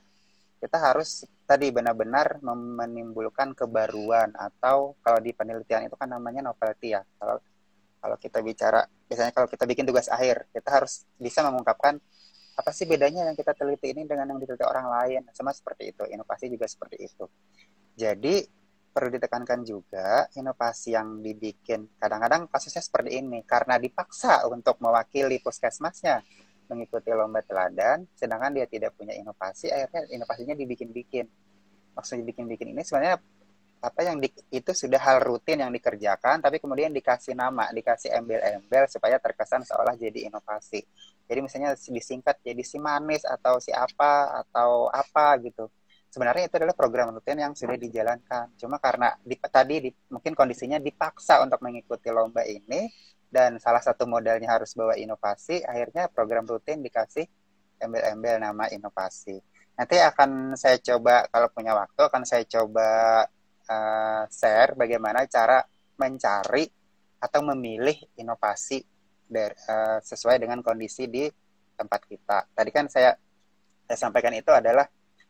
kita 0.59 0.77
harus 0.77 1.25
tadi 1.47 1.71
benar-benar 1.71 2.43
menimbulkan 2.45 3.55
kebaruan 3.55 4.35
atau 4.35 4.99
kalau 5.01 5.19
di 5.23 5.31
penelitian 5.33 5.87
itu 5.87 5.95
kan 5.95 6.11
namanya 6.11 6.51
novelty 6.51 6.99
ya. 6.99 7.03
Kalau 7.17 7.39
kalau 7.99 8.17
kita 8.19 8.39
bicara 8.43 8.87
biasanya 9.09 9.33
kalau 9.35 9.49
kita 9.49 9.65
bikin 9.65 9.87
tugas 9.87 10.11
akhir, 10.11 10.51
kita 10.51 10.69
harus 10.69 11.07
bisa 11.19 11.43
mengungkapkan 11.47 12.03
apa 12.59 12.75
sih 12.75 12.91
bedanya 12.91 13.31
yang 13.31 13.39
kita 13.39 13.55
teliti 13.55 13.95
ini 13.95 14.03
dengan 14.03 14.35
yang 14.35 14.43
diteliti 14.43 14.67
orang 14.67 14.91
lain. 14.91 15.23
Sama 15.31 15.55
seperti 15.55 15.95
itu, 15.95 16.03
inovasi 16.11 16.51
juga 16.51 16.67
seperti 16.67 16.97
itu. 16.99 17.25
Jadi 17.95 18.43
perlu 18.91 19.15
ditekankan 19.15 19.63
juga 19.63 20.27
inovasi 20.35 20.99
yang 20.99 21.23
dibikin 21.23 21.87
kadang-kadang 22.03 22.51
kasusnya 22.51 22.83
seperti 22.83 23.23
ini 23.23 23.47
karena 23.47 23.79
dipaksa 23.79 24.43
untuk 24.51 24.83
mewakili 24.83 25.39
puskesmasnya 25.39 26.19
mengikuti 26.69 27.09
lomba 27.15 27.41
teladan, 27.41 28.05
sedangkan 28.13 28.53
dia 28.53 28.67
tidak 28.69 28.93
punya 28.93 29.17
inovasi, 29.17 29.73
akhirnya 29.73 30.05
inovasinya 30.13 30.53
dibikin-bikin. 30.53 31.25
Maksudnya 31.97 32.21
dibikin-bikin 32.29 32.77
ini 32.77 32.83
sebenarnya 32.85 33.17
apa 33.79 34.01
yang 34.03 34.19
di, 34.19 34.29
itu 34.53 34.75
sudah 34.75 35.01
hal 35.01 35.23
rutin 35.25 35.65
yang 35.65 35.73
dikerjakan, 35.73 36.43
tapi 36.43 36.61
kemudian 36.61 36.93
dikasih 36.93 37.33
nama, 37.33 37.71
dikasih 37.73 38.13
embel-embel 38.21 38.85
supaya 38.91 39.17
terkesan 39.17 39.65
seolah 39.65 39.97
jadi 39.97 40.29
inovasi. 40.29 40.83
Jadi 41.29 41.39
misalnya 41.45 41.77
disingkat 41.77 42.41
jadi 42.41 42.63
si 42.65 42.81
manis 42.81 43.23
atau 43.29 43.61
si 43.61 43.69
apa 43.69 44.43
atau 44.43 44.89
apa 44.89 45.37
gitu. 45.45 45.69
Sebenarnya 46.09 46.49
itu 46.49 46.57
adalah 46.57 46.73
program 46.73 47.13
rutin 47.13 47.37
yang 47.37 47.53
sudah 47.53 47.77
dijalankan. 47.77 48.57
Cuma 48.57 48.81
karena 48.81 49.13
di, 49.21 49.37
tadi 49.37 49.77
di, 49.85 49.91
mungkin 50.09 50.33
kondisinya 50.33 50.81
dipaksa 50.81 51.45
untuk 51.45 51.61
mengikuti 51.61 52.09
lomba 52.09 52.49
ini, 52.49 52.89
dan 53.29 53.61
salah 53.61 53.85
satu 53.85 54.09
modalnya 54.09 54.49
harus 54.49 54.73
bawa 54.73 54.97
inovasi, 54.97 55.61
akhirnya 55.61 56.09
program 56.09 56.49
rutin 56.49 56.81
dikasih 56.81 57.29
embel-embel 57.77 58.41
nama 58.41 58.73
inovasi. 58.73 59.37
Nanti 59.77 60.01
akan 60.01 60.59
saya 60.59 60.81
coba 60.81 61.29
kalau 61.31 61.49
punya 61.53 61.77
waktu 61.77 62.01
akan 62.03 62.25
saya 62.27 62.43
coba 62.49 63.23
uh, 63.69 64.23
share 64.33 64.75
bagaimana 64.75 65.29
cara 65.31 65.63
mencari 66.01 66.67
atau 67.21 67.41
memilih 67.53 67.95
inovasi 68.19 68.83
dari, 69.29 69.55
uh, 69.69 70.01
sesuai 70.01 70.41
dengan 70.41 70.65
kondisi 70.65 71.07
di 71.07 71.29
tempat 71.77 72.01
kita. 72.09 72.39
Tadi 72.57 72.71
kan 72.75 72.91
saya 72.91 73.15
saya 73.87 73.99
sampaikan 74.09 74.35
itu 74.35 74.51
adalah 74.51 74.85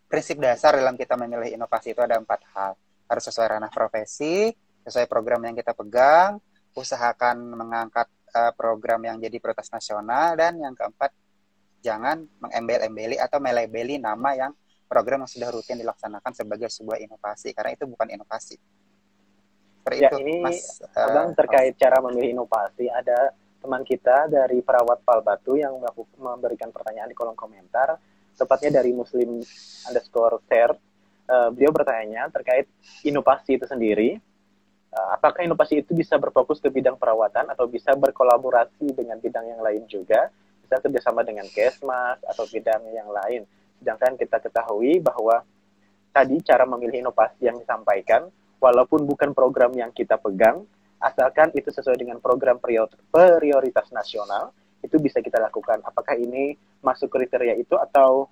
prinsip 0.09 0.41
dasar 0.41 0.75
dalam 0.75 0.97
kita 0.97 1.15
memilih 1.21 1.53
inovasi 1.53 1.93
itu 1.93 2.01
ada 2.01 2.17
empat 2.17 2.41
hal. 2.57 2.73
Harus 3.11 3.25
sesuai 3.29 3.59
ranah 3.59 3.71
profesi, 3.71 4.49
sesuai 4.89 5.05
program 5.05 5.45
yang 5.45 5.55
kita 5.55 5.77
pegang, 5.77 6.41
usahakan 6.73 7.37
mengangkat 7.55 8.09
uh, 8.33 8.53
program 8.57 9.05
yang 9.05 9.17
jadi 9.21 9.37
prioritas 9.37 9.69
nasional 9.69 10.35
dan 10.35 10.57
yang 10.57 10.73
keempat 10.73 11.13
jangan 11.79 12.27
mengembel-embeli 12.43 13.17
atau 13.23 13.39
melebeli 13.39 14.03
nama 14.03 14.35
yang 14.35 14.53
program 14.89 15.23
yang 15.23 15.31
sudah 15.31 15.49
rutin 15.53 15.79
dilaksanakan 15.79 16.33
sebagai 16.33 16.73
sebuah 16.73 16.99
inovasi 16.99 17.53
karena 17.53 17.77
itu 17.77 17.85
bukan 17.85 18.09
inovasi. 18.09 18.57
Seperti 19.79 20.01
ya, 20.05 20.11
itu, 20.11 20.17
ini 20.25 20.37
Mas, 20.43 20.83
Abang 20.97 21.33
uh, 21.33 21.37
terkait 21.37 21.73
mas. 21.77 21.81
cara 21.81 21.97
memilih 22.03 22.41
inovasi 22.41 22.91
ada 22.91 23.33
teman 23.59 23.83
kita 23.83 24.31
dari 24.31 24.63
perawat 24.63 25.03
Palbatu 25.03 25.59
yang 25.59 25.77
memberikan 26.19 26.71
pertanyaan 26.71 27.11
di 27.11 27.17
kolom 27.19 27.35
komentar 27.35 27.99
tepatnya 28.39 28.79
dari 28.79 28.95
Muslim 28.95 29.43
underscore 29.91 30.39
share 30.47 30.79
uh, 31.29 31.49
beliau 31.53 31.71
bertanya 31.71 32.27
terkait 32.33 32.67
inovasi 33.05 33.61
itu 33.61 33.69
sendiri. 33.69 34.17
Uh, 34.89 35.09
apakah 35.13 35.45
inovasi 35.45 35.85
itu 35.85 35.93
bisa 35.93 36.17
berfokus 36.17 36.65
ke 36.65 36.73
bidang 36.73 36.97
perawatan 36.97 37.53
atau 37.53 37.69
bisa 37.69 37.93
berkolaborasi 37.93 38.97
dengan 38.97 39.21
bidang 39.21 39.45
yang 39.45 39.61
lain 39.61 39.85
juga? 39.85 40.33
Bisa 40.65 40.81
kerjasama 40.81 41.21
dengan 41.25 41.45
kesmas 41.53 42.17
atau 42.25 42.49
bidang 42.49 42.89
yang 42.97 43.09
lain. 43.13 43.45
Sedangkan 43.79 44.17
kita 44.17 44.41
ketahui 44.41 44.99
bahwa 45.05 45.45
tadi 46.11 46.41
cara 46.41 46.65
memilih 46.65 47.05
inovasi 47.09 47.47
yang 47.47 47.61
disampaikan 47.61 48.33
walaupun 48.59 49.05
bukan 49.05 49.37
program 49.37 49.71
yang 49.77 49.93
kita 49.93 50.17
pegang, 50.19 50.65
asalkan 50.99 51.55
itu 51.55 51.71
sesuai 51.71 51.99
dengan 51.99 52.19
program 52.19 52.59
prioritas 52.59 53.87
nasional, 53.95 54.51
itu 54.83 54.99
bisa 54.99 55.19
kita 55.23 55.39
lakukan. 55.39 55.83
Apakah 55.87 56.19
ini 56.19 56.55
masuk 56.83 57.11
kriteria 57.11 57.59
itu 57.59 57.75
atau 57.75 58.31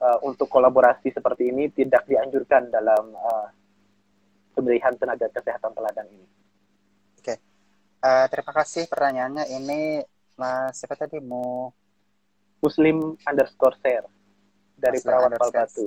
uh, 0.00 0.18
untuk 0.24 0.48
kolaborasi 0.48 1.12
seperti 1.12 1.52
ini 1.52 1.72
tidak 1.72 2.04
dianjurkan 2.08 2.68
dalam 2.68 3.12
uh, 3.16 3.48
pemilihan 4.56 4.96
tenaga 4.96 5.28
kesehatan 5.32 5.72
teladan 5.72 6.06
ini? 6.08 6.26
Oke, 7.20 7.34
uh, 8.04 8.26
terima 8.28 8.52
kasih 8.52 8.88
pertanyaannya. 8.88 9.44
Ini 9.52 9.80
Mas 10.36 10.76
siapa 10.76 10.96
tadi 11.00 11.16
mau 11.20 11.72
Muslim 12.60 13.16
underscore 13.24 13.76
share 13.80 14.08
dari 14.76 15.00
Muslim 15.00 15.08
perawat 15.12 15.30
Palbatu. 15.40 15.86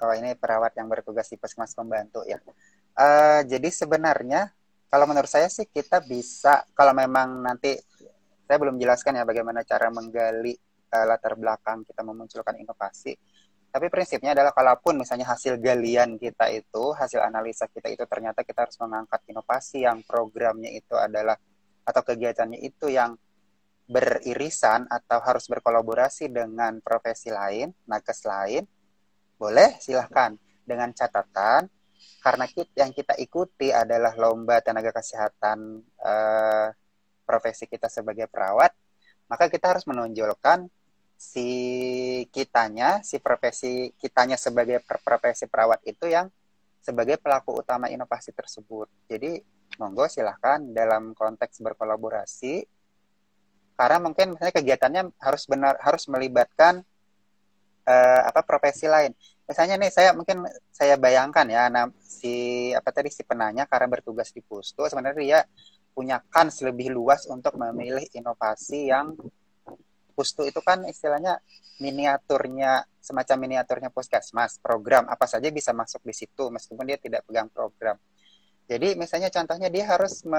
Oh 0.00 0.14
ini 0.16 0.32
perawat 0.32 0.72
yang 0.78 0.88
bertugas 0.88 1.28
di 1.28 1.36
puskesmas 1.36 1.74
pembantu 1.74 2.22
ya. 2.24 2.38
Uh, 2.94 3.42
jadi 3.46 3.68
sebenarnya 3.70 4.50
kalau 4.90 5.06
menurut 5.06 5.30
saya 5.30 5.46
sih 5.46 5.70
kita 5.70 6.02
bisa 6.02 6.66
kalau 6.74 6.90
memang 6.90 7.46
nanti 7.46 7.78
saya 8.50 8.58
belum 8.58 8.82
jelaskan 8.82 9.22
ya 9.22 9.24
bagaimana 9.24 9.62
cara 9.62 9.86
menggali 9.94 10.50
uh, 10.90 11.06
latar 11.06 11.38
belakang 11.38 11.86
kita 11.86 12.02
memunculkan 12.02 12.58
inovasi. 12.58 13.14
Tapi 13.70 13.86
prinsipnya 13.86 14.34
adalah 14.34 14.50
kalaupun 14.50 14.98
misalnya 14.98 15.30
hasil 15.30 15.62
galian 15.62 16.18
kita 16.18 16.50
itu, 16.50 16.90
hasil 16.90 17.22
analisa 17.22 17.70
kita 17.70 17.86
itu 17.86 18.02
ternyata 18.02 18.42
kita 18.42 18.66
harus 18.66 18.74
mengangkat 18.82 19.22
inovasi 19.30 19.86
yang 19.86 20.02
programnya 20.02 20.74
itu 20.74 20.98
adalah 20.98 21.38
atau 21.86 22.02
kegiatannya 22.02 22.58
itu 22.58 22.90
yang 22.90 23.14
beririsan 23.86 24.90
atau 24.90 25.22
harus 25.22 25.46
berkolaborasi 25.46 26.34
dengan 26.34 26.82
profesi 26.82 27.30
lain, 27.30 27.70
nakes 27.86 28.26
lain, 28.26 28.66
boleh 29.38 29.78
silahkan 29.78 30.34
dengan 30.66 30.90
catatan 30.90 31.70
karena 32.20 32.44
kita, 32.44 32.72
yang 32.84 32.92
kita 32.92 33.14
ikuti 33.16 33.72
adalah 33.72 34.12
lomba 34.16 34.60
tenaga 34.60 34.92
kesehatan 34.92 35.80
uh, 36.00 36.68
profesi 37.24 37.64
kita 37.64 37.88
sebagai 37.88 38.28
perawat, 38.28 38.74
maka 39.30 39.48
kita 39.48 39.72
harus 39.72 39.86
menonjolkan 39.88 40.68
si 41.20 41.48
kitanya, 42.32 43.04
si 43.04 43.20
profesi 43.20 43.92
kitanya 44.00 44.40
sebagai 44.40 44.80
profesi 44.84 45.44
perawat 45.44 45.84
itu 45.84 46.08
yang 46.08 46.32
sebagai 46.80 47.20
pelaku 47.20 47.60
utama 47.60 47.92
inovasi 47.92 48.32
tersebut. 48.32 48.88
Jadi 49.04 49.40
monggo 49.76 50.08
silahkan 50.08 50.60
dalam 50.72 51.12
konteks 51.14 51.60
berkolaborasi 51.62 52.64
karena 53.80 53.96
mungkin 53.96 54.36
misalnya 54.36 54.54
kegiatannya 54.60 55.02
harus 55.16 55.48
benar 55.48 55.80
harus 55.80 56.04
melibatkan 56.04 56.84
uh, 57.88 58.20
apa 58.28 58.44
profesi 58.44 58.84
lain 58.84 59.16
misalnya 59.50 59.82
nih 59.82 59.90
saya 59.90 60.14
mungkin 60.14 60.46
saya 60.70 60.94
bayangkan 60.94 61.42
ya 61.50 61.66
nah, 61.66 61.90
si 61.98 62.70
apa 62.70 62.94
tadi 62.94 63.10
si 63.10 63.26
penanya 63.26 63.66
karena 63.66 63.90
bertugas 63.90 64.30
di 64.30 64.38
Pustu 64.46 64.86
sebenarnya 64.86 65.18
dia 65.18 65.40
punya 65.90 66.22
kans 66.30 66.62
lebih 66.62 66.94
luas 66.94 67.26
untuk 67.26 67.58
memilih 67.58 68.06
inovasi 68.14 68.94
yang 68.94 69.18
Pustu 70.14 70.46
itu 70.46 70.62
kan 70.62 70.86
istilahnya 70.86 71.42
miniaturnya 71.82 72.86
semacam 73.00 73.36
miniaturnya 73.40 73.90
puskesmas 73.90 74.60
program 74.62 75.08
apa 75.10 75.26
saja 75.26 75.50
bisa 75.50 75.74
masuk 75.74 76.04
di 76.06 76.14
situ 76.14 76.52
meskipun 76.52 76.86
dia 76.86 77.00
tidak 77.00 77.24
pegang 77.26 77.48
program. 77.50 77.96
Jadi 78.70 78.94
misalnya 78.94 79.34
contohnya 79.34 79.66
dia 79.66 79.82
harus 79.88 80.22
me, 80.22 80.38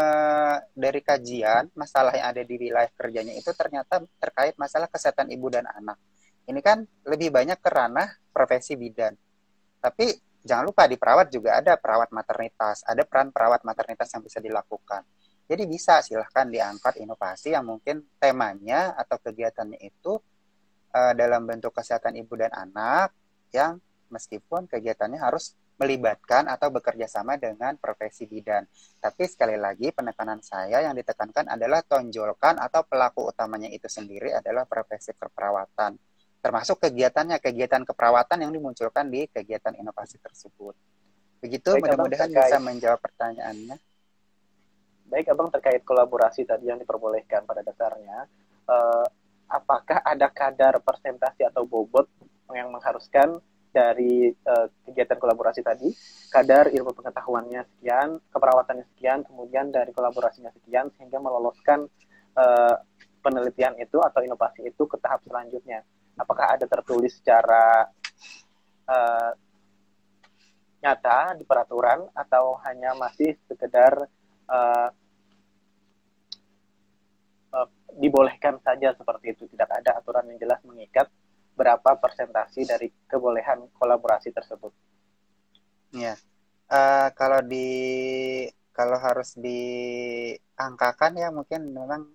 dari 0.72 1.04
kajian 1.04 1.68
masalah 1.76 2.16
yang 2.16 2.32
ada 2.32 2.46
di 2.48 2.56
wilayah 2.56 2.88
kerjanya 2.96 3.36
itu 3.36 3.52
ternyata 3.52 4.06
terkait 4.22 4.56
masalah 4.56 4.88
kesehatan 4.88 5.34
ibu 5.34 5.52
dan 5.52 5.68
anak 5.68 6.00
ini 6.50 6.60
kan 6.64 6.82
lebih 7.06 7.30
banyak 7.30 7.58
ke 7.62 7.70
ranah 7.70 8.10
profesi 8.34 8.74
bidan. 8.74 9.14
Tapi 9.82 10.14
jangan 10.42 10.66
lupa 10.70 10.90
di 10.90 10.98
perawat 10.98 11.30
juga 11.30 11.62
ada 11.62 11.78
perawat 11.78 12.10
maternitas, 12.10 12.82
ada 12.86 13.06
peran 13.06 13.30
perawat 13.30 13.62
maternitas 13.62 14.10
yang 14.14 14.24
bisa 14.26 14.40
dilakukan. 14.42 15.06
Jadi 15.46 15.64
bisa 15.68 16.00
silahkan 16.00 16.48
diangkat 16.48 17.04
inovasi 17.04 17.52
yang 17.52 17.68
mungkin 17.68 18.08
temanya 18.18 18.96
atau 18.96 19.20
kegiatannya 19.20 19.84
itu 19.84 20.16
uh, 20.96 21.14
dalam 21.14 21.44
bentuk 21.44 21.76
kesehatan 21.76 22.16
ibu 22.16 22.40
dan 22.40 22.56
anak 22.56 23.12
yang 23.52 23.78
meskipun 24.08 24.72
kegiatannya 24.72 25.20
harus 25.20 25.60
melibatkan 25.76 26.46
atau 26.46 26.70
bekerja 26.70 27.10
sama 27.10 27.42
dengan 27.42 27.74
profesi 27.82 28.30
bidan. 28.30 28.64
Tapi 29.02 29.26
sekali 29.26 29.58
lagi 29.58 29.90
penekanan 29.90 30.40
saya 30.46 30.86
yang 30.86 30.94
ditekankan 30.94 31.50
adalah 31.50 31.82
tonjolkan 31.82 32.62
atau 32.62 32.86
pelaku 32.86 33.34
utamanya 33.34 33.68
itu 33.68 33.90
sendiri 33.90 34.30
adalah 34.30 34.70
profesi 34.70 35.10
keperawatan 35.18 36.11
termasuk 36.42 36.82
kegiatannya, 36.82 37.38
kegiatan 37.38 37.86
keperawatan 37.86 38.42
yang 38.42 38.52
dimunculkan 38.52 39.08
di 39.08 39.30
kegiatan 39.30 39.78
inovasi 39.78 40.18
tersebut. 40.18 40.74
Begitu, 41.42 41.78
mudah-mudahan 41.78 42.30
bisa 42.30 42.58
menjawab 42.58 43.00
pertanyaannya. 43.02 43.78
Baik, 45.10 45.34
Abang, 45.34 45.54
terkait 45.54 45.86
kolaborasi 45.86 46.46
tadi 46.46 46.70
yang 46.70 46.82
diperbolehkan 46.82 47.46
pada 47.46 47.62
dasarnya, 47.62 48.26
eh, 48.70 49.06
apakah 49.52 50.02
ada 50.02 50.28
kadar 50.34 50.82
persentase 50.82 51.46
atau 51.46 51.68
bobot 51.68 52.08
yang 52.52 52.72
mengharuskan 52.72 53.40
dari 53.72 54.28
uh, 54.28 54.68
kegiatan 54.84 55.16
kolaborasi 55.16 55.64
tadi, 55.64 55.96
kadar 56.28 56.68
ilmu 56.68 56.92
pengetahuannya 56.92 57.64
sekian, 57.72 58.20
keperawatannya 58.28 58.84
sekian, 58.92 59.24
kemudian 59.24 59.72
dari 59.72 59.96
kolaborasinya 59.96 60.52
sekian, 60.52 60.92
sehingga 61.00 61.24
meloloskan 61.24 61.88
uh, 62.36 62.76
penelitian 63.24 63.80
itu 63.80 63.96
atau 64.04 64.20
inovasi 64.20 64.68
itu 64.68 64.84
ke 64.84 65.00
tahap 65.00 65.24
selanjutnya 65.24 65.88
apakah 66.18 66.58
ada 66.60 66.66
tertulis 66.68 67.18
secara 67.18 67.88
uh, 68.88 69.32
nyata 70.82 71.38
di 71.38 71.44
peraturan 71.46 72.10
atau 72.18 72.58
hanya 72.66 72.98
masih 72.98 73.38
sekedar 73.46 74.10
uh, 74.50 74.90
uh, 77.54 77.68
dibolehkan 77.96 78.58
saja 78.66 78.94
seperti 78.98 79.38
itu? 79.38 79.44
Tidak 79.46 79.70
ada 79.70 80.02
aturan 80.02 80.26
yang 80.34 80.42
jelas 80.42 80.60
mengikat 80.66 81.08
berapa 81.54 82.00
persentasi 82.00 82.66
dari 82.66 82.90
kebolehan 83.06 83.70
kolaborasi 83.78 84.34
tersebut. 84.34 84.74
Ya, 85.92 86.16
uh, 86.72 87.12
kalau 87.14 87.44
di 87.44 87.68
kalau 88.72 88.96
harus 88.98 89.36
diangkakan 89.36 91.12
ya 91.20 91.30
mungkin 91.30 91.76
memang 91.76 92.08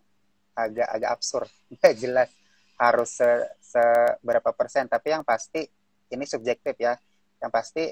agak 0.57 0.89
agak 0.89 1.11
absurd, 1.21 1.51
nggak 1.77 1.95
jelas 2.01 2.31
harus 2.77 3.21
se 3.21 3.31
seberapa 3.61 4.53
persen 4.53 4.87
tapi 4.87 5.13
yang 5.13 5.25
pasti 5.27 5.65
ini 6.13 6.25
subjektif 6.25 6.77
ya. 6.79 6.95
Yang 7.43 7.53
pasti 7.53 7.85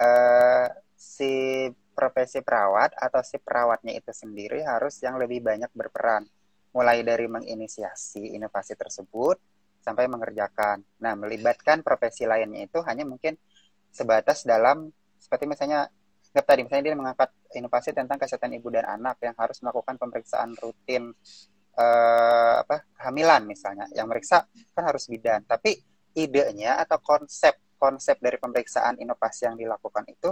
uh, 0.00 0.66
si 0.96 1.66
profesi 1.92 2.40
perawat 2.40 2.96
atau 2.96 3.20
si 3.20 3.36
perawatnya 3.36 3.92
itu 3.92 4.10
sendiri 4.14 4.64
harus 4.64 4.98
yang 5.04 5.20
lebih 5.20 5.44
banyak 5.44 5.68
berperan. 5.76 6.24
Mulai 6.70 7.02
dari 7.02 7.26
menginisiasi 7.26 8.34
inovasi 8.38 8.78
tersebut 8.78 9.36
sampai 9.82 10.06
mengerjakan. 10.06 10.84
Nah, 11.02 11.18
melibatkan 11.18 11.82
profesi 11.82 12.28
lainnya 12.28 12.68
itu 12.68 12.78
hanya 12.86 13.02
mungkin 13.02 13.34
sebatas 13.90 14.46
dalam 14.46 14.92
seperti 15.18 15.44
misalnya 15.50 15.90
tadi 16.30 16.62
misalnya 16.62 16.84
dia 16.86 16.94
mengangkat 16.94 17.30
inovasi 17.58 17.90
tentang 17.90 18.14
kesehatan 18.22 18.54
ibu 18.54 18.70
dan 18.70 18.86
anak 18.86 19.18
yang 19.18 19.34
harus 19.34 19.58
melakukan 19.66 19.98
pemeriksaan 19.98 20.54
rutin 20.62 21.10
uh, 21.76 22.54
apa 22.64 22.86
kehamilan 22.96 23.46
misalnya 23.46 23.86
yang 23.94 24.10
meriksa 24.10 24.46
kan 24.74 24.84
harus 24.86 25.06
bidan 25.06 25.44
tapi 25.44 25.78
idenya 26.16 26.80
atau 26.82 26.98
konsep 26.98 27.58
konsep 27.78 28.18
dari 28.18 28.36
pemeriksaan 28.36 28.98
inovasi 28.98 29.46
yang 29.46 29.56
dilakukan 29.56 30.04
itu 30.10 30.30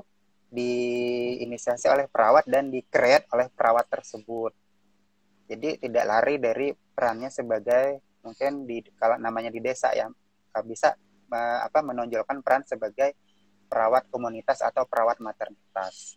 diinisiasi 0.49 1.93
oleh 1.93 2.09
perawat 2.09 2.49
dan 2.49 2.73
dikreat 2.73 3.29
oleh 3.31 3.53
perawat 3.53 3.87
tersebut 3.87 4.53
jadi 5.49 5.81
tidak 5.81 6.05
lari 6.05 6.35
dari 6.41 6.69
perannya 6.73 7.31
sebagai 7.33 8.05
mungkin 8.21 8.69
di 8.69 8.85
kalau 8.99 9.17
namanya 9.17 9.49
di 9.49 9.61
desa 9.63 9.95
yang 9.95 10.13
bisa 10.67 10.93
uh, 11.31 11.61
apa 11.65 11.81
menonjolkan 11.85 12.43
peran 12.43 12.65
sebagai 12.67 13.15
perawat 13.69 14.09
komunitas 14.09 14.65
atau 14.65 14.89
perawat 14.89 15.21
maternitas. 15.21 16.17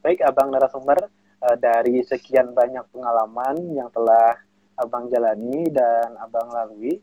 Baik, 0.00 0.24
Abang 0.24 0.48
narasumber, 0.48 1.10
uh, 1.40 1.56
dari 1.56 2.04
sekian 2.04 2.52
banyak 2.52 2.84
pengalaman 2.92 3.56
yang 3.72 3.88
telah 3.92 4.36
abang 4.80 5.08
jalani 5.12 5.68
dan 5.68 6.16
abang 6.16 6.48
lalui 6.48 7.00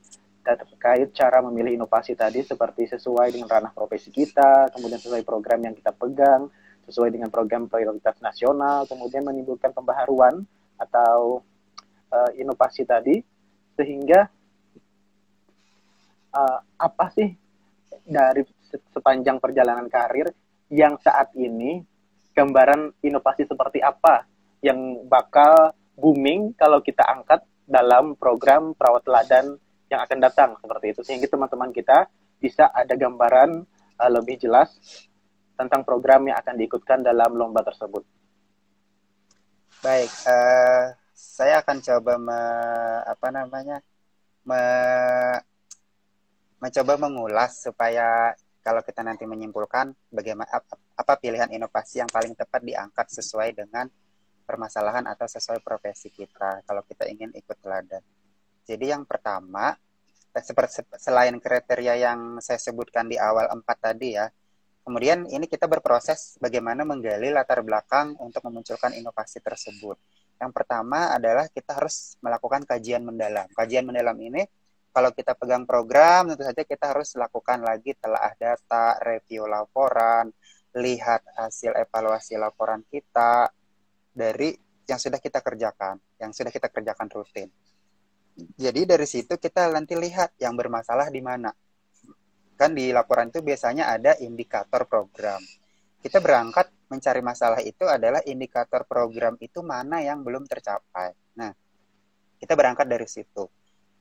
terkait 0.47 1.11
cara 1.11 1.43
memilih 1.43 1.75
inovasi 1.75 2.15
tadi 2.15 2.39
seperti 2.39 2.87
sesuai 2.87 3.35
dengan 3.35 3.51
ranah 3.51 3.75
profesi 3.75 4.07
kita, 4.07 4.71
kemudian 4.71 4.95
sesuai 4.95 5.27
program 5.27 5.59
yang 5.59 5.75
kita 5.75 5.91
pegang, 5.91 6.47
sesuai 6.87 7.11
dengan 7.11 7.27
program 7.27 7.67
prioritas 7.67 8.15
nasional, 8.23 8.87
kemudian 8.87 9.27
menimbulkan 9.27 9.75
pembaharuan 9.75 10.47
atau 10.79 11.43
uh, 12.15 12.31
inovasi 12.39 12.87
tadi, 12.87 13.19
sehingga 13.75 14.31
uh, 16.31 16.59
apa 16.79 17.05
sih 17.11 17.27
dari 18.07 18.47
sepanjang 18.95 19.43
perjalanan 19.43 19.91
karir 19.91 20.31
yang 20.71 20.95
saat 21.03 21.35
ini 21.35 21.83
gambaran 22.37 23.01
inovasi 23.01 23.49
seperti 23.49 23.81
apa 23.81 24.29
yang 24.61 25.09
bakal 25.09 25.73
booming 25.97 26.53
kalau 26.53 26.77
kita 26.85 27.01
angkat 27.01 27.41
dalam 27.65 28.13
program 28.13 28.77
perawat 28.77 29.01
teladan 29.01 29.57
yang 29.89 30.05
akan 30.05 30.17
datang 30.21 30.49
seperti 30.61 30.93
itu 30.93 31.01
sehingga 31.01 31.25
teman-teman 31.25 31.73
kita 31.73 32.05
bisa 32.37 32.69
ada 32.69 32.93
gambaran 32.93 33.65
uh, 33.97 34.11
lebih 34.13 34.37
jelas 34.37 34.77
tentang 35.57 35.81
program 35.81 36.21
yang 36.29 36.37
akan 36.37 36.53
diikutkan 36.53 37.01
dalam 37.01 37.33
lomba 37.33 37.65
tersebut. 37.65 38.05
Baik, 39.81 40.11
uh, 40.29 40.93
saya 41.17 41.65
akan 41.65 41.77
coba 41.81 42.13
me, 42.21 42.39
apa 43.09 43.27
namanya 43.33 43.81
me, 44.45 44.61
mencoba 46.61 46.93
mengulas 47.01 47.57
supaya 47.65 48.37
kalau 48.67 48.83
kita 48.83 48.99
nanti 48.99 49.23
menyimpulkan 49.23 49.95
bagaimana 50.11 50.59
apa, 50.99 51.13
pilihan 51.15 51.47
inovasi 51.47 52.03
yang 52.03 52.11
paling 52.11 52.35
tepat 52.35 52.59
diangkat 52.67 53.07
sesuai 53.15 53.55
dengan 53.55 53.87
permasalahan 54.43 55.07
atau 55.07 55.23
sesuai 55.23 55.63
profesi 55.63 56.11
kita 56.11 56.67
kalau 56.67 56.83
kita 56.83 57.07
ingin 57.07 57.31
ikut 57.31 57.55
teladan. 57.63 58.03
Jadi 58.67 58.91
yang 58.91 59.07
pertama, 59.07 59.71
eh, 60.35 60.43
selain 60.99 61.39
kriteria 61.39 61.95
yang 61.95 62.43
saya 62.43 62.59
sebutkan 62.59 63.07
di 63.07 63.15
awal 63.15 63.47
empat 63.55 63.87
tadi 63.87 64.19
ya, 64.19 64.27
kemudian 64.83 65.23
ini 65.31 65.47
kita 65.47 65.71
berproses 65.71 66.35
bagaimana 66.43 66.83
menggali 66.83 67.31
latar 67.31 67.63
belakang 67.63 68.19
untuk 68.19 68.43
memunculkan 68.51 68.91
inovasi 68.91 69.39
tersebut. 69.39 69.95
Yang 70.43 70.51
pertama 70.51 71.15
adalah 71.15 71.47
kita 71.47 71.71
harus 71.71 72.19
melakukan 72.19 72.67
kajian 72.67 73.07
mendalam. 73.07 73.47
Kajian 73.55 73.87
mendalam 73.87 74.19
ini 74.19 74.43
kalau 74.97 75.13
kita 75.13 75.37
pegang 75.37 75.61
program 75.69 76.33
tentu 76.33 76.41
saja 76.41 76.65
kita 76.65 76.89
harus 76.89 77.13
lakukan 77.13 77.61
lagi 77.61 77.93
telaah 78.01 78.33
data, 78.33 78.97
review 79.05 79.45
laporan, 79.45 80.33
lihat 80.73 81.21
hasil 81.37 81.77
evaluasi 81.77 82.33
laporan 82.33 82.81
kita 82.89 83.45
dari 84.09 84.57
yang 84.89 84.97
sudah 84.97 85.21
kita 85.21 85.45
kerjakan, 85.45 86.01
yang 86.17 86.33
sudah 86.33 86.49
kita 86.49 86.73
kerjakan 86.73 87.13
rutin. 87.13 87.45
Jadi 88.57 88.89
dari 88.89 89.05
situ 89.05 89.37
kita 89.37 89.69
nanti 89.69 89.93
lihat 89.93 90.33
yang 90.41 90.57
bermasalah 90.57 91.13
di 91.13 91.21
mana. 91.21 91.53
Kan 92.57 92.73
di 92.73 92.89
laporan 92.89 93.29
itu 93.29 93.45
biasanya 93.45 93.93
ada 93.93 94.17
indikator 94.17 94.89
program. 94.89 95.37
Kita 96.01 96.17
berangkat 96.17 96.73
mencari 96.89 97.21
masalah 97.21 97.61
itu 97.61 97.85
adalah 97.85 98.25
indikator 98.25 98.81
program 98.89 99.37
itu 99.45 99.61
mana 99.61 100.01
yang 100.01 100.25
belum 100.25 100.49
tercapai. 100.49 101.13
Nah, 101.37 101.53
kita 102.41 102.57
berangkat 102.57 102.89
dari 102.89 103.05
situ. 103.05 103.45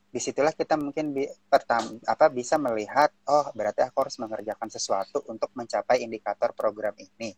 Di 0.06 0.22
situlah 0.22 0.54
kita 0.54 0.78
mungkin 0.80 1.12
bi 1.12 1.28
pertama 1.50 1.98
apa 2.08 2.30
bisa 2.32 2.56
melihat, 2.56 3.12
oh 3.28 3.50
berarti 3.52 3.84
aku 3.84 4.06
harus 4.06 4.16
mengerjakan 4.22 4.68
sesuatu 4.72 5.24
untuk 5.28 5.52
mencapai 5.52 6.00
indikator 6.00 6.56
program 6.56 6.94
ini. 6.96 7.34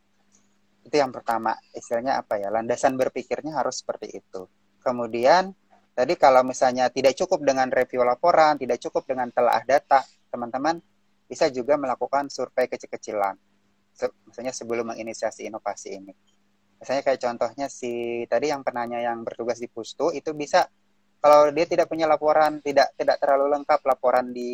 Itu 0.85 0.95
yang 0.95 1.11
pertama, 1.11 1.57
istilahnya 1.75 2.23
apa 2.23 2.39
ya? 2.39 2.49
Landasan 2.49 2.95
berpikirnya 2.95 3.57
harus 3.59 3.83
seperti 3.83 4.21
itu. 4.23 4.47
Kemudian 4.79 5.53
Tadi 5.99 6.15
kalau 6.15 6.47
misalnya 6.47 6.87
tidak 6.95 7.19
cukup 7.19 7.43
dengan 7.43 7.67
review 7.75 8.07
laporan, 8.07 8.55
tidak 8.55 8.79
cukup 8.79 9.03
dengan 9.03 9.35
telah 9.35 9.59
data, 9.67 10.07
teman-teman 10.31 10.79
bisa 11.27 11.51
juga 11.51 11.75
melakukan 11.75 12.31
survei 12.31 12.71
kecil-kecilan. 12.71 13.35
misalnya 14.31 14.55
sebelum 14.55 14.95
menginisiasi 14.95 15.51
inovasi 15.51 15.99
ini. 15.99 16.15
Misalnya 16.79 17.03
kayak 17.03 17.19
contohnya 17.19 17.67
si 17.67 18.23
tadi 18.31 18.55
yang 18.55 18.63
penanya 18.63 19.03
yang 19.03 19.27
bertugas 19.27 19.59
di 19.59 19.67
Pustu 19.67 20.15
itu 20.15 20.31
bisa 20.39 20.71
kalau 21.19 21.51
dia 21.51 21.67
tidak 21.67 21.91
punya 21.91 22.07
laporan, 22.07 22.63
tidak 22.63 22.95
tidak 22.95 23.19
terlalu 23.19 23.59
lengkap 23.59 23.81
laporan 23.83 24.31
di 24.31 24.51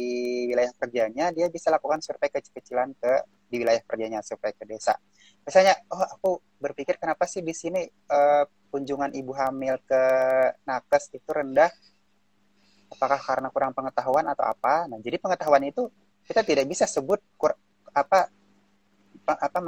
wilayah 0.49 0.73
kerjanya, 0.81 1.29
dia 1.31 1.53
bisa 1.53 1.69
lakukan 1.69 2.01
survei 2.01 2.33
kecil-kecilan 2.33 2.97
ke 2.97 3.13
di 3.53 3.57
wilayah 3.61 3.85
kerjanya, 3.85 4.25
survei 4.25 4.57
ke 4.57 4.65
desa. 4.65 4.97
Misalnya, 5.45 5.77
oh 5.93 6.01
aku 6.01 6.41
berpikir 6.57 6.97
kenapa 6.97 7.29
sih 7.29 7.45
di 7.45 7.53
sini 7.53 7.85
uh, 8.09 8.49
kunjungan 8.73 9.13
ibu 9.13 9.37
hamil 9.37 9.77
ke 9.85 10.03
nakes 10.65 11.13
itu 11.13 11.29
rendah 11.29 11.69
apakah 12.91 13.21
karena 13.21 13.49
kurang 13.55 13.71
pengetahuan 13.71 14.27
atau 14.31 14.43
apa 14.47 14.91
nah 14.91 14.99
jadi 14.99 15.23
pengetahuan 15.23 15.63
itu 15.67 15.87
kita 16.25 16.41
tidak 16.41 16.65
bisa 16.67 16.89
sebut 16.89 17.23
kur, 17.37 17.55
apa 17.95 18.33
apa 19.29 19.59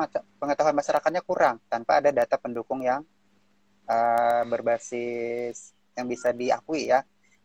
pengetahuan 0.41 0.75
masyarakatnya 0.75 1.23
kurang 1.23 1.63
tanpa 1.69 2.03
ada 2.03 2.11
data 2.11 2.35
pendukung 2.41 2.83
yang 2.83 3.07
uh, 3.87 4.43
berbasis 4.49 5.76
yang 5.97 6.07
bisa 6.07 6.31
diakui 6.31 6.93
ya. 6.93 7.01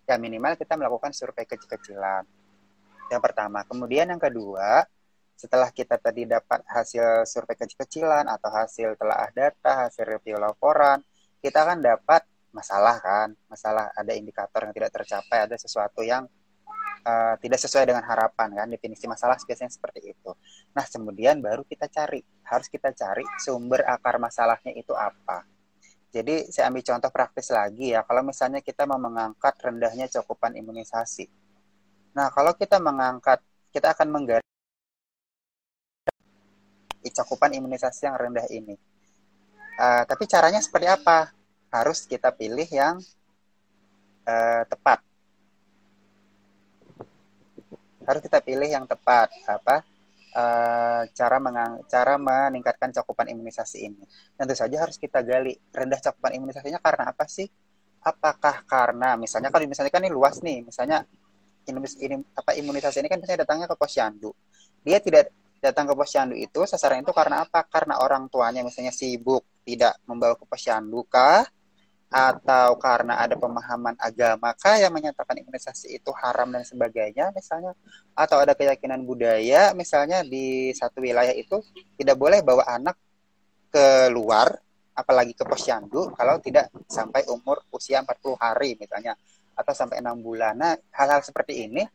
Ya 0.05 0.15
minimal 0.19 0.59
kita 0.59 0.75
melakukan 0.75 1.15
survei 1.15 1.47
kecil-kecilan. 1.47 2.27
Yang 3.07 3.21
pertama. 3.23 3.63
Kemudian 3.63 4.11
yang 4.11 4.21
kedua 4.21 4.85
setelah 5.39 5.73
kita 5.73 5.97
tadi 5.97 6.29
dapat 6.29 6.61
hasil 6.69 7.25
survei 7.25 7.57
kecil-kecilan 7.57 8.29
atau 8.29 8.53
hasil 8.53 8.93
telah 8.93 9.25
data 9.33 9.89
hasil 9.89 10.05
review 10.05 10.37
laporan 10.37 11.01
kita 11.41 11.65
kan 11.65 11.81
dapat 11.81 12.21
masalah 12.53 12.99
kan, 13.01 13.33
masalah 13.47 13.89
ada 13.95 14.13
indikator 14.13 14.67
yang 14.67 14.75
tidak 14.75 14.91
tercapai, 14.93 15.49
ada 15.49 15.55
sesuatu 15.57 16.03
yang 16.03 16.27
uh, 17.07 17.35
tidak 17.39 17.59
sesuai 17.63 17.89
dengan 17.89 18.03
harapan 18.05 18.53
kan, 18.53 18.67
definisi 18.69 19.07
masalah 19.09 19.39
biasanya 19.41 19.71
seperti 19.71 20.13
itu. 20.13 20.31
Nah, 20.75 20.85
kemudian 20.85 21.39
baru 21.39 21.65
kita 21.65 21.87
cari, 21.89 22.21
harus 22.45 22.67
kita 22.69 22.93
cari 22.93 23.25
sumber 23.41 23.87
akar 23.87 24.19
masalahnya 24.21 24.75
itu 24.75 24.93
apa. 24.93 25.47
Jadi 26.11 26.51
saya 26.51 26.67
ambil 26.67 26.83
contoh 26.83 27.11
praktis 27.11 27.47
lagi 27.55 27.95
ya, 27.95 28.03
kalau 28.03 28.19
misalnya 28.21 28.59
kita 28.59 28.83
mau 28.83 28.99
mengangkat 28.99 29.55
rendahnya 29.63 30.11
cakupan 30.11 30.53
imunisasi. 30.59 31.25
Nah, 32.11 32.27
kalau 32.35 32.51
kita 32.59 32.83
mengangkat, 32.83 33.39
kita 33.71 33.95
akan 33.95 34.11
menggaris 34.11 34.43
cakupan 37.11 37.55
imunisasi 37.55 38.07
yang 38.07 38.15
rendah 38.19 38.47
ini 38.51 38.75
Uh, 39.81 40.03
tapi 40.05 40.29
caranya 40.29 40.61
seperti 40.61 40.85
apa? 40.85 41.33
Harus 41.73 42.05
kita 42.05 42.29
pilih 42.29 42.69
yang 42.69 43.01
uh, 44.29 44.63
tepat. 44.69 45.01
Harus 48.05 48.21
kita 48.21 48.43
pilih 48.45 48.69
yang 48.69 48.85
tepat. 48.85 49.33
Apa? 49.49 49.81
Uh, 50.31 51.03
cara 51.11 51.43
mengang 51.43 51.83
cara 51.91 52.15
meningkatkan 52.15 52.95
cakupan 52.95 53.27
imunisasi 53.27 53.83
ini. 53.83 54.03
Tentu 54.39 54.55
saja 54.55 54.79
harus 54.79 54.95
kita 54.95 55.19
gali 55.27 55.51
rendah 55.75 55.99
cakupan 55.99 56.39
imunisasinya 56.39 56.79
karena 56.79 57.11
apa 57.11 57.27
sih? 57.27 57.51
Apakah 57.99 58.63
karena 58.63 59.19
misalnya 59.19 59.51
kalau 59.51 59.67
misalnya 59.67 59.91
kan 59.91 60.01
ini 60.07 60.11
luas 60.15 60.39
nih, 60.39 60.63
misalnya 60.63 61.03
imunis 61.67 61.99
ini 61.99 62.15
apa 62.33 62.55
imunisasi 62.55 63.03
ini 63.03 63.09
kan 63.11 63.19
misalnya 63.19 63.43
datangnya 63.43 63.67
ke 63.67 63.75
posyandu. 63.75 64.31
Dia 64.81 65.03
tidak 65.03 65.35
datang 65.61 65.85
ke 65.85 65.93
posyandu 65.93 66.33
itu 66.33 66.63
sasaran 66.65 67.03
itu 67.03 67.13
karena 67.13 67.45
apa? 67.45 67.67
Karena 67.69 68.01
orang 68.01 68.31
tuanya 68.31 68.65
misalnya 68.65 68.95
sibuk 68.95 69.45
tidak 69.67 69.99
membawa 70.09 70.33
ke 70.39 70.47
posyandu 70.47 71.05
kah? 71.05 71.45
Atau 72.11 72.75
karena 72.75 73.23
ada 73.23 73.39
pemahaman 73.39 73.95
agama 73.95 74.51
kah 74.59 74.75
yang 74.75 74.91
menyatakan 74.91 75.39
imunisasi 75.39 75.95
itu 75.95 76.11
haram 76.11 76.51
dan 76.51 76.67
sebagainya 76.67 77.31
misalnya? 77.31 77.71
Atau 78.11 78.43
ada 78.43 78.51
keyakinan 78.51 79.07
budaya 79.07 79.71
misalnya 79.71 80.19
di 80.27 80.75
satu 80.75 80.99
wilayah 80.99 81.31
itu 81.31 81.63
tidak 81.95 82.19
boleh 82.19 82.43
bawa 82.43 82.67
anak 82.67 82.99
ke 83.71 84.11
luar 84.11 84.51
apalagi 84.91 85.31
ke 85.31 85.47
posyandu 85.47 86.11
kalau 86.19 86.35
tidak 86.43 86.67
sampai 86.91 87.23
umur 87.31 87.63
usia 87.71 88.03
40 88.03 88.35
hari 88.35 88.75
misalnya 88.75 89.15
atau 89.55 89.71
sampai 89.71 90.03
enam 90.03 90.19
bulan. 90.19 90.59
Nah, 90.59 90.75
hal-hal 90.91 91.23
seperti 91.23 91.63
ini 91.63 91.87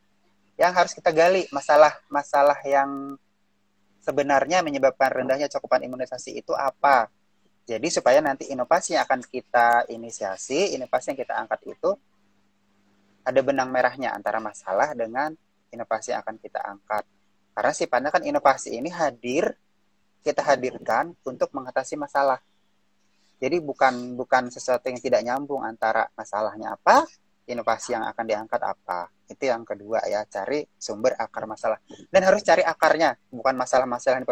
yang 0.57 0.73
harus 0.73 0.97
kita 0.97 1.13
gali 1.13 1.45
masalah-masalah 1.53 2.57
yang 2.65 3.13
sebenarnya 4.01 4.65
menyebabkan 4.65 5.13
rendahnya 5.13 5.45
cakupan 5.51 5.85
imunisasi 5.85 6.41
itu 6.41 6.55
apa 6.57 7.11
jadi 7.67 7.87
supaya 7.91 8.23
nanti 8.23 8.47
inovasi 8.47 8.95
yang 8.95 9.03
akan 9.03 9.27
kita 9.27 9.91
inisiasi, 9.91 10.71
inovasi 10.79 11.11
yang 11.11 11.19
kita 11.19 11.35
angkat 11.35 11.67
itu 11.67 11.91
ada 13.27 13.43
benang 13.43 13.67
merahnya 13.67 14.15
antara 14.15 14.39
masalah 14.39 14.95
dengan 14.95 15.35
inovasi 15.75 16.15
yang 16.15 16.23
akan 16.23 16.39
kita 16.39 16.63
angkat. 16.63 17.03
Karena 17.51 17.73
sifatnya 17.75 18.09
kan 18.15 18.23
inovasi 18.23 18.79
ini 18.79 18.87
hadir, 18.87 19.51
kita 20.23 20.39
hadirkan 20.47 21.11
untuk 21.27 21.51
mengatasi 21.51 21.99
masalah. 21.99 22.39
Jadi 23.43 23.59
bukan 23.59 24.15
bukan 24.15 24.47
sesuatu 24.47 24.87
yang 24.87 25.03
tidak 25.03 25.27
nyambung 25.27 25.67
antara 25.67 26.07
masalahnya 26.15 26.71
apa, 26.79 27.03
inovasi 27.51 27.99
yang 27.99 28.07
akan 28.07 28.23
diangkat 28.23 28.61
apa. 28.63 29.11
Itu 29.27 29.43
yang 29.43 29.67
kedua 29.67 30.07
ya, 30.07 30.23
cari 30.23 30.63
sumber 30.79 31.19
akar 31.19 31.43
masalah. 31.43 31.83
Dan 32.07 32.23
harus 32.23 32.47
cari 32.47 32.63
akarnya, 32.63 33.19
bukan 33.27 33.59
masalah-masalah 33.59 34.23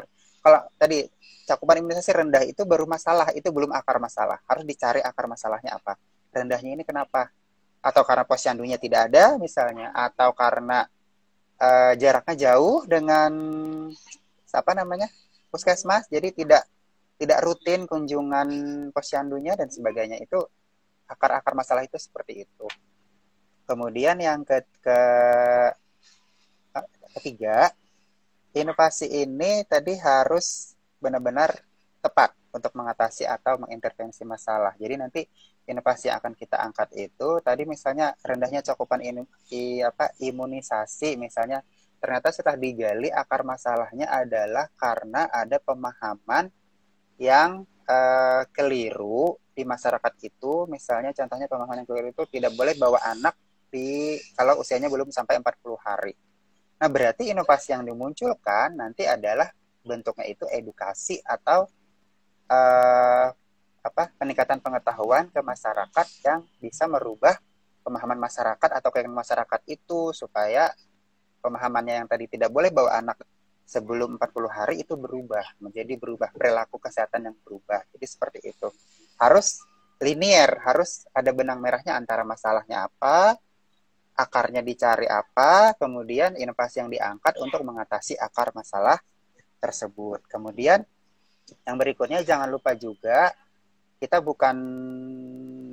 kalau 0.46 0.62
tadi 0.78 1.10
cakupan 1.50 1.82
imunisasi 1.82 2.12
rendah 2.14 2.46
itu 2.46 2.62
baru 2.70 2.86
masalah, 2.86 3.34
itu 3.34 3.50
belum 3.50 3.74
akar 3.74 3.98
masalah. 3.98 4.38
Harus 4.46 4.62
dicari 4.62 5.02
akar 5.02 5.26
masalahnya 5.26 5.82
apa. 5.82 5.98
Rendahnya 6.30 6.78
ini 6.78 6.86
kenapa? 6.86 7.34
Atau 7.82 8.06
karena 8.06 8.30
posyandunya 8.30 8.78
tidak 8.78 9.10
ada 9.10 9.42
misalnya, 9.42 9.90
atau 9.90 10.30
karena 10.38 10.86
uh, 11.58 11.94
jaraknya 11.98 12.36
jauh 12.38 12.86
dengan 12.86 13.34
apa 14.56 14.72
namanya 14.72 15.12
puskesmas 15.52 16.08
jadi 16.08 16.32
tidak 16.32 16.64
tidak 17.20 17.44
rutin 17.44 17.84
kunjungan 17.84 18.48
posyandunya 18.96 19.60
dan 19.60 19.68
sebagainya 19.68 20.20
itu 20.24 20.40
akar-akar 21.12 21.52
masalah 21.52 21.84
itu 21.84 22.00
seperti 22.00 22.48
itu 22.48 22.68
kemudian 23.68 24.16
yang 24.16 24.48
ke, 24.48 24.64
ke 24.80 25.00
ketiga 27.20 27.72
inovasi 28.56 29.12
ini 29.12 29.68
tadi 29.68 30.00
harus 30.00 30.74
benar-benar 30.98 31.52
tepat 32.00 32.32
untuk 32.56 32.72
mengatasi 32.72 33.28
atau 33.28 33.60
mengintervensi 33.60 34.24
masalah 34.24 34.72
jadi 34.80 34.96
nanti 34.96 35.28
inovasi 35.68 36.08
yang 36.08 36.24
akan 36.24 36.34
kita 36.38 36.62
angkat 36.62 36.90
itu 36.96 37.44
tadi 37.44 37.68
misalnya 37.68 38.16
rendahnya 38.24 38.64
cakupan 38.64 39.04
in, 39.04 39.28
i, 39.52 39.84
apa 39.84 40.16
imunisasi 40.24 41.20
misalnya 41.20 41.60
ternyata 42.00 42.32
setelah 42.32 42.56
digali 42.56 43.10
akar 43.12 43.42
masalahnya 43.44 44.08
adalah 44.08 44.70
karena 44.78 45.28
ada 45.28 45.58
pemahaman 45.60 46.48
yang 47.18 47.66
uh, 47.90 48.44
keliru 48.54 49.36
di 49.56 49.64
masyarakat 49.64 50.14
itu 50.22 50.68
misalnya 50.68 51.16
contohnya 51.16 51.48
pemahaman 51.48 51.84
yang 51.84 51.88
keliru 51.90 52.08
itu 52.12 52.24
tidak 52.30 52.52
boleh 52.54 52.76
bawa 52.76 53.00
anak 53.08 53.34
di 53.72 54.20
kalau 54.36 54.60
usianya 54.62 54.92
belum 54.92 55.12
sampai 55.12 55.40
40 55.40 55.76
hari. 55.82 56.14
Nah, 56.76 56.90
berarti 56.92 57.32
inovasi 57.32 57.72
yang 57.72 57.88
dimunculkan 57.88 58.76
nanti 58.76 59.08
adalah 59.08 59.48
bentuknya 59.86 60.26
itu 60.28 60.44
edukasi 60.50 61.22
atau 61.24 61.70
uh, 62.50 63.28
apa 63.86 64.04
peningkatan 64.18 64.60
pengetahuan 64.60 65.30
ke 65.30 65.40
masyarakat 65.46 66.08
yang 66.26 66.42
bisa 66.58 66.90
merubah 66.90 67.38
pemahaman 67.86 68.18
masyarakat 68.18 68.70
atau 68.82 68.90
keyakinan 68.90 69.14
masyarakat 69.14 69.62
itu 69.70 70.10
supaya 70.10 70.74
pemahamannya 71.46 72.02
yang 72.02 72.08
tadi 72.10 72.26
tidak 72.26 72.50
boleh 72.50 72.74
bawa 72.74 72.98
anak 72.98 73.22
sebelum 73.62 74.18
40 74.18 74.50
hari 74.50 74.76
itu 74.82 74.98
berubah 74.98 75.46
menjadi 75.62 75.94
berubah 76.02 76.34
perilaku 76.34 76.82
kesehatan 76.82 77.30
yang 77.30 77.36
berubah. 77.46 77.86
Jadi 77.94 78.06
seperti 78.10 78.40
itu. 78.50 78.74
Harus 79.22 79.62
linier, 80.02 80.50
harus 80.66 81.06
ada 81.14 81.30
benang 81.30 81.62
merahnya 81.62 81.94
antara 81.94 82.26
masalahnya 82.26 82.90
apa, 82.90 83.38
akarnya 84.16 84.64
dicari 84.64 85.06
apa, 85.06 85.76
kemudian 85.76 86.40
inovasi 86.40 86.80
yang 86.80 86.90
diangkat 86.90 87.36
untuk 87.44 87.62
mengatasi 87.68 88.16
akar 88.16 88.56
masalah 88.56 88.98
tersebut. 89.60 90.24
Kemudian 90.32 90.82
yang 91.68 91.76
berikutnya 91.76 92.24
jangan 92.24 92.50
lupa 92.50 92.74
juga 92.74 93.36
kita 94.00 94.24
bukan 94.24 94.56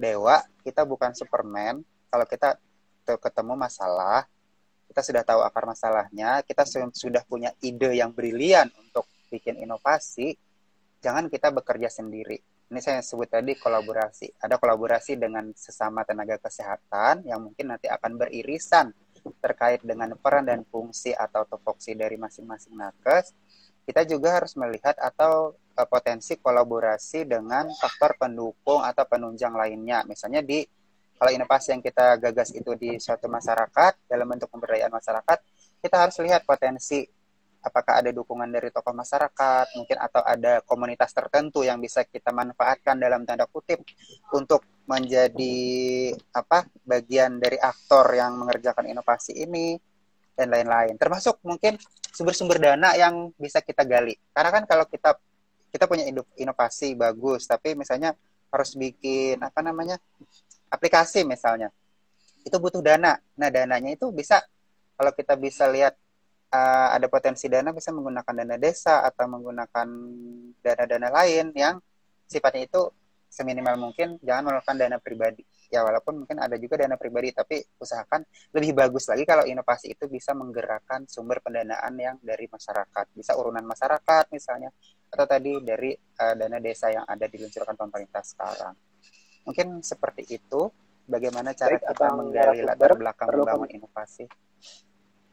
dewa, 0.02 0.42
kita 0.66 0.82
bukan 0.82 1.14
Superman. 1.14 1.80
Kalau 2.12 2.26
kita 2.28 2.58
ketemu 3.06 3.54
masalah, 3.56 4.28
kita 4.90 5.00
sudah 5.00 5.22
tahu 5.24 5.40
akar 5.40 5.64
masalahnya, 5.64 6.44
kita 6.44 6.68
sudah 6.92 7.24
punya 7.24 7.54
ide 7.64 7.96
yang 7.96 8.12
brilian 8.12 8.68
untuk 8.76 9.08
bikin 9.32 9.56
inovasi, 9.56 10.36
jangan 11.00 11.32
kita 11.32 11.48
bekerja 11.48 11.88
sendiri. 11.88 12.36
Ini 12.72 12.80
saya 12.80 13.04
sebut 13.04 13.28
tadi 13.28 13.52
kolaborasi. 13.52 14.40
Ada 14.40 14.56
kolaborasi 14.56 15.20
dengan 15.20 15.52
sesama 15.52 16.08
tenaga 16.08 16.40
kesehatan 16.40 17.20
yang 17.28 17.44
mungkin 17.44 17.68
nanti 17.68 17.84
akan 17.84 18.16
beririsan 18.16 18.96
terkait 19.44 19.84
dengan 19.84 20.16
peran 20.16 20.48
dan 20.48 20.64
fungsi 20.64 21.12
atau 21.12 21.44
topoksi 21.44 21.92
dari 21.92 22.16
masing-masing 22.16 22.72
nakes. 22.72 23.36
Kita 23.84 24.08
juga 24.08 24.40
harus 24.40 24.56
melihat 24.56 24.96
atau 24.96 25.52
uh, 25.52 25.84
potensi 25.84 26.40
kolaborasi 26.40 27.28
dengan 27.28 27.68
faktor 27.76 28.16
pendukung 28.16 28.80
atau 28.80 29.04
penunjang 29.04 29.52
lainnya. 29.52 30.08
Misalnya 30.08 30.40
di 30.40 30.64
kalau 31.20 31.28
inovasi 31.28 31.76
yang 31.76 31.84
kita 31.84 32.16
gagas 32.24 32.56
itu 32.56 32.72
di 32.72 32.96
suatu 32.96 33.28
masyarakat 33.28 34.08
dalam 34.08 34.24
bentuk 34.24 34.48
pemberdayaan 34.48 34.88
masyarakat 34.88 35.38
kita 35.84 35.96
harus 36.08 36.16
lihat 36.24 36.48
potensi 36.48 37.04
apakah 37.62 38.02
ada 38.02 38.10
dukungan 38.10 38.50
dari 38.50 38.68
tokoh 38.74 38.92
masyarakat 38.92 39.78
mungkin 39.78 39.96
atau 40.02 40.20
ada 40.22 40.60
komunitas 40.66 41.14
tertentu 41.14 41.62
yang 41.62 41.78
bisa 41.78 42.02
kita 42.02 42.34
manfaatkan 42.34 42.98
dalam 42.98 43.22
tanda 43.22 43.46
kutip 43.46 43.80
untuk 44.34 44.66
menjadi 44.84 45.56
apa 46.34 46.66
bagian 46.82 47.38
dari 47.38 47.56
aktor 47.56 48.10
yang 48.18 48.34
mengerjakan 48.34 48.90
inovasi 48.90 49.46
ini 49.46 49.78
dan 50.34 50.50
lain-lain. 50.50 50.98
Termasuk 50.98 51.38
mungkin 51.46 51.78
sumber-sumber 52.10 52.58
dana 52.58 52.92
yang 52.98 53.30
bisa 53.38 53.62
kita 53.62 53.86
gali. 53.86 54.18
Karena 54.34 54.50
kan 54.50 54.64
kalau 54.66 54.84
kita 54.90 55.16
kita 55.72 55.88
punya 55.88 56.04
inovasi 56.36 56.92
bagus 56.92 57.48
tapi 57.48 57.72
misalnya 57.72 58.12
harus 58.52 58.76
bikin 58.76 59.40
apa 59.40 59.64
namanya 59.64 59.96
aplikasi 60.68 61.24
misalnya 61.24 61.72
itu 62.44 62.56
butuh 62.58 62.82
dana. 62.82 63.16
Nah 63.38 63.48
dananya 63.48 63.94
itu 63.94 64.10
bisa 64.10 64.42
kalau 64.98 65.14
kita 65.14 65.38
bisa 65.38 65.64
lihat 65.70 65.96
uh, 66.52 66.88
ada 66.92 67.08
potensi 67.08 67.48
dana 67.48 67.72
bisa 67.72 67.90
menggunakan 67.90 68.32
dana 68.44 68.56
desa 68.60 69.00
atau 69.02 69.24
menggunakan 69.26 69.88
dana-dana 70.60 71.08
lain 71.08 71.50
yang 71.56 71.80
sifatnya 72.28 72.68
itu 72.68 72.82
seminimal 73.32 73.80
mungkin 73.80 74.20
jangan 74.20 74.52
melakukan 74.52 74.76
dana 74.76 75.00
pribadi. 75.00 75.42
Ya 75.72 75.80
walaupun 75.80 76.20
mungkin 76.20 76.36
ada 76.36 76.52
juga 76.60 76.84
dana 76.84 77.00
pribadi 77.00 77.32
tapi 77.32 77.64
usahakan 77.80 78.28
lebih 78.52 78.76
bagus 78.76 79.08
lagi 79.08 79.24
kalau 79.24 79.48
inovasi 79.48 79.96
itu 79.96 80.04
bisa 80.04 80.36
menggerakkan 80.36 81.08
sumber 81.08 81.40
pendanaan 81.40 81.96
yang 81.96 82.16
dari 82.20 82.44
masyarakat. 82.44 83.08
Bisa 83.16 83.32
urunan 83.40 83.64
masyarakat 83.64 84.28
misalnya 84.28 84.68
atau 85.08 85.24
tadi 85.24 85.64
dari 85.64 85.96
uh, 85.96 86.34
dana 86.36 86.60
desa 86.60 86.92
yang 86.92 87.08
ada 87.08 87.24
diluncurkan 87.24 87.72
pemerintah 87.72 88.20
sekarang. 88.20 88.76
Mungkin 89.48 89.80
seperti 89.80 90.28
itu. 90.28 90.68
Bagaimana 91.02 91.50
cara 91.50 91.74
baik, 91.74 91.82
kita 91.82 92.06
menggali 92.14 92.60
latar 92.62 92.94
belakang 92.94 93.26
membangun 93.34 93.74
inovasi. 93.74 94.22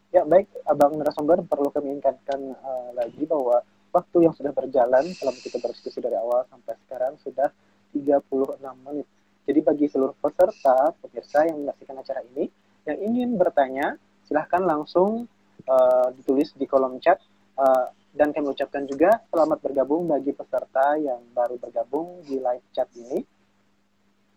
Ya 0.10 0.26
baik, 0.26 0.50
Abang 0.66 0.98
narasumber 0.98 1.46
perlu 1.46 1.70
kami 1.70 2.02
ingatkan 2.02 2.42
uh, 2.66 2.90
lagi 2.98 3.30
bahwa 3.30 3.62
waktu 3.94 4.26
yang 4.26 4.34
sudah 4.34 4.50
berjalan 4.50 5.06
selama 5.14 5.38
kita 5.38 5.62
berdiskusi 5.62 6.02
dari 6.02 6.18
awal 6.18 6.50
sampai 6.50 6.74
sekarang 6.86 7.14
sudah 7.22 7.54
36 7.94 8.58
menit. 8.90 9.06
Jadi 9.46 9.60
bagi 9.62 9.86
seluruh 9.86 10.18
peserta, 10.18 10.98
pemirsa 10.98 11.46
yang 11.46 11.62
menyaksikan 11.62 11.98
acara 12.02 12.26
ini, 12.34 12.50
yang 12.90 12.98
ingin 13.06 13.38
bertanya, 13.38 14.02
silahkan 14.26 14.66
langsung 14.66 15.30
uh, 15.70 16.10
ditulis 16.18 16.58
di 16.58 16.66
kolom 16.66 16.98
chat. 16.98 17.22
Uh, 17.54 17.94
dan 18.10 18.34
kami 18.34 18.50
ucapkan 18.50 18.90
juga 18.90 19.22
selamat 19.30 19.62
bergabung 19.62 20.10
bagi 20.10 20.34
peserta 20.34 20.98
yang 20.98 21.22
baru 21.30 21.62
bergabung 21.62 22.26
di 22.26 22.42
live 22.42 22.66
chat 22.74 22.90
ini 22.98 23.22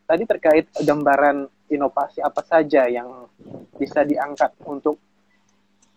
tadi 0.04 0.28
terkait 0.28 0.68
gambaran 0.84 1.48
inovasi 1.72 2.20
apa 2.20 2.44
saja 2.44 2.84
yang 2.84 3.24
bisa 3.80 4.04
diangkat 4.04 4.52
untuk 4.68 5.00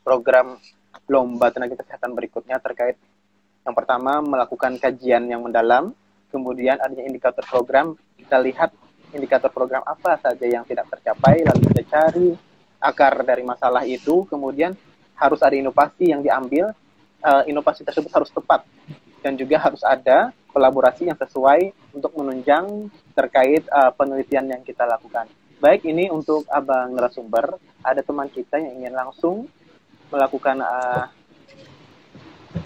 program 0.05 0.61
lomba 1.09 1.49
tenaga 1.49 1.81
kesehatan 1.81 2.13
berikutnya 2.13 2.61
terkait 2.61 2.95
yang 3.65 3.73
pertama 3.73 4.21
melakukan 4.21 4.77
kajian 4.77 5.25
yang 5.25 5.41
mendalam, 5.41 5.89
kemudian 6.29 6.77
adanya 6.77 7.09
indikator 7.09 7.41
program, 7.41 7.97
kita 8.13 8.37
lihat 8.37 8.69
indikator 9.09 9.49
program 9.49 9.81
apa 9.81 10.21
saja 10.21 10.45
yang 10.45 10.61
tidak 10.69 10.85
tercapai, 10.93 11.41
lalu 11.41 11.73
kita 11.73 11.83
cari 11.89 12.29
akar 12.77 13.25
dari 13.25 13.41
masalah 13.41 13.81
itu, 13.89 14.29
kemudian 14.29 14.77
harus 15.17 15.41
ada 15.41 15.57
inovasi 15.57 16.13
yang 16.13 16.21
diambil, 16.21 16.77
uh, 17.25 17.41
inovasi 17.49 17.81
tersebut 17.81 18.13
harus 18.13 18.29
tepat 18.29 18.61
dan 19.25 19.33
juga 19.33 19.57
harus 19.57 19.81
ada 19.81 20.29
kolaborasi 20.53 21.09
yang 21.09 21.17
sesuai 21.17 21.73
untuk 21.89 22.13
menunjang 22.13 22.93
terkait 23.17 23.65
uh, 23.73 23.89
penelitian 23.97 24.45
yang 24.45 24.61
kita 24.61 24.85
lakukan. 24.85 25.25
Baik 25.57 25.89
ini 25.89 26.13
untuk 26.13 26.45
abang 26.53 26.93
narasumber, 26.93 27.57
ada 27.81 28.05
teman 28.05 28.29
kita 28.29 28.61
yang 28.61 28.77
ingin 28.85 28.93
langsung 28.93 29.49
melakukan 30.09 30.61
uh, 30.61 31.03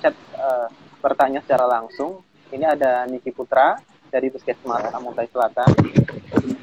chat 0.03 0.15
uh, 0.35 0.67
bertanya 0.99 1.39
secara 1.43 1.65
langsung. 1.67 2.23
Ini 2.49 2.65
ada 2.65 3.05
Niki 3.05 3.29
Putra 3.29 3.77
dari 4.09 4.33
Puskesmas 4.33 4.89
Amuntai 4.89 5.29
Selatan. 5.29 5.69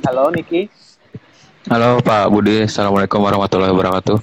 Halo 0.02 0.34
Niki. 0.34 0.66
Halo 1.66 1.98
Pak 2.02 2.30
Budi, 2.30 2.66
Assalamualaikum 2.66 3.22
warahmatullahi 3.22 3.74
wabarakatuh. 3.74 4.18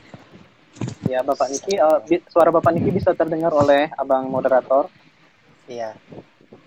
Ya 1.08 1.24
Bapak 1.24 1.48
Niki, 1.52 1.80
uh, 1.80 2.00
suara 2.32 2.52
Bapak 2.52 2.76
Niki 2.76 2.92
bisa 2.92 3.16
terdengar 3.16 3.52
oleh 3.56 3.92
abang 3.96 4.28
moderator. 4.28 4.88
Iya. 5.68 5.96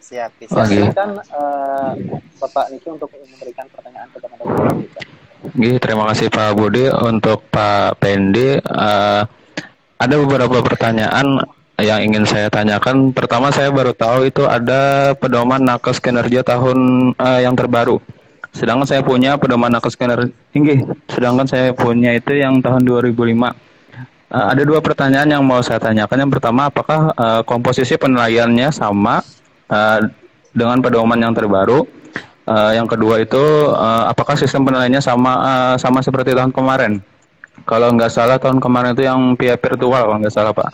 Siap, 0.01 0.30
bisa. 0.39 0.55
Okay. 0.62 0.87
Silakan 0.87 1.18
uh, 1.34 1.93
Bapak 2.39 2.70
Niki 2.70 2.89
untuk 2.93 3.11
memberikan 3.12 3.66
pertanyaan 3.72 4.09
kepada 4.12 4.34
Bapak 4.39 4.76
kita. 4.84 5.01
Gih, 5.57 5.76
terima 5.80 6.05
kasih 6.12 6.28
Pak 6.28 6.53
Budi 6.57 6.84
untuk 6.91 7.45
Pak 7.49 8.01
Pendi. 8.01 8.61
Uh, 8.61 9.24
ada 9.97 10.14
beberapa 10.20 10.61
pertanyaan 10.61 11.40
yang 11.80 12.01
ingin 12.01 12.24
saya 12.24 12.49
tanyakan. 12.49 13.12
Pertama 13.12 13.53
saya 13.53 13.68
baru 13.68 13.92
tahu 13.92 14.28
itu 14.28 14.49
ada 14.49 15.12
pedoman 15.16 15.61
nakes 15.61 16.01
kinerja 16.01 16.40
tahun 16.40 17.12
uh, 17.16 17.40
yang 17.40 17.53
terbaru. 17.53 18.01
Sedangkan 18.57 18.88
saya 18.88 19.03
punya 19.05 19.36
pedoman 19.36 19.68
nakes 19.68 19.97
kinerja 19.97 20.32
tinggi. 20.53 20.80
Sedangkan 21.12 21.44
saya 21.44 21.76
punya 21.76 22.16
itu 22.16 22.32
yang 22.32 22.64
tahun 22.64 22.84
2005. 22.88 23.12
Uh, 23.16 23.53
ada 24.32 24.62
dua 24.64 24.80
pertanyaan 24.80 25.28
yang 25.28 25.44
mau 25.44 25.61
saya 25.61 25.76
tanyakan. 25.76 26.28
Yang 26.28 26.32
pertama, 26.40 26.72
apakah 26.72 27.12
uh, 27.12 27.40
komposisi 27.44 28.01
penilaiannya 28.01 28.72
sama 28.72 29.20
uh, 29.68 30.01
dengan 30.57 30.80
pedoman 30.80 31.20
yang 31.20 31.36
terbaru. 31.36 31.84
Uh, 32.47 32.70
yang 32.72 32.86
kedua 32.86 33.20
itu 33.20 33.42
uh, 33.74 34.07
apakah 34.07 34.38
sistem 34.38 34.62
penilaiannya 34.62 35.03
sama 35.03 35.32
uh, 35.42 35.74
sama 35.76 35.99
seperti 36.01 36.30
tahun 36.32 36.55
kemarin? 36.55 37.03
Kalau 37.66 37.90
nggak 37.98 38.12
salah 38.14 38.38
tahun 38.38 38.62
kemarin 38.62 38.94
itu 38.94 39.02
yang 39.02 39.34
via 39.34 39.58
virtual 39.58 39.90
kalau 40.06 40.22
nggak 40.22 40.34
salah 40.34 40.54
Pak. 40.54 40.70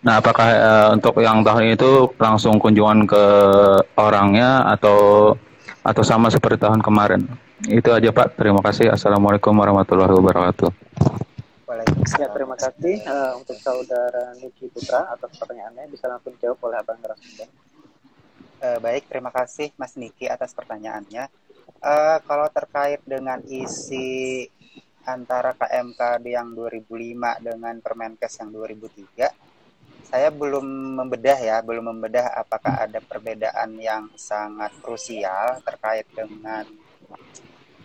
Nah, 0.00 0.16
apakah 0.16 0.48
uh, 0.48 0.88
untuk 0.96 1.20
yang 1.20 1.44
tahun 1.44 1.76
itu 1.76 2.08
langsung 2.16 2.56
kunjungan 2.56 3.04
ke 3.04 3.24
orangnya 4.00 4.64
atau 4.72 5.32
atau 5.84 6.02
sama 6.02 6.32
seperti 6.32 6.64
tahun 6.64 6.80
kemarin? 6.80 7.20
Itu 7.68 7.92
aja 7.92 8.08
Pak. 8.08 8.40
Terima 8.40 8.64
kasih. 8.64 8.96
Assalamualaikum 8.96 9.52
warahmatullahi 9.52 10.12
wabarakatuh. 10.16 10.70
Ya, 12.16 12.30
terima 12.30 12.54
kasih 12.54 13.02
uh, 13.04 13.36
untuk 13.36 13.58
saudara 13.58 14.32
Niki 14.38 14.70
Putra 14.70 15.10
atas 15.10 15.36
pertanyaannya. 15.36 15.90
Bisa 15.90 16.06
langsung 16.08 16.32
dijawab 16.38 16.62
oleh 16.64 16.78
Abang 16.80 17.02
Rasmussen. 17.02 17.50
Uh, 18.62 18.78
baik, 18.80 19.10
terima 19.10 19.28
kasih 19.34 19.74
Mas 19.76 19.98
Niki 19.98 20.30
atas 20.30 20.54
pertanyaannya. 20.54 21.28
Uh, 21.82 22.18
kalau 22.24 22.46
terkait 22.54 23.02
dengan 23.04 23.42
isi 23.44 24.46
antara 25.06 25.54
KMK 25.54 26.20
yang 26.26 26.50
2005 26.52 26.90
dengan 27.40 27.74
Permenkes 27.78 28.42
yang 28.42 28.50
2003, 28.50 29.30
saya 30.06 30.28
belum 30.30 30.66
membedah 31.02 31.38
ya, 31.38 31.58
belum 31.62 31.94
membedah 31.94 32.34
apakah 32.38 32.86
ada 32.86 32.98
perbedaan 33.02 33.78
yang 33.78 34.10
sangat 34.14 34.70
krusial 34.82 35.58
terkait 35.66 36.06
dengan 36.14 36.66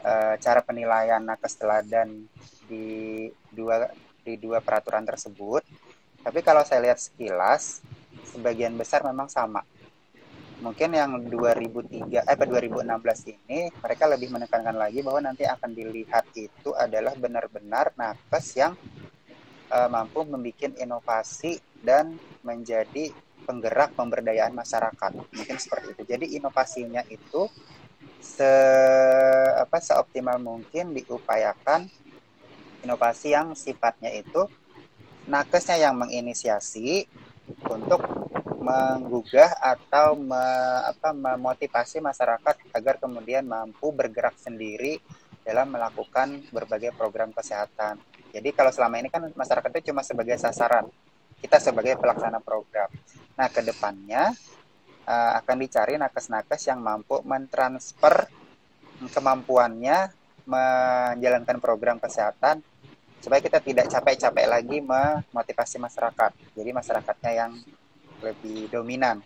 uh, 0.05 0.35
cara 0.37 0.61
penilaian 0.61 1.21
nakes 1.21 1.57
teladan 1.57 2.25
di 2.69 3.29
dua 3.49 3.89
di 4.21 4.37
dua 4.37 4.61
peraturan 4.61 5.05
tersebut. 5.05 5.65
Tapi 6.21 6.39
kalau 6.45 6.61
saya 6.61 6.85
lihat 6.85 7.01
sekilas, 7.01 7.81
sebagian 8.29 8.77
besar 8.77 9.01
memang 9.01 9.25
sama. 9.25 9.65
Mungkin 10.61 10.93
yang 10.93 11.17
2003 11.25 12.21
eh 12.21 12.37
2016 12.37 13.33
ini 13.33 13.73
mereka 13.81 14.05
lebih 14.05 14.29
menekankan 14.29 14.77
lagi 14.77 15.01
bahwa 15.01 15.25
nanti 15.25 15.41
akan 15.49 15.73
dilihat 15.73 16.29
itu 16.37 16.69
adalah 16.77 17.17
benar-benar 17.17 17.97
nakes 17.97 18.61
yang 18.61 18.77
uh, 19.73 19.89
mampu 19.89 20.21
membuat 20.21 20.77
inovasi 20.77 21.57
dan 21.81 22.13
menjadi 22.45 23.09
penggerak 23.41 23.97
pemberdayaan 23.97 24.53
masyarakat. 24.53 25.11
Mungkin 25.33 25.57
seperti 25.57 25.97
itu. 25.97 26.03
Jadi 26.05 26.25
inovasinya 26.37 27.01
itu 27.09 27.49
se 28.21 28.51
apa 29.57 29.81
seoptimal 29.81 30.37
mungkin 30.37 30.93
diupayakan 30.93 31.89
inovasi 32.85 33.33
yang 33.33 33.57
sifatnya 33.57 34.13
itu 34.13 34.45
nakesnya 35.25 35.89
yang 35.89 35.97
menginisiasi 35.97 37.09
untuk 37.65 38.05
menggugah 38.61 39.57
atau 39.57 40.13
me, 40.13 40.45
apa, 40.85 41.09
memotivasi 41.11 41.97
masyarakat 41.97 42.55
agar 42.77 43.01
kemudian 43.01 43.43
mampu 43.43 43.89
bergerak 43.89 44.37
sendiri 44.37 45.01
dalam 45.41 45.73
melakukan 45.73 46.45
berbagai 46.53 46.93
program 46.93 47.33
kesehatan. 47.33 47.97
Jadi 48.31 48.49
kalau 48.53 48.69
selama 48.69 49.01
ini 49.01 49.09
kan 49.09 49.27
masyarakat 49.33 49.69
itu 49.75 49.91
cuma 49.91 50.05
sebagai 50.05 50.37
sasaran, 50.37 50.87
kita 51.41 51.57
sebagai 51.57 51.97
pelaksana 51.97 52.39
program. 52.39 52.87
Nah, 53.35 53.49
ke 53.49 53.65
depannya 53.65 54.31
uh, 55.09 55.31
akan 55.41 55.57
dicari 55.57 55.97
nakes-nakes 55.97 56.69
yang 56.69 56.79
mampu 56.79 57.19
mentransfer 57.25 58.29
kemampuannya 59.01 60.13
menjalankan 60.45 61.57
program 61.57 61.97
kesehatan 61.97 62.61
supaya 63.21 63.41
kita 63.41 63.61
tidak 63.61 63.89
capek-capek 63.89 64.45
lagi 64.45 64.77
memotivasi 64.81 65.77
masyarakat. 65.81 66.31
Jadi 66.57 66.69
masyarakatnya 66.69 67.31
yang 67.33 67.51
lebih 68.21 68.69
dominan 68.69 69.19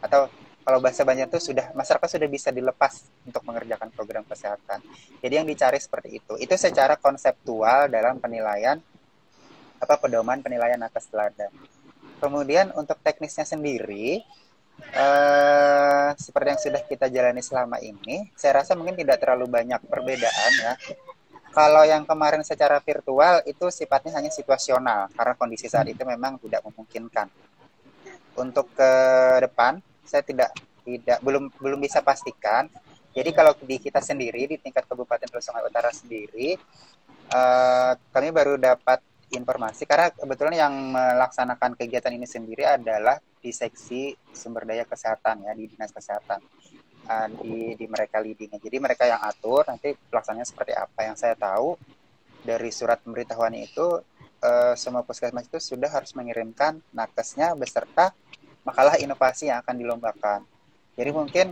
atau 0.00 0.28
kalau 0.66 0.82
bahasa 0.82 1.06
banyak 1.06 1.30
itu 1.30 1.54
sudah 1.54 1.70
masyarakat 1.78 2.18
sudah 2.18 2.26
bisa 2.26 2.50
dilepas 2.50 3.06
untuk 3.22 3.38
mengerjakan 3.46 3.86
program 3.94 4.26
kesehatan. 4.26 4.82
Jadi 5.22 5.34
yang 5.38 5.46
dicari 5.46 5.78
seperti 5.78 6.18
itu. 6.18 6.34
Itu 6.42 6.58
secara 6.58 6.98
konseptual 6.98 7.86
dalam 7.86 8.18
penilaian 8.18 8.74
apa 9.78 9.94
pedoman 10.02 10.42
penilaian 10.42 10.82
atas 10.82 11.06
teladan. 11.06 11.54
Kemudian 12.18 12.74
untuk 12.74 12.98
teknisnya 12.98 13.46
sendiri, 13.46 14.26
eh, 14.90 16.08
seperti 16.18 16.48
yang 16.50 16.62
sudah 16.66 16.82
kita 16.82 17.06
jalani 17.14 17.46
selama 17.46 17.78
ini, 17.78 18.34
saya 18.34 18.66
rasa 18.66 18.74
mungkin 18.74 18.98
tidak 18.98 19.22
terlalu 19.22 19.46
banyak 19.46 19.78
perbedaan 19.86 20.52
ya. 20.66 20.74
Kalau 21.54 21.86
yang 21.88 22.04
kemarin 22.04 22.42
secara 22.44 22.82
virtual 22.82 23.40
itu 23.48 23.70
sifatnya 23.72 24.18
hanya 24.18 24.28
situasional 24.28 25.08
karena 25.14 25.32
kondisi 25.38 25.70
saat 25.70 25.86
itu 25.88 26.02
memang 26.02 26.42
tidak 26.42 26.60
memungkinkan. 26.66 27.30
Untuk 28.36 28.72
ke 28.76 28.92
depan, 29.42 29.80
saya 30.04 30.22
tidak 30.22 30.52
tidak 30.86 31.18
belum 31.24 31.50
belum 31.58 31.80
bisa 31.82 32.04
pastikan. 32.04 32.68
Jadi 33.16 33.32
kalau 33.32 33.56
di 33.56 33.80
kita 33.80 34.04
sendiri 34.04 34.44
di 34.44 34.56
tingkat 34.60 34.84
Kabupaten 34.84 35.40
Sungai 35.40 35.64
Utara 35.64 35.88
sendiri, 35.88 36.52
eh, 37.32 37.92
kami 38.12 38.28
baru 38.28 38.60
dapat 38.60 39.00
informasi 39.32 39.88
karena 39.88 40.14
kebetulan 40.14 40.54
yang 40.54 40.74
melaksanakan 40.94 41.74
kegiatan 41.74 42.14
ini 42.14 42.28
sendiri 42.28 42.62
adalah 42.62 43.18
di 43.42 43.50
seksi 43.50 44.14
sumber 44.30 44.62
daya 44.62 44.86
kesehatan 44.86 45.46
ya 45.46 45.52
di 45.54 45.66
dinas 45.66 45.90
kesehatan 45.90 46.38
uh, 47.10 47.28
di 47.42 47.74
di 47.74 47.86
mereka 47.90 48.22
leadingnya 48.22 48.62
jadi 48.62 48.76
mereka 48.78 49.04
yang 49.06 49.18
atur 49.22 49.66
nanti 49.66 49.94
pelaksananya 49.94 50.46
seperti 50.46 50.72
apa 50.74 51.00
yang 51.06 51.16
saya 51.18 51.34
tahu 51.34 51.74
dari 52.46 52.70
surat 52.70 53.02
pemberitahuan 53.02 53.54
itu 53.58 53.98
uh, 54.42 54.74
semua 54.78 55.02
puskesmas 55.02 55.50
itu 55.50 55.58
sudah 55.58 55.90
harus 55.90 56.14
mengirimkan 56.14 56.78
nakesnya 56.94 57.58
beserta 57.58 58.14
makalah 58.66 58.98
inovasi 58.98 59.48
yang 59.48 59.62
akan 59.62 59.74
dilombakan 59.78 60.40
jadi 60.98 61.10
mungkin 61.14 61.46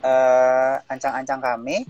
uh, 0.00 0.76
ancang-ancang 0.88 1.40
kami 1.44 1.84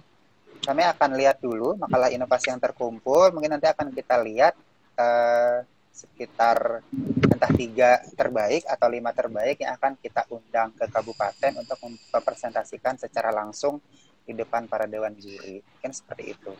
kami 0.66 0.82
akan 0.82 1.10
lihat 1.14 1.38
dulu 1.38 1.78
makalah 1.78 2.10
inovasi 2.10 2.50
yang 2.50 2.58
terkumpul 2.58 3.30
mungkin 3.30 3.54
nanti 3.54 3.70
akan 3.70 3.94
kita 3.94 4.18
lihat 4.18 4.58
uh, 4.98 5.62
sekitar 5.96 6.84
entah 7.32 7.52
tiga 7.56 8.04
terbaik 8.12 8.68
atau 8.68 8.86
lima 8.92 9.16
terbaik 9.16 9.64
yang 9.64 9.72
akan 9.80 9.96
kita 9.96 10.28
undang 10.28 10.68
ke 10.76 10.84
kabupaten 10.92 11.56
untuk 11.56 11.80
mempresentasikan 12.12 13.00
secara 13.00 13.32
langsung 13.32 13.80
di 14.26 14.36
depan 14.36 14.68
para 14.68 14.84
dewan 14.84 15.16
juri. 15.16 15.64
Mungkin 15.64 15.92
seperti 15.96 16.36
itu. 16.36 16.52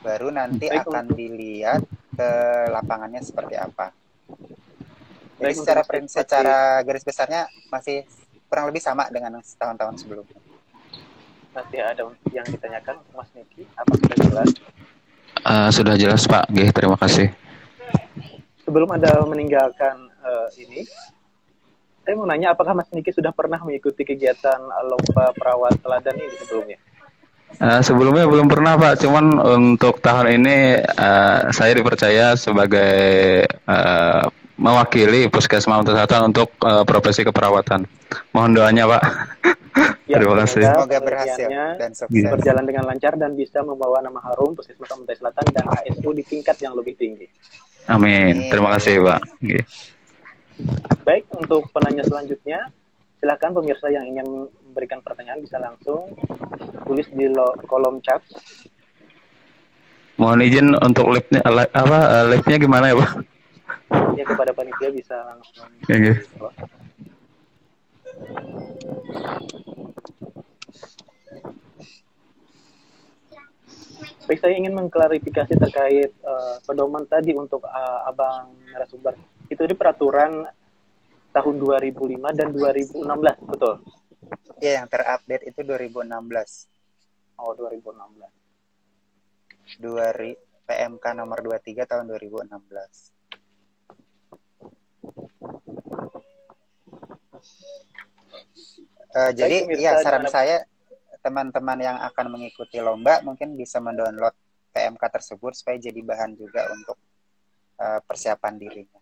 Baru 0.00 0.32
nanti 0.32 0.72
Baik, 0.72 0.88
akan 0.88 1.04
dilihat 1.12 1.82
ke 2.16 2.30
lapangannya 2.72 3.20
seperti 3.20 3.60
apa. 3.60 3.92
Jadi 5.38 5.54
Baik, 5.54 5.56
secara 5.62 5.82
prinsip, 5.86 6.18
secara 6.26 6.82
garis 6.82 7.06
besarnya 7.06 7.46
masih 7.70 8.02
kurang 8.50 8.66
lebih 8.68 8.82
sama 8.82 9.06
dengan 9.08 9.38
tahun-tahun 9.38 9.94
sebelumnya. 10.02 10.38
Nanti 11.54 11.76
ada 11.78 12.02
yang 12.34 12.46
ditanyakan 12.46 12.98
Mas 13.14 13.30
Niki, 13.34 13.66
apa 13.78 13.92
sudah 13.94 14.16
jelas? 14.18 14.50
Uh, 15.46 15.68
sudah 15.70 15.94
jelas 15.94 16.26
Pak, 16.26 16.50
G, 16.50 16.74
terima 16.74 16.98
kasih 16.98 17.30
sebelum 18.68 18.92
Anda 18.92 19.16
meninggalkan 19.24 20.12
uh, 20.20 20.52
ini, 20.60 20.84
saya 22.04 22.14
mau 22.20 22.28
nanya 22.28 22.52
apakah 22.52 22.76
Mas 22.76 22.92
Niki 22.92 23.16
sudah 23.16 23.32
pernah 23.32 23.56
mengikuti 23.64 24.04
kegiatan 24.04 24.60
lomba 24.84 25.32
perawat 25.32 25.80
teladan 25.80 26.20
ini 26.20 26.36
sebelumnya? 26.44 26.78
Uh, 27.56 27.80
sebelumnya 27.80 28.28
belum 28.28 28.44
pernah 28.44 28.76
Pak, 28.76 29.00
cuman 29.00 29.40
untuk 29.40 30.04
tahun 30.04 30.36
ini 30.36 30.84
uh, 30.84 31.48
saya 31.48 31.72
dipercaya 31.72 32.36
sebagai 32.36 33.48
uh, 33.64 34.28
mewakili 34.58 35.30
Puskesmas 35.30 35.86
Kesehatan 35.86 36.34
untuk 36.34 36.50
uh, 36.66 36.82
profesi 36.82 37.22
keperawatan. 37.22 37.86
Mohon 38.34 38.50
doanya 38.58 38.84
Pak. 38.90 39.02
Ya, 40.08 40.18
Terima 40.18 40.40
kasih. 40.42 40.64
Semoga 40.66 40.98
berhasil 41.04 41.48
dan 41.78 41.92
sukses. 41.94 42.32
Berjalan 42.32 42.64
dengan 42.66 42.84
lancar 42.88 43.14
dan 43.14 43.38
bisa 43.38 43.62
membawa 43.62 44.02
nama 44.02 44.18
harum 44.26 44.58
Puskesmas 44.58 44.90
Kabupaten 44.90 45.14
Selatan 45.14 45.44
dan 45.54 45.64
HSU 45.68 46.10
di 46.16 46.24
tingkat 46.26 46.56
yang 46.58 46.74
lebih 46.74 46.98
tinggi. 46.98 47.28
Amin. 47.86 48.50
Terima 48.50 48.74
kasih, 48.76 49.00
Pak. 49.00 49.20
Okay. 49.38 49.62
Baik, 51.06 51.24
untuk 51.38 51.70
penanya 51.70 52.02
selanjutnya, 52.02 52.72
silakan 53.22 53.50
pemirsa 53.54 53.86
yang 53.94 54.04
ingin 54.04 54.50
memberikan 54.66 54.98
pertanyaan 55.00 55.38
bisa 55.40 55.56
langsung 55.62 56.10
tulis 56.84 57.06
di 57.14 57.30
kolom 57.70 58.02
chat. 58.02 58.24
Mohon 60.18 60.40
izin 60.42 60.68
untuk 60.82 61.14
live-nya 61.14 61.46
apa 61.46 61.98
eh, 62.10 62.24
live-nya 62.34 62.56
gimana 62.58 62.90
ya, 62.90 62.96
Pak? 62.98 63.37
Ya 63.88 64.24
kepada 64.26 64.52
panitia 64.52 64.92
bisa 64.92 65.16
langsung. 65.24 65.68
Oke. 65.84 65.88
Okay. 65.88 66.14
Baik, 74.28 74.44
saya 74.44 74.60
ingin 74.60 74.76
mengklarifikasi 74.76 75.56
terkait 75.56 76.12
uh, 76.20 76.60
pedoman 76.68 77.08
tadi 77.08 77.32
untuk 77.32 77.64
uh, 77.64 78.04
Abang 78.04 78.52
narasumber. 78.68 79.16
Itu 79.48 79.64
di 79.64 79.72
peraturan 79.72 80.44
tahun 81.32 81.56
2005 81.56 81.96
dan 82.36 82.52
2016, 82.52 83.08
betul? 83.48 83.80
Iya, 84.60 84.84
yang 84.84 84.88
terupdate 84.92 85.48
itu 85.48 85.64
2016. 85.64 86.12
Oh, 87.40 87.56
2016. 87.56 89.80
Dua 89.80 90.12
PMK 90.68 91.04
nomor 91.16 91.40
23 91.40 91.88
tahun 91.88 92.12
2016. 92.12 92.52
Uh, 99.08 99.32
jadi, 99.32 99.64
ya 99.74 99.98
saran 100.04 100.28
saya 100.28 100.62
teman-teman 101.24 101.78
yang 101.80 101.96
akan 101.98 102.38
mengikuti 102.38 102.78
lomba 102.78 103.24
mungkin 103.26 103.58
bisa 103.58 103.82
mendownload 103.82 104.32
PMK 104.70 105.02
tersebut 105.10 105.52
supaya 105.56 105.76
jadi 105.80 105.98
bahan 106.04 106.38
juga 106.38 106.70
untuk 106.70 106.96
uh, 107.82 108.00
persiapan 108.04 108.54
dirinya. 108.60 109.00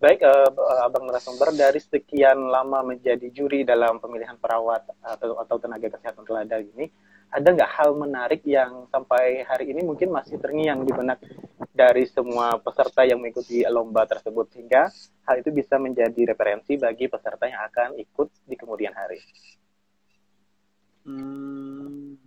Baik, 0.00 0.24
uh, 0.24 0.48
Abang 0.86 1.04
narasumber 1.04 1.52
dari 1.52 1.76
sekian 1.76 2.48
lama 2.48 2.80
menjadi 2.80 3.28
juri 3.28 3.68
dalam 3.68 4.00
pemilihan 4.00 4.38
perawat 4.40 4.88
atau, 5.04 5.36
atau 5.36 5.56
tenaga 5.60 5.92
kesehatan 5.92 6.24
teladan 6.24 6.64
ini, 6.72 6.88
ada 7.28 7.48
nggak 7.52 7.70
hal 7.76 7.92
menarik 7.94 8.40
yang 8.48 8.88
sampai 8.88 9.44
hari 9.44 9.70
ini 9.70 9.84
mungkin 9.84 10.08
masih 10.08 10.40
terngiang 10.40 10.82
di 10.88 10.92
benak 10.96 11.20
dari 11.80 12.04
semua 12.04 12.60
peserta 12.60 13.08
yang 13.08 13.16
mengikuti 13.16 13.64
lomba 13.64 14.04
tersebut 14.04 14.52
sehingga 14.52 14.92
hal 15.24 15.40
itu 15.40 15.48
bisa 15.48 15.80
menjadi 15.80 16.36
referensi 16.36 16.76
bagi 16.76 17.08
peserta 17.08 17.48
yang 17.48 17.64
akan 17.72 17.96
ikut 17.96 18.28
di 18.44 18.52
kemudian 18.60 18.92
hari. 18.92 19.16
Hmm, 21.08 22.20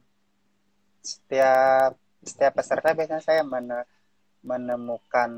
setiap 1.05 1.93
setiap 2.25 2.53
peserta 2.57 2.97
biasanya 2.97 3.21
saya 3.21 3.45
men 3.45 3.69
menemukan 4.43 5.31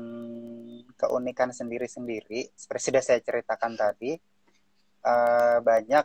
keunikan 0.98 1.54
sendiri-sendiri 1.54 2.50
seperti 2.58 2.90
sudah 2.90 3.02
saya 3.04 3.20
ceritakan 3.22 3.78
tadi 3.78 4.18
uh, 5.06 5.62
banyak 5.62 6.02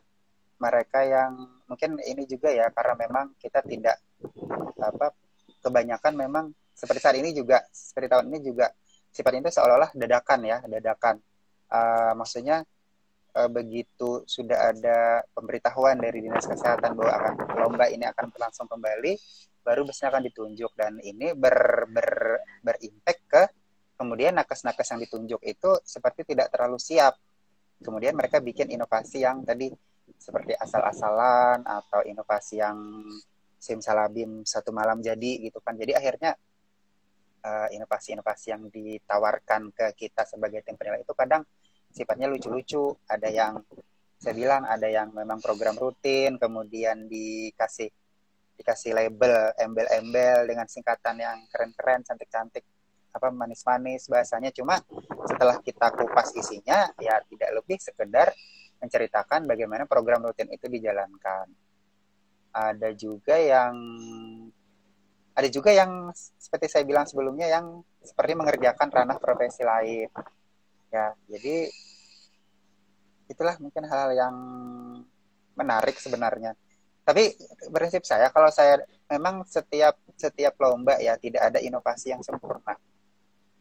mereka 0.62 1.02
yang 1.02 1.34
mungkin 1.66 1.98
ini 2.06 2.30
juga 2.30 2.54
ya 2.54 2.70
karena 2.70 2.94
memang 3.08 3.34
kita 3.42 3.66
tidak 3.66 3.98
apa 4.78 5.18
kebanyakan 5.66 6.14
memang 6.14 6.46
seperti 6.74 7.00
saat 7.04 7.18
ini 7.20 7.36
juga 7.36 7.62
seperti 7.72 8.08
tahun 8.10 8.26
ini 8.32 8.40
juga 8.42 8.68
sifat 9.12 9.32
itu 9.38 9.52
seolah-olah 9.52 9.92
dadakan 9.96 10.40
ya 10.48 10.58
dadakan 10.66 11.16
uh, 11.70 12.14
maksudnya 12.16 12.64
uh, 13.36 13.50
begitu 13.52 14.24
sudah 14.24 14.72
ada 14.72 15.22
pemberitahuan 15.36 16.00
dari 16.00 16.24
dinas 16.24 16.48
kesehatan 16.48 16.96
bahwa 16.96 17.14
akan 17.20 17.34
lomba 17.60 17.86
ini 17.92 18.08
akan 18.08 18.32
berlangsung 18.32 18.72
kembali 18.72 19.14
baru 19.62 19.86
busnya 19.86 20.10
akan 20.10 20.24
ditunjuk 20.26 20.72
dan 20.74 20.98
ini 21.06 21.38
ber, 21.38 21.86
ber 21.94 22.42
berimpact 22.66 23.22
ke 23.30 23.44
kemudian 24.02 24.34
nakes-nakes 24.34 24.98
yang 24.98 25.00
ditunjuk 25.06 25.42
itu 25.46 25.72
seperti 25.86 26.34
tidak 26.34 26.50
terlalu 26.50 26.82
siap. 26.82 27.14
Kemudian 27.82 28.18
mereka 28.18 28.42
bikin 28.42 28.74
inovasi 28.74 29.22
yang 29.22 29.46
tadi 29.46 29.70
seperti 30.18 30.58
asal-asalan 30.58 31.62
atau 31.62 32.02
inovasi 32.02 32.62
yang 32.62 32.78
simsalabim 33.62 34.42
satu 34.42 34.74
malam 34.74 35.06
jadi 35.06 35.46
gitu 35.46 35.62
kan. 35.62 35.78
Jadi 35.78 35.94
akhirnya 35.94 36.34
uh, 37.44 37.68
inovasi-inovasi 37.74 38.54
yang 38.54 38.64
ditawarkan 38.70 39.74
ke 39.74 39.86
kita 39.98 40.26
sebagai 40.26 40.62
tim 40.66 40.78
penilai 40.78 41.02
itu 41.02 41.14
kadang 41.14 41.46
sifatnya 41.92 42.32
lucu-lucu. 42.32 42.96
Ada 43.10 43.30
yang 43.30 43.54
saya 44.22 44.34
bilang 44.38 44.64
ada 44.70 44.86
yang 44.86 45.10
memang 45.12 45.42
program 45.42 45.76
rutin, 45.78 46.38
kemudian 46.38 47.10
dikasih 47.10 47.90
dikasih 48.62 48.94
label 48.94 49.58
embel-embel 49.58 50.46
dengan 50.46 50.70
singkatan 50.70 51.18
yang 51.18 51.38
keren-keren 51.50 52.06
cantik-cantik 52.06 52.62
apa 53.12 53.28
manis-manis 53.34 54.08
bahasanya 54.08 54.56
cuma 54.56 54.80
setelah 55.28 55.60
kita 55.60 55.92
kupas 55.92 56.32
isinya 56.38 56.88
ya 56.96 57.20
tidak 57.28 57.60
lebih 57.60 57.82
sekedar 57.82 58.32
menceritakan 58.80 59.50
bagaimana 59.50 59.84
program 59.84 60.24
rutin 60.24 60.48
itu 60.48 60.72
dijalankan 60.72 61.50
ada 62.56 62.90
juga 62.96 63.36
yang 63.36 63.76
ada 65.32 65.48
juga 65.48 65.72
yang 65.72 66.12
seperti 66.16 66.68
saya 66.68 66.84
bilang 66.84 67.08
sebelumnya 67.08 67.48
yang 67.48 67.80
seperti 68.04 68.36
mengerjakan 68.36 68.92
ranah 68.92 69.18
profesi 69.18 69.64
lain. 69.64 70.12
Ya 70.92 71.16
jadi 71.32 71.72
itulah 73.32 73.56
mungkin 73.64 73.88
hal, 73.88 74.12
-hal 74.12 74.12
yang 74.12 74.36
menarik 75.56 75.96
sebenarnya. 75.96 76.52
Tapi 77.02 77.34
prinsip 77.74 78.04
saya 78.06 78.30
kalau 78.30 78.52
saya 78.54 78.84
memang 79.10 79.42
setiap 79.48 79.98
setiap 80.14 80.54
lomba 80.62 81.02
ya 81.02 81.18
tidak 81.18 81.50
ada 81.50 81.60
inovasi 81.64 82.14
yang 82.14 82.22
sempurna. 82.22 82.78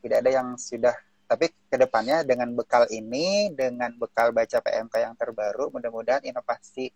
Tidak 0.00 0.16
ada 0.20 0.30
yang 0.30 0.58
sudah. 0.60 0.94
Tapi 1.30 1.46
ke 1.70 1.78
depannya 1.78 2.26
dengan 2.26 2.50
bekal 2.58 2.90
ini 2.90 3.54
dengan 3.54 3.94
bekal 3.94 4.34
baca 4.34 4.58
PMK 4.58 4.94
yang 4.98 5.14
terbaru 5.14 5.70
mudah-mudahan 5.70 6.26
inovasi 6.26 6.90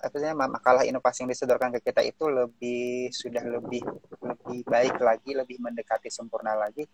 artinya 0.00 0.48
makalah 0.48 0.82
inovasi 0.82 1.24
yang 1.24 1.30
disodorkan 1.30 1.70
ke 1.78 1.80
kita 1.92 2.00
itu 2.02 2.26
lebih 2.26 3.12
sudah 3.12 3.44
lebih 3.44 3.84
lebih 4.24 4.60
baik 4.64 4.96
lagi 5.00 5.30
lebih 5.36 5.60
mendekati 5.60 6.08
sempurna 6.08 6.56
lagi 6.56 6.84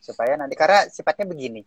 supaya 0.00 0.36
nanti 0.36 0.56
karena 0.56 0.88
sifatnya 0.88 1.28
begini 1.28 1.64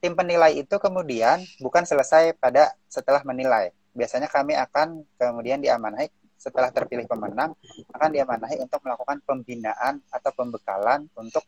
tim 0.00 0.16
penilai 0.16 0.56
itu 0.56 0.76
kemudian 0.80 1.40
bukan 1.60 1.84
selesai 1.84 2.36
pada 2.40 2.72
setelah 2.88 3.20
menilai 3.24 3.72
biasanya 3.92 4.26
kami 4.26 4.56
akan 4.56 5.04
kemudian 5.20 5.60
diamanahi 5.60 6.08
setelah 6.40 6.72
terpilih 6.72 7.04
pemenang 7.04 7.52
akan 7.92 8.08
diamanahi 8.08 8.64
untuk 8.64 8.80
melakukan 8.80 9.20
pembinaan 9.28 10.00
atau 10.08 10.32
pembekalan 10.32 11.04
untuk 11.20 11.44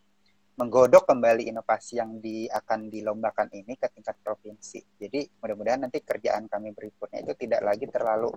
menggodok 0.61 1.09
kembali 1.09 1.49
inovasi 1.49 1.97
yang 1.97 2.21
di, 2.21 2.45
akan 2.45 2.93
dilombakan 2.93 3.49
ini 3.57 3.73
ke 3.81 3.89
tingkat 3.89 4.21
provinsi. 4.21 4.85
Jadi 5.01 5.25
mudah-mudahan 5.41 5.89
nanti 5.89 6.05
kerjaan 6.05 6.45
kami 6.45 6.77
berikutnya 6.77 7.25
itu 7.25 7.33
tidak 7.41 7.65
lagi 7.65 7.89
terlalu 7.89 8.29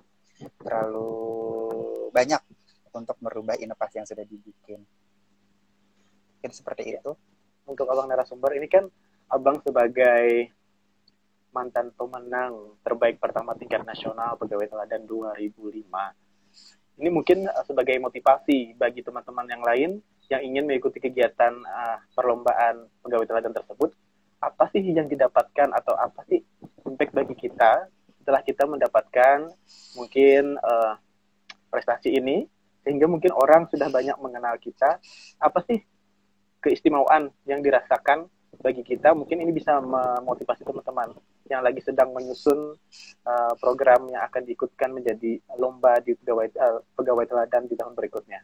terlalu 0.60 1.12
banyak 2.12 2.40
untuk 2.92 3.16
merubah 3.20 3.56
inovasi 3.56 4.00
yang 4.00 4.08
sudah 4.08 4.24
dibikin. 4.24 4.80
Mungkin 6.36 6.52
seperti 6.52 6.96
itu. 6.96 7.12
Untuk 7.66 7.90
abang 7.90 8.06
narasumber 8.06 8.54
ini 8.54 8.70
kan 8.70 8.86
abang 9.26 9.58
sebagai 9.64 10.54
mantan 11.50 11.88
pemenang 11.96 12.76
terbaik 12.84 13.16
pertama 13.16 13.56
tingkat 13.56 13.80
nasional 13.82 14.36
pegawai 14.36 14.68
teladan 14.68 15.08
2005 15.08 15.88
ini 16.96 17.08
mungkin 17.08 17.48
uh, 17.48 17.64
sebagai 17.64 17.96
motivasi 18.00 18.76
bagi 18.76 19.00
teman-teman 19.04 19.46
yang 19.48 19.62
lain 19.64 19.90
yang 20.28 20.42
ingin 20.42 20.68
mengikuti 20.68 20.98
kegiatan 20.98 21.56
uh, 21.64 21.98
perlombaan 22.12 22.88
pegawai 23.00 23.24
teladan 23.24 23.56
tersebut 23.56 23.96
apa 24.40 24.68
sih 24.68 24.84
yang 24.84 25.08
didapatkan 25.08 25.72
atau 25.72 25.96
apa 25.96 26.20
sih 26.28 26.44
impact 26.84 27.12
bagi 27.16 27.34
kita 27.36 27.88
setelah 28.26 28.42
kita 28.42 28.66
mendapatkan 28.66 29.54
mungkin 29.94 30.58
uh, 30.58 30.98
prestasi 31.70 32.10
ini 32.18 32.42
sehingga 32.82 33.06
mungkin 33.06 33.30
orang 33.30 33.70
sudah 33.70 33.86
banyak 33.86 34.18
mengenal 34.18 34.58
kita 34.58 34.98
apa 35.38 35.58
sih 35.70 35.78
keistimewaan 36.58 37.30
yang 37.46 37.62
dirasakan 37.62 38.26
bagi 38.58 38.82
kita 38.82 39.14
mungkin 39.14 39.46
ini 39.46 39.54
bisa 39.54 39.78
memotivasi 39.78 40.66
teman-teman 40.66 41.14
yang 41.46 41.62
lagi 41.62 41.78
sedang 41.78 42.10
menyusun 42.10 42.74
uh, 43.22 43.54
program 43.62 44.10
yang 44.10 44.26
akan 44.26 44.42
diikutkan 44.42 44.90
menjadi 44.90 45.38
lomba 45.54 46.02
di 46.02 46.18
pegawai 46.18 46.50
uh, 46.58 46.82
pegawai 46.98 47.30
teladan 47.30 47.70
di 47.70 47.78
tahun 47.78 47.94
berikutnya. 47.94 48.42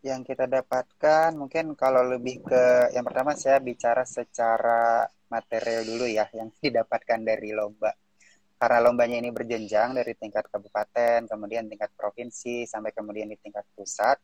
Yang 0.00 0.32
kita 0.32 0.48
dapatkan 0.48 1.36
mungkin 1.36 1.76
kalau 1.76 2.00
lebih 2.00 2.40
ke 2.40 2.88
yang 2.96 3.04
pertama 3.04 3.36
saya 3.36 3.60
bicara 3.60 4.08
secara 4.08 5.04
material 5.28 5.84
dulu 5.84 6.08
ya 6.08 6.24
yang 6.32 6.48
didapatkan 6.64 7.20
dari 7.20 7.52
lomba. 7.52 7.92
Karena 8.60 8.78
lombanya 8.84 9.16
ini 9.24 9.32
berjenjang 9.32 9.96
dari 9.96 10.12
tingkat 10.12 10.52
kabupaten, 10.52 11.24
kemudian 11.24 11.64
tingkat 11.64 11.96
provinsi, 11.96 12.68
sampai 12.68 12.92
kemudian 12.92 13.32
di 13.32 13.36
tingkat 13.40 13.64
pusat. 13.72 14.20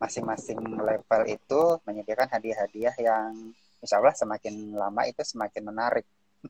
Masing-masing 0.00 0.56
level 0.80 1.22
itu 1.28 1.62
menyediakan 1.84 2.32
hadiah-hadiah 2.32 2.96
yang 2.96 3.52
insya 3.84 4.00
Allah 4.00 4.16
semakin 4.16 4.72
lama 4.72 5.04
itu 5.04 5.20
semakin 5.20 5.62
menarik 5.68 6.08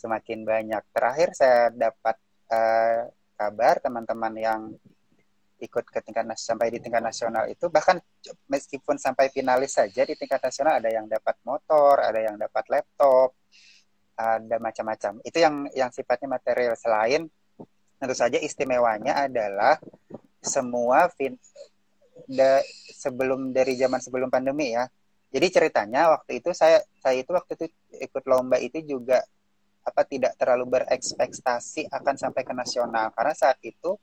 semakin 0.00 0.46
banyak. 0.46 0.82
Terakhir 0.94 1.28
saya 1.34 1.74
dapat 1.74 2.16
uh, 2.54 3.10
kabar 3.34 3.82
teman-teman 3.82 4.34
yang 4.38 4.60
ikut 5.60 5.84
ke 5.86 6.00
tingkat 6.00 6.24
sampai 6.40 6.72
di 6.72 6.80
tingkat 6.80 7.04
nasional 7.04 7.44
itu 7.46 7.68
bahkan 7.68 8.00
meskipun 8.48 8.96
sampai 8.96 9.28
finalis 9.28 9.76
saja 9.76 10.02
di 10.08 10.16
tingkat 10.16 10.40
nasional 10.40 10.80
ada 10.80 10.88
yang 10.88 11.04
dapat 11.06 11.36
motor, 11.44 12.00
ada 12.00 12.18
yang 12.18 12.40
dapat 12.40 12.64
laptop, 12.72 13.36
ada 14.16 14.56
macam-macam. 14.56 15.20
Itu 15.24 15.38
yang 15.40 15.68
yang 15.76 15.90
sifatnya 15.92 16.28
material 16.40 16.74
selain 16.76 17.28
tentu 18.00 18.16
saja 18.16 18.40
istimewanya 18.40 19.28
adalah 19.28 19.76
semua 20.40 21.12
fin, 21.12 21.36
de, 22.24 22.64
sebelum 22.96 23.52
dari 23.52 23.76
zaman 23.76 24.00
sebelum 24.00 24.32
pandemi 24.32 24.72
ya. 24.72 24.88
Jadi 25.30 25.46
ceritanya 25.52 26.10
waktu 26.10 26.42
itu 26.42 26.50
saya 26.56 26.82
saya 26.98 27.20
itu 27.20 27.30
waktu 27.30 27.54
itu 27.60 27.66
ikut 28.02 28.24
lomba 28.26 28.56
itu 28.58 28.80
juga 28.82 29.22
apa 29.80 30.04
tidak 30.04 30.36
terlalu 30.36 30.80
berekspektasi 30.80 31.88
akan 31.88 32.14
sampai 32.18 32.42
ke 32.44 32.52
nasional 32.52 33.08
karena 33.16 33.32
saat 33.32 33.56
itu 33.64 33.96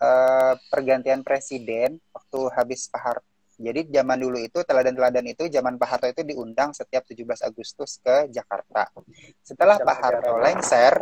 eh, 0.00 0.54
pergantian 0.70 1.22
presiden 1.22 2.00
waktu 2.10 2.40
habis 2.54 2.88
Pak 2.88 3.02
Harto 3.02 3.34
jadi 3.54 3.86
zaman 3.86 4.18
dulu 4.18 4.38
itu 4.42 4.66
teladan-teladan 4.66 5.26
itu 5.30 5.46
zaman 5.46 5.78
Pak 5.78 5.88
Harto 5.88 6.06
itu 6.10 6.22
diundang 6.26 6.74
setiap 6.74 7.06
17 7.06 7.46
Agustus 7.46 8.02
ke 8.02 8.26
Jakarta. 8.34 8.90
Setelah 9.46 9.78
Pak 9.78 9.96
Harto 10.02 10.34
lengser, 10.42 10.94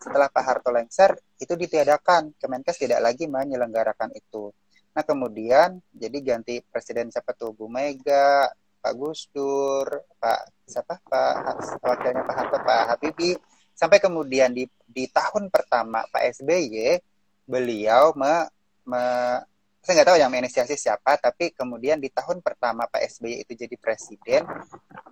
setelah 0.00 0.32
Pak 0.32 0.44
Harto 0.44 0.70
lengser 0.72 1.12
itu 1.36 1.52
ditiadakan, 1.52 2.32
Kemenkes 2.40 2.80
tidak 2.80 3.04
lagi 3.04 3.28
menyelenggarakan 3.28 4.08
itu. 4.16 4.48
Nah 4.96 5.04
kemudian 5.04 5.84
jadi 5.92 6.18
ganti 6.24 6.64
presiden 6.64 7.12
siapa 7.12 7.36
tuh? 7.36 7.52
Bu 7.52 7.68
Mega, 7.68 8.48
Pak 8.80 8.92
Gus 8.96 9.28
Dur, 9.28 9.84
Pak 10.16 10.48
siapa? 10.64 10.96
Pak 10.96 11.34
wakilnya 11.84 12.24
Pak 12.24 12.36
Harto, 12.40 12.56
Pak 12.64 12.82
Habibie, 12.96 13.36
sampai 13.76 14.00
kemudian 14.00 14.56
di 14.56 14.64
di 14.88 15.04
tahun 15.12 15.52
pertama 15.52 16.08
Pak 16.08 16.40
SBY 16.40 16.96
beliau 17.52 18.16
me, 18.16 18.48
me, 18.88 19.02
saya 19.84 19.92
nggak 20.00 20.08
tahu 20.08 20.18
yang 20.24 20.30
menginisiasi 20.32 20.78
siapa, 20.80 21.20
tapi 21.20 21.52
kemudian 21.52 22.00
di 22.00 22.08
tahun 22.08 22.40
pertama 22.40 22.88
Pak 22.88 23.04
SBY 23.18 23.44
itu 23.44 23.52
jadi 23.52 23.76
presiden, 23.76 24.48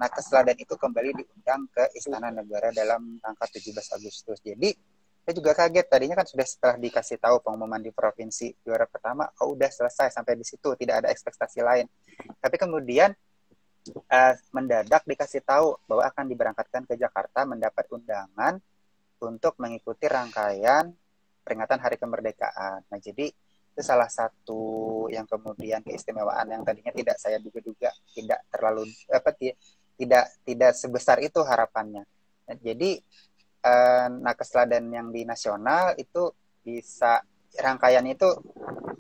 Nakes 0.01 0.33
Teladan 0.33 0.57
itu 0.57 0.73
kembali 0.73 1.21
diundang 1.21 1.69
ke 1.69 1.93
Istana 1.93 2.33
Negara 2.33 2.73
dalam 2.73 3.21
tanggal 3.21 3.49
17 3.51 3.77
Agustus. 3.77 4.39
Jadi 4.41 4.73
saya 5.21 5.35
juga 5.37 5.53
kaget 5.53 5.87
tadinya 5.91 6.17
kan 6.17 6.25
sudah 6.25 6.47
setelah 6.49 6.77
dikasih 6.81 7.21
tahu 7.21 7.45
pengumuman 7.45 7.83
di 7.83 7.93
provinsi 7.93 8.57
juara 8.65 8.89
pertama, 8.89 9.29
oh 9.45 9.53
udah 9.53 9.69
selesai 9.69 10.09
sampai 10.17 10.39
di 10.39 10.47
situ, 10.49 10.73
tidak 10.81 11.05
ada 11.05 11.09
ekspektasi 11.13 11.61
lain. 11.61 11.85
Tapi 12.41 12.57
kemudian 12.57 13.13
uh, 13.91 14.35
mendadak 14.55 15.05
dikasih 15.05 15.45
tahu 15.45 15.77
bahwa 15.85 16.09
akan 16.09 16.25
diberangkatkan 16.25 16.83
ke 16.89 16.95
Jakarta 16.97 17.45
mendapat 17.45 17.85
undangan 17.93 18.57
untuk 19.21 19.59
mengikuti 19.61 20.09
rangkaian 20.09 20.89
peringatan 21.43 21.79
Hari 21.81 21.97
Kemerdekaan. 21.97 22.87
Nah, 22.87 22.99
jadi 23.01 23.33
itu 23.71 23.81
salah 23.87 24.11
satu 24.11 25.07
yang 25.09 25.25
kemudian 25.25 25.81
keistimewaan 25.87 26.51
yang 26.51 26.63
tadinya 26.67 26.91
tidak 26.91 27.17
saya 27.17 27.39
duga-duga 27.39 27.95
tidak 28.13 28.43
terlalu 28.51 28.85
apa 29.09 29.31
tidak 29.97 30.25
tidak 30.43 30.73
sebesar 30.75 31.23
itu 31.23 31.41
harapannya 31.41 32.03
nah, 32.51 32.57
jadi 32.59 32.99
eh, 33.63 34.07
nakes 34.11 34.51
teladan 34.51 34.91
yang 34.91 35.09
di 35.15 35.23
nasional 35.23 35.95
itu 35.97 36.35
bisa 36.61 37.23
rangkaian 37.57 38.05
itu 38.05 38.29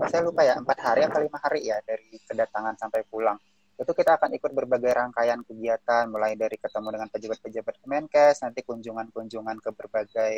saya 0.09 0.24
lupa 0.24 0.47
ya 0.49 0.57
empat 0.57 0.78
hari 0.80 1.05
atau 1.05 1.20
lima 1.20 1.38
hari 1.43 1.68
ya 1.68 1.76
dari 1.84 2.16
kedatangan 2.24 2.78
sampai 2.78 3.05
pulang 3.05 3.36
itu 3.80 3.93
kita 3.97 4.16
akan 4.16 4.36
ikut 4.36 4.53
berbagai 4.53 4.93
rangkaian 4.93 5.41
kegiatan 5.45 6.05
mulai 6.09 6.36
dari 6.36 6.57
ketemu 6.61 6.88
dengan 6.88 7.09
pejabat-pejabat 7.09 7.74
Kemenkes 7.84 8.45
nanti 8.45 8.61
kunjungan-kunjungan 8.64 9.57
ke 9.61 9.70
berbagai 9.72 10.36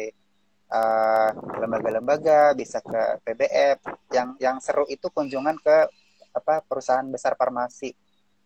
eh, 0.73 1.31
lembaga-lembaga, 1.61 2.57
bisa 2.57 2.81
ke 2.81 3.21
PBF. 3.25 3.79
Yang 4.13 4.29
yang 4.41 4.57
seru 4.65 4.85
itu 4.89 5.07
kunjungan 5.13 5.61
ke 5.61 5.77
apa 6.33 6.65
perusahaan 6.65 7.05
besar 7.07 7.37
farmasi. 7.37 7.93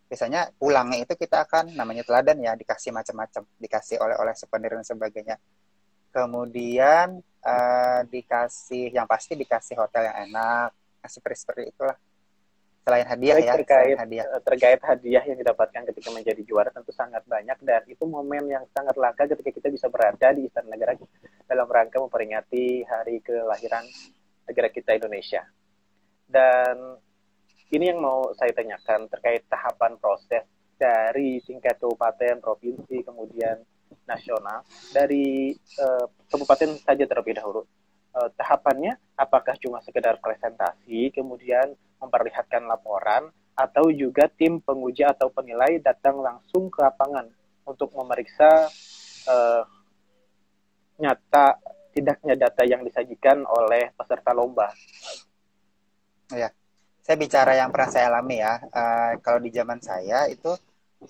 Biasanya 0.06 0.54
pulangnya 0.58 1.02
itu 1.02 1.14
kita 1.18 1.46
akan 1.46 1.74
namanya 1.74 2.06
teladan 2.06 2.38
ya 2.38 2.54
dikasih 2.54 2.94
macam-macam, 2.94 3.42
dikasih 3.58 3.98
oleh-oleh 3.98 4.34
souvenir 4.38 4.74
dan 4.74 4.86
sebagainya. 4.86 5.36
Kemudian 6.14 7.18
uh, 7.42 8.00
dikasih 8.06 8.94
yang 8.94 9.06
pasti 9.10 9.34
dikasih 9.34 9.74
hotel 9.78 10.06
yang 10.10 10.30
enak, 10.30 10.70
seperti 11.06 11.36
seperti 11.42 11.62
itulah 11.74 11.96
selain 12.86 13.02
hadiah 13.02 13.36
ya 13.42 13.58
terkait 13.58 13.98
hadiah. 13.98 14.24
Eh, 14.30 14.42
terkait 14.46 14.78
hadiah 14.78 15.24
yang 15.26 15.38
didapatkan 15.42 15.82
ketika 15.90 16.08
menjadi 16.14 16.38
juara 16.46 16.70
tentu 16.70 16.94
sangat 16.94 17.26
banyak 17.26 17.58
dan 17.66 17.82
itu 17.90 18.06
momen 18.06 18.46
yang 18.46 18.62
sangat 18.70 18.94
langka 18.94 19.26
ketika 19.26 19.50
kita 19.50 19.68
bisa 19.74 19.90
berada 19.90 20.30
di 20.30 20.46
istana 20.46 20.70
negara 20.70 20.94
dalam 21.50 21.66
rangka 21.66 21.98
memperingati 21.98 22.86
hari 22.86 23.18
kelahiran 23.26 23.82
negara 24.46 24.70
kita 24.70 24.94
Indonesia. 24.94 25.42
Dan 26.30 27.02
ini 27.74 27.90
yang 27.90 27.98
mau 27.98 28.30
saya 28.38 28.54
tanyakan 28.54 29.10
terkait 29.10 29.42
tahapan 29.50 29.98
proses 29.98 30.46
dari 30.78 31.42
tingkat 31.42 31.82
kabupaten 31.82 32.38
provinsi 32.38 33.02
kemudian 33.02 33.66
nasional. 34.06 34.62
Dari 34.94 35.50
uh, 35.82 36.06
kabupaten 36.30 36.78
saja 36.86 37.02
terlebih 37.02 37.34
dahulu. 37.34 37.66
Uh, 38.14 38.30
tahapannya 38.38 38.94
apakah 39.18 39.58
cuma 39.58 39.82
sekedar 39.82 40.22
presentasi 40.22 41.10
kemudian 41.10 41.74
memperlihatkan 42.00 42.64
laporan 42.68 43.32
atau 43.56 43.88
juga 43.88 44.28
tim 44.28 44.60
penguji 44.60 45.00
atau 45.00 45.32
penilai 45.32 45.80
datang 45.80 46.20
langsung 46.20 46.68
ke 46.68 46.84
lapangan 46.84 47.24
untuk 47.64 47.88
memeriksa 47.96 48.68
uh, 49.26 49.64
nyata 51.00 51.56
tidaknya 51.96 52.36
data 52.36 52.62
yang 52.68 52.84
disajikan 52.84 53.48
oleh 53.48 53.88
peserta 53.96 54.36
lomba. 54.36 54.68
Ya, 56.28 56.52
saya 57.00 57.16
bicara 57.16 57.56
yang 57.56 57.72
pernah 57.72 57.88
saya 57.88 58.12
alami 58.12 58.44
ya. 58.44 58.60
Uh, 58.68 59.12
kalau 59.24 59.40
di 59.40 59.48
zaman 59.48 59.80
saya 59.80 60.28
itu 60.28 60.52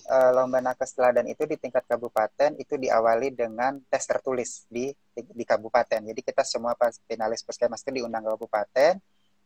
uh, 0.06 0.30
lomba 0.30 0.62
nakes 0.62 0.94
teladan 0.94 1.26
itu 1.26 1.42
di 1.50 1.58
tingkat 1.58 1.82
kabupaten 1.90 2.54
itu 2.62 2.78
diawali 2.78 3.34
dengan 3.34 3.82
tes 3.90 4.06
tertulis 4.06 4.70
di 4.70 4.94
di 5.14 5.44
kabupaten. 5.44 5.98
Jadi 5.98 6.20
kita 6.22 6.46
semua 6.46 6.78
pas 6.78 6.94
finalis 7.10 7.42
puskesmas 7.42 7.82
itu 7.82 8.02
diundang 8.02 8.22
ke 8.22 8.30
kabupaten 8.38 8.94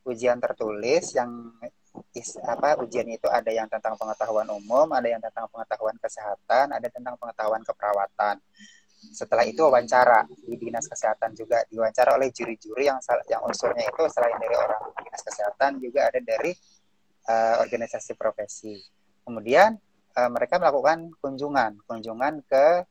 ujian 0.04 0.40
tertulis 0.40 1.12
yang 1.12 1.52
is, 2.14 2.38
apa 2.42 2.78
ujian 2.80 3.06
itu 3.10 3.26
ada 3.26 3.50
yang 3.50 3.66
tentang 3.66 3.98
pengetahuan 3.98 4.46
umum, 4.50 4.86
ada 4.94 5.06
yang 5.10 5.22
tentang 5.22 5.50
pengetahuan 5.50 5.96
kesehatan, 5.98 6.70
ada 6.70 6.88
tentang 6.88 7.14
pengetahuan 7.18 7.62
keperawatan. 7.66 8.38
Setelah 9.00 9.48
itu 9.48 9.64
wawancara 9.64 10.28
di 10.28 10.60
dinas 10.60 10.84
kesehatan 10.84 11.32
juga 11.32 11.64
diwawancara 11.72 12.20
oleh 12.20 12.28
juri-juri 12.28 12.84
yang 12.84 13.00
yang 13.32 13.40
unsurnya 13.48 13.88
itu 13.88 14.02
selain 14.12 14.36
dari 14.36 14.56
orang 14.56 14.92
dinas 15.00 15.22
kesehatan 15.24 15.80
juga 15.80 16.00
ada 16.12 16.20
dari 16.20 16.52
uh, 17.26 17.64
organisasi 17.64 18.12
profesi. 18.14 18.76
Kemudian 19.24 19.72
uh, 20.20 20.30
mereka 20.30 20.60
melakukan 20.60 21.16
kunjungan, 21.16 21.80
kunjungan 21.88 22.44
ke 22.44 22.84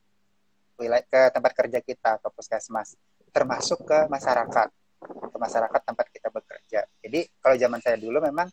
wilayah 0.82 1.06
ke 1.06 1.22
tempat 1.30 1.52
kerja 1.54 1.80
kita 1.84 2.12
ke 2.24 2.28
puskesmas, 2.34 2.98
termasuk 3.30 3.86
ke 3.86 4.10
masyarakat 4.10 4.79
ke 5.00 5.38
masyarakat 5.40 5.82
tempat 5.84 6.08
kita 6.12 6.28
bekerja. 6.30 6.84
Jadi 7.00 7.20
kalau 7.40 7.56
zaman 7.56 7.80
saya 7.80 7.96
dulu 7.96 8.20
memang 8.20 8.48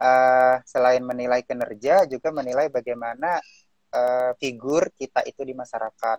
uh, 0.00 0.56
selain 0.64 1.04
menilai 1.04 1.44
kinerja 1.44 2.08
juga 2.08 2.32
menilai 2.32 2.72
bagaimana 2.72 3.40
uh, 3.92 4.32
figur 4.40 4.90
kita 4.96 5.24
itu 5.28 5.44
di 5.44 5.52
masyarakat. 5.52 6.18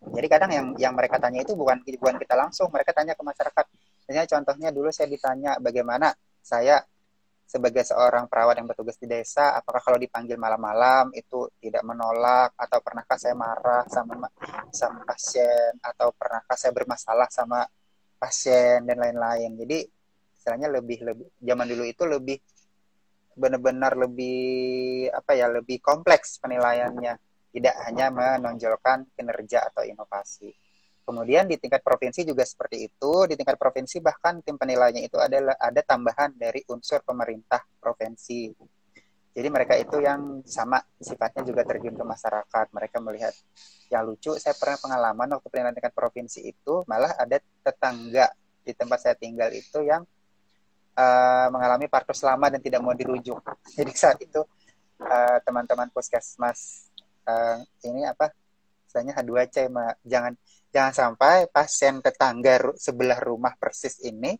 Jadi 0.00 0.26
kadang 0.32 0.50
yang 0.50 0.66
yang 0.80 0.92
mereka 0.96 1.20
tanya 1.20 1.44
itu 1.44 1.52
bukan 1.52 1.84
bukan 1.84 2.16
kita 2.16 2.34
langsung, 2.38 2.72
mereka 2.72 2.96
tanya 2.96 3.12
ke 3.12 3.22
masyarakat. 3.22 3.64
Misalnya 4.08 4.26
contohnya 4.26 4.68
dulu 4.72 4.88
saya 4.90 5.06
ditanya 5.12 5.60
bagaimana 5.60 6.10
saya 6.40 6.80
sebagai 7.50 7.82
seorang 7.82 8.30
perawat 8.30 8.62
yang 8.62 8.70
bertugas 8.70 8.94
di 8.94 9.10
desa, 9.10 9.58
apakah 9.58 9.82
kalau 9.82 9.98
dipanggil 9.98 10.38
malam-malam 10.38 11.10
itu 11.18 11.50
tidak 11.58 11.82
menolak 11.82 12.54
atau 12.54 12.78
pernahkah 12.78 13.18
saya 13.18 13.34
marah 13.34 13.82
sama 13.90 14.30
sama 14.70 15.02
pasien 15.02 15.74
atau 15.82 16.14
pernahkah 16.14 16.54
saya 16.54 16.70
bermasalah 16.70 17.26
sama 17.26 17.66
pasien 18.20 18.84
dan 18.84 19.00
lain-lain. 19.00 19.56
Jadi 19.56 19.88
istilahnya 20.36 20.68
lebih 20.68 21.00
lebih 21.00 21.28
zaman 21.40 21.66
dulu 21.66 21.84
itu 21.88 22.04
lebih 22.04 22.38
benar-benar 23.32 23.96
lebih 23.96 25.08
apa 25.08 25.32
ya 25.32 25.48
lebih 25.48 25.80
kompleks 25.80 26.36
penilaiannya 26.44 27.16
tidak 27.50 27.74
hanya 27.88 28.12
menonjolkan 28.12 29.08
kinerja 29.16 29.72
atau 29.72 29.82
inovasi. 29.82 30.52
Kemudian 31.02 31.50
di 31.50 31.58
tingkat 31.58 31.82
provinsi 31.82 32.22
juga 32.22 32.46
seperti 32.46 32.86
itu. 32.86 33.26
Di 33.26 33.34
tingkat 33.34 33.58
provinsi 33.58 33.98
bahkan 33.98 34.38
tim 34.46 34.54
penilainya 34.54 35.02
itu 35.02 35.18
adalah 35.18 35.58
ada 35.58 35.82
tambahan 35.82 36.38
dari 36.38 36.62
unsur 36.70 37.02
pemerintah 37.02 37.58
provinsi. 37.82 38.54
Jadi 39.30 39.48
mereka 39.48 39.78
itu 39.78 40.02
yang 40.02 40.42
sama 40.42 40.82
sifatnya 40.98 41.46
juga 41.46 41.62
terjun 41.62 41.94
ke 41.94 42.04
masyarakat. 42.04 42.66
Mereka 42.74 42.96
melihat 42.98 43.34
yang 43.90 44.02
lucu. 44.02 44.34
Saya 44.38 44.58
pernah 44.58 44.78
pengalaman 44.82 45.38
waktu 45.38 45.48
penilaian 45.50 45.74
tingkat 45.74 45.94
provinsi 45.94 46.50
itu 46.50 46.82
malah 46.90 47.14
ada 47.14 47.38
tetangga 47.38 48.34
di 48.66 48.72
tempat 48.74 48.98
saya 48.98 49.14
tinggal 49.14 49.50
itu 49.54 49.86
yang 49.86 50.02
uh, 50.98 51.46
mengalami 51.54 51.86
partus 51.86 52.26
lama 52.26 52.50
dan 52.50 52.58
tidak 52.58 52.82
mau 52.82 52.94
dirujuk. 52.94 53.38
Jadi 53.78 53.92
saat 53.94 54.18
itu 54.18 54.42
uh, 55.02 55.38
teman-teman 55.46 55.90
puskesmas 55.94 56.90
uh, 57.26 57.62
ini 57.86 58.06
apa? 58.06 58.34
Misalnya 58.90 59.14
H2C, 59.22 59.70
jangan 60.02 60.34
jangan 60.74 60.92
sampai 60.94 61.46
pasien 61.46 62.02
tetangga 62.02 62.74
sebelah 62.74 63.22
rumah 63.22 63.54
persis 63.54 64.02
ini 64.02 64.34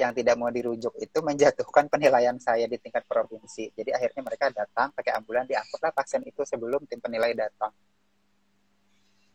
yang 0.00 0.16
tidak 0.16 0.40
mau 0.40 0.48
dirujuk 0.48 0.96
itu 0.96 1.18
menjatuhkan 1.20 1.92
penilaian 1.92 2.40
saya 2.40 2.64
di 2.64 2.80
tingkat 2.80 3.04
provinsi. 3.04 3.68
Jadi 3.76 3.92
akhirnya 3.92 4.22
mereka 4.24 4.48
datang 4.48 4.88
pakai 4.96 5.12
ambulan 5.20 5.44
diangkutlah 5.44 5.92
pasien 5.92 6.24
itu 6.24 6.40
sebelum 6.48 6.88
tim 6.88 6.96
penilai 6.96 7.36
datang. 7.36 7.68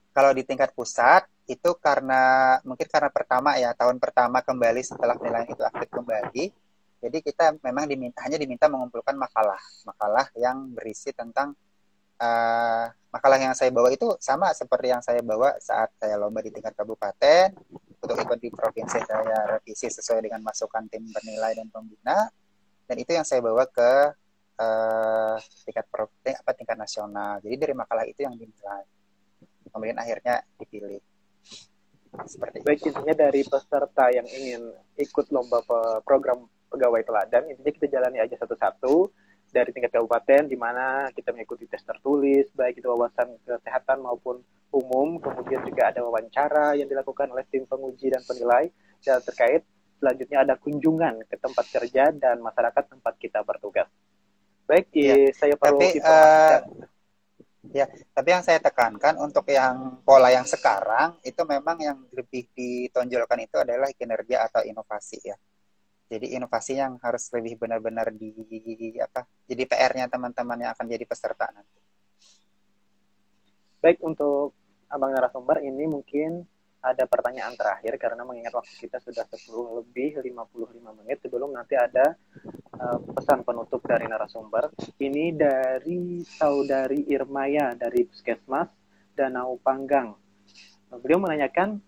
Kalau 0.09 0.31
di 0.33 0.41
tingkat 0.41 0.73
pusat 0.73 1.29
itu 1.45 1.77
karena 1.77 2.57
mungkin 2.65 2.87
karena 2.89 3.13
pertama 3.13 3.53
ya 3.61 3.77
tahun 3.77 4.01
pertama 4.01 4.41
kembali 4.41 4.81
setelah 4.81 5.13
penilaian 5.13 5.45
itu 5.45 5.61
aktif 5.61 5.89
kembali. 5.93 6.45
Jadi 7.05 7.17
kita 7.21 7.61
memang 7.61 7.85
diminta 7.85 8.25
hanya 8.25 8.41
diminta 8.41 8.65
mengumpulkan 8.65 9.13
makalah, 9.13 9.61
makalah 9.85 10.25
yang 10.33 10.73
berisi 10.73 11.13
tentang 11.13 11.53
uh, 12.19 12.85
makalah 13.11 13.39
yang 13.39 13.55
saya 13.55 13.71
bawa 13.71 13.91
itu 13.91 14.11
sama 14.19 14.51
seperti 14.51 14.91
yang 14.91 14.99
saya 14.99 15.23
bawa 15.23 15.55
saat 15.59 15.91
saya 15.95 16.19
lomba 16.19 16.43
di 16.43 16.51
tingkat 16.51 16.75
kabupaten. 16.75 17.55
Untuk 18.05 18.21
ikut 18.21 18.37
di 18.37 18.53
provinsi 18.53 19.01
saya 19.01 19.57
revisi 19.57 19.89
sesuai 19.89 20.29
dengan 20.29 20.45
masukan 20.45 20.85
tim 20.91 21.09
penilai 21.09 21.57
dan 21.57 21.67
pembina. 21.73 22.29
Dan 22.85 22.95
itu 23.01 23.17
yang 23.17 23.25
saya 23.25 23.41
bawa 23.41 23.65
ke 23.65 23.91
uh, 24.61 25.37
tingkat 25.65 25.85
provinsi 25.89 26.37
apa 26.37 26.51
tingkat 26.53 26.77
nasional. 26.77 27.41
Jadi 27.41 27.55
dari 27.57 27.73
makalah 27.73 28.05
itu 28.05 28.21
yang 28.21 28.37
dinilai. 28.37 28.85
Kemudian 29.73 29.97
akhirnya 29.97 30.45
dipilih. 30.61 31.01
Seperti 32.23 32.63
baik 32.63 32.79
itu. 32.79 32.93
intinya 32.93 33.27
dari 33.27 33.41
peserta 33.43 34.07
yang 34.13 34.23
ingin 34.29 34.71
ikut 34.95 35.27
lomba 35.35 35.59
program 36.05 36.47
pegawai 36.71 37.01
teladan 37.07 37.43
intinya 37.47 37.71
kita 37.71 37.87
jalani 37.87 38.19
aja 38.19 38.35
satu-satu 38.39 39.07
dari 39.55 39.71
tingkat 39.71 39.95
kabupaten 39.95 40.51
di 40.51 40.59
mana 40.59 41.07
kita 41.15 41.31
mengikuti 41.31 41.63
tes 41.63 41.79
tertulis 41.79 42.51
baik 42.51 42.83
itu 42.83 42.91
wawasan 42.91 43.39
kesehatan 43.47 44.03
maupun 44.03 44.43
umum 44.75 45.15
kemudian 45.23 45.63
juga 45.63 45.95
ada 45.95 46.03
wawancara 46.03 46.75
yang 46.75 46.91
dilakukan 46.91 47.31
oleh 47.31 47.47
tim 47.47 47.63
penguji 47.63 48.11
dan 48.11 48.19
penilai 48.27 48.67
dan 48.99 49.23
terkait 49.23 49.63
selanjutnya 49.95 50.43
ada 50.43 50.55
kunjungan 50.59 51.23
ke 51.23 51.39
tempat 51.39 51.65
kerja 51.71 52.11
dan 52.11 52.43
masyarakat 52.43 52.83
tempat 52.91 53.13
kita 53.15 53.39
bertugas. 53.47 53.87
Baik, 54.67 54.91
ya. 54.91 55.31
saya 55.31 55.55
perlu 55.55 55.77
tapi, 55.77 56.01
uh, 56.01 56.57
ya, 57.69 57.85
tapi 58.11 58.29
yang 58.33 58.43
saya 58.43 58.57
tekankan 58.59 59.15
untuk 59.21 59.45
yang 59.47 60.01
pola 60.01 60.33
yang 60.33 60.43
sekarang 60.43 61.15
itu 61.21 61.37
memang 61.45 61.77
yang 61.79 61.97
lebih 62.11 62.49
ditonjolkan 62.51 63.45
itu 63.45 63.55
adalah 63.61 63.87
kinerja 63.93 64.49
atau 64.49 64.65
inovasi 64.65 65.21
ya. 65.21 65.37
Jadi 66.05 66.37
inovasi 66.37 66.77
yang 66.77 67.01
harus 67.01 67.33
lebih 67.33 67.57
benar-benar 67.57 68.13
di 68.13 68.29
apa? 69.01 69.25
Jadi 69.49 69.63
PR-nya 69.65 70.05
teman-teman 70.05 70.57
yang 70.61 70.71
akan 70.77 70.85
jadi 70.85 71.05
peserta 71.05 71.49
nanti. 71.49 71.81
Baik 73.81 74.01
untuk 74.05 74.53
abang 74.89 75.13
narasumber 75.13 75.65
ini 75.65 75.89
mungkin 75.89 76.45
ada 76.85 77.09
pertanyaan 77.09 77.57
terakhir 77.57 77.97
karena 77.97 78.21
mengingat 78.21 78.53
waktu 78.53 78.85
kita 78.85 79.01
sudah 79.01 79.25
10 79.25 79.81
lebih 79.81 80.21
55 80.21 80.99
menit 81.01 81.17
sebelum 81.25 81.49
nanti 81.49 81.73
ada 81.73 82.13
uh, 82.77 83.01
pesan 83.01 83.41
penutup 83.41 83.81
dari 83.81 84.05
narasumber. 84.05 84.69
Ini 85.01 85.33
dari 85.33 86.21
saudari 86.21 87.09
Irmaya 87.09 87.73
dari 87.73 88.05
Puskesmas 88.05 88.69
Danau 89.17 89.57
Panggang. 89.57 90.13
Beliau 91.01 91.17
menanyakan 91.17 91.81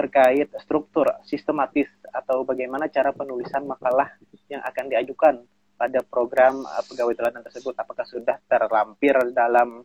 terkait 0.00 0.48
struktur 0.64 1.04
sistematis 1.28 1.84
atau 2.08 2.40
bagaimana 2.40 2.88
cara 2.88 3.12
penulisan 3.12 3.68
makalah 3.68 4.08
yang 4.48 4.64
akan 4.64 4.88
diajukan 4.88 5.44
pada 5.76 6.00
program 6.00 6.64
uh, 6.64 6.80
pegawai 6.88 7.12
teladan 7.12 7.44
tersebut 7.44 7.76
apakah 7.76 8.08
sudah 8.08 8.40
terlampir 8.48 9.12
dalam 9.36 9.84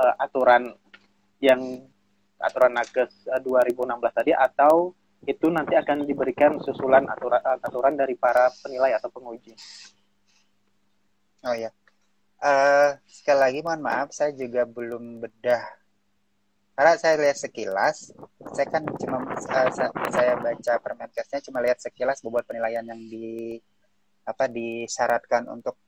uh, 0.00 0.14
aturan 0.16 0.72
yang 1.44 1.60
aturan 2.40 2.72
nakes 2.72 3.28
2016 3.28 3.76
eh, 3.76 4.12
tadi 4.12 4.32
atau 4.32 4.96
itu 5.28 5.52
nanti 5.52 5.76
akan 5.76 6.08
diberikan 6.08 6.56
susulan 6.64 7.04
aturan 7.08 7.40
aturan 7.60 7.92
dari 7.96 8.16
para 8.16 8.48
penilai 8.60 8.96
atau 8.96 9.08
penguji. 9.08 9.52
Oh 11.44 11.56
ya, 11.56 11.72
uh, 12.40 12.96
sekali 13.08 13.40
lagi 13.40 13.58
mohon 13.64 13.80
maaf 13.84 14.12
saya 14.12 14.32
juga 14.36 14.68
belum 14.68 15.24
bedah 15.24 15.85
karena 16.76 16.92
saya 17.00 17.14
lihat 17.16 17.38
sekilas, 17.40 18.12
saya 18.52 18.66
kan 18.68 18.84
cuma 19.00 19.24
uh, 19.24 19.70
saya 20.12 20.32
baca 20.36 20.72
permenkesnya 20.78 21.40
cuma 21.40 21.64
lihat 21.64 21.80
sekilas 21.80 22.20
bobot 22.20 22.44
penilaian 22.44 22.84
yang 22.84 23.00
di 23.00 23.56
apa 24.28 24.46
disyaratkan 24.46 25.48
untuk 25.48 25.80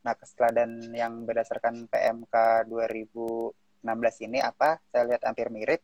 nakes 0.00 0.32
teladan 0.32 0.90
yang 0.96 1.28
berdasarkan 1.28 1.84
PMK 1.92 2.64
2000 2.64 3.52
16 3.80 4.28
ini 4.28 4.44
apa 4.44 4.76
saya 4.92 5.08
lihat 5.08 5.24
hampir 5.24 5.48
mirip. 5.48 5.80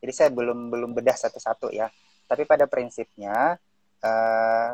Jadi 0.00 0.12
saya 0.12 0.28
belum 0.32 0.72
belum 0.72 0.96
bedah 0.96 1.16
satu-satu 1.16 1.72
ya. 1.72 1.88
Tapi 2.24 2.48
pada 2.48 2.64
prinsipnya 2.64 3.56
uh, 4.00 4.72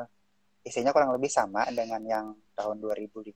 isinya 0.66 0.92
kurang 0.92 1.14
lebih 1.16 1.30
sama 1.32 1.64
dengan 1.72 2.02
yang 2.04 2.26
tahun 2.52 2.76
2005 2.82 3.32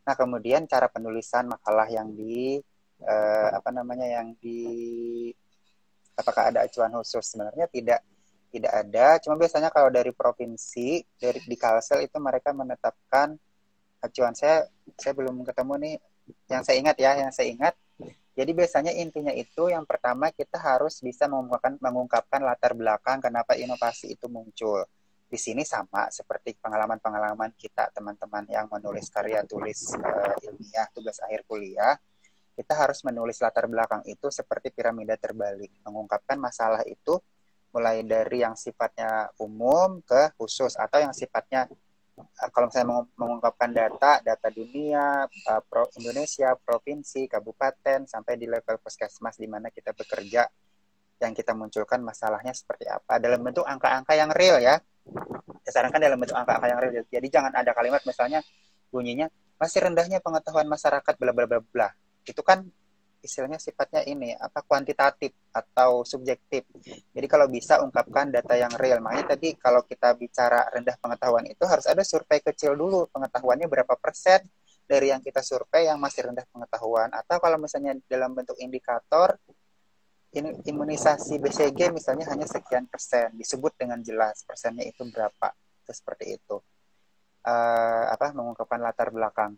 nah 0.00 0.14
kemudian 0.16 0.66
cara 0.66 0.90
penulisan 0.90 1.46
makalah 1.46 1.86
yang 1.86 2.10
di 2.10 2.58
uh, 3.04 3.48
apa 3.56 3.70
namanya 3.72 4.06
yang 4.06 4.36
di 4.38 4.60
apakah 6.16 6.52
ada 6.52 6.66
acuan 6.66 6.92
khusus? 6.96 7.24
Sebenarnya 7.24 7.66
tidak 7.68 8.00
tidak 8.50 8.72
ada. 8.74 9.06
Cuma 9.22 9.38
biasanya 9.38 9.70
kalau 9.70 9.88
dari 9.88 10.10
provinsi 10.10 11.02
dari 11.16 11.40
di 11.46 11.56
Kalsel 11.56 12.04
itu 12.04 12.18
mereka 12.18 12.50
menetapkan 12.50 13.38
acuan. 14.02 14.34
Saya 14.34 14.66
saya 14.98 15.12
belum 15.14 15.46
ketemu 15.46 15.74
nih. 15.80 15.96
Yang 16.46 16.62
saya 16.66 16.76
ingat 16.78 16.96
ya 16.98 17.10
yang 17.18 17.32
saya 17.32 17.48
ingat. 17.50 17.74
Jadi 18.30 18.50
biasanya 18.54 18.92
intinya 18.94 19.34
itu 19.34 19.68
yang 19.68 19.84
pertama 19.84 20.30
kita 20.30 20.56
harus 20.56 21.02
bisa 21.02 21.26
mengungkapkan, 21.26 21.76
mengungkapkan 21.82 22.40
latar 22.40 22.72
belakang 22.72 23.18
kenapa 23.20 23.58
inovasi 23.58 24.16
itu 24.16 24.30
muncul. 24.30 24.86
Di 25.30 25.38
sini 25.38 25.62
sama 25.62 26.10
seperti 26.10 26.58
pengalaman-pengalaman 26.58 27.54
kita 27.54 27.90
teman-teman 27.94 28.46
yang 28.50 28.66
menulis 28.66 29.12
karya 29.12 29.46
tulis 29.46 29.94
uh, 29.94 30.34
ilmiah 30.42 30.88
tugas 30.90 31.22
akhir 31.22 31.46
kuliah, 31.46 31.94
kita 32.54 32.72
harus 32.76 33.02
menulis 33.06 33.38
latar 33.40 33.66
belakang 33.70 34.04
itu 34.06 34.28
seperti 34.28 34.74
piramida 34.74 35.16
terbalik, 35.16 35.70
mengungkapkan 35.86 36.36
masalah 36.36 36.82
itu 36.84 37.18
mulai 37.70 38.02
dari 38.02 38.42
yang 38.42 38.58
sifatnya 38.58 39.30
umum 39.38 40.02
ke 40.02 40.34
khusus 40.34 40.74
atau 40.74 40.98
yang 40.98 41.14
sifatnya 41.14 41.70
Eh, 42.20 42.50
kalau 42.52 42.68
saya 42.68 42.84
mengungkapkan 43.16 43.70
data, 43.72 44.20
data 44.20 44.48
dunia, 44.52 45.24
pro 45.68 45.88
Indonesia, 45.96 46.52
provinsi, 46.56 47.26
kabupaten, 47.30 48.04
sampai 48.04 48.36
di 48.36 48.46
level 48.48 48.76
puskesmas 48.80 49.40
di 49.40 49.48
mana 49.48 49.72
kita 49.72 49.96
bekerja, 49.96 50.44
yang 51.20 51.32
kita 51.36 51.52
munculkan 51.52 52.00
masalahnya 52.00 52.56
seperti 52.56 52.88
apa 52.88 53.20
dalam 53.20 53.44
bentuk 53.44 53.64
angka-angka 53.64 54.12
yang 54.16 54.30
real 54.32 54.56
ya. 54.60 54.80
Disarankan 55.64 56.00
dalam 56.00 56.16
bentuk 56.16 56.36
angka-angka 56.36 56.68
yang 56.68 56.80
real. 56.80 56.92
Jadi 57.08 57.26
jangan 57.28 57.52
ada 57.52 57.72
kalimat 57.76 58.00
misalnya 58.04 58.40
bunyinya 58.88 59.28
masih 59.60 59.84
rendahnya 59.84 60.24
pengetahuan 60.24 60.64
masyarakat 60.64 61.14
bla 61.20 61.32
bla 61.36 61.44
bla 61.44 61.60
bla. 61.60 61.88
Itu 62.24 62.40
kan 62.44 62.64
istilahnya 63.20 63.60
sifatnya 63.60 64.00
ini 64.08 64.32
apa 64.32 64.64
kuantitatif 64.64 65.36
atau 65.52 66.02
subjektif. 66.08 66.64
Jadi 67.12 67.26
kalau 67.28 67.46
bisa 67.52 67.78
ungkapkan 67.84 68.32
data 68.32 68.56
yang 68.56 68.72
real. 68.80 69.04
Makanya 69.04 69.36
tadi 69.36 69.54
kalau 69.60 69.84
kita 69.84 70.16
bicara 70.16 70.64
rendah 70.72 70.96
pengetahuan 70.96 71.44
itu 71.48 71.64
harus 71.68 71.84
ada 71.84 72.00
survei 72.00 72.40
kecil 72.40 72.72
dulu 72.72 73.06
pengetahuannya 73.12 73.68
berapa 73.68 73.94
persen 74.00 74.40
dari 74.90 75.14
yang 75.14 75.22
kita 75.22 75.38
survei 75.44 75.86
yang 75.86 76.02
masih 76.02 76.32
rendah 76.32 76.42
pengetahuan 76.50 77.14
atau 77.14 77.38
kalau 77.38 77.62
misalnya 77.62 77.94
dalam 78.10 78.34
bentuk 78.34 78.58
indikator 78.58 79.38
ini 80.34 80.50
imunisasi 80.66 81.38
BCG 81.38 81.94
misalnya 81.94 82.26
hanya 82.30 82.46
sekian 82.46 82.90
persen 82.90 83.34
disebut 83.38 83.74
dengan 83.78 84.02
jelas 84.02 84.42
persennya 84.42 84.86
itu 84.86 85.06
berapa 85.06 85.54
itu 85.86 85.90
seperti 85.94 86.38
itu 86.38 86.58
uh, 87.46 88.04
apa 88.10 88.34
mengungkapkan 88.34 88.82
latar 88.82 89.14
belakang 89.14 89.54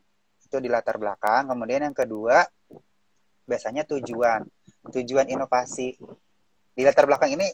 itu 0.53 0.61
di 0.61 0.69
latar 0.69 1.01
belakang. 1.01 1.49
Kemudian 1.49 1.89
yang 1.89 1.97
kedua 1.97 2.45
biasanya 3.49 3.89
tujuan. 3.89 4.45
Tujuan 4.93 5.33
inovasi. 5.33 5.97
Di 6.77 6.83
latar 6.85 7.09
belakang 7.09 7.33
ini 7.33 7.49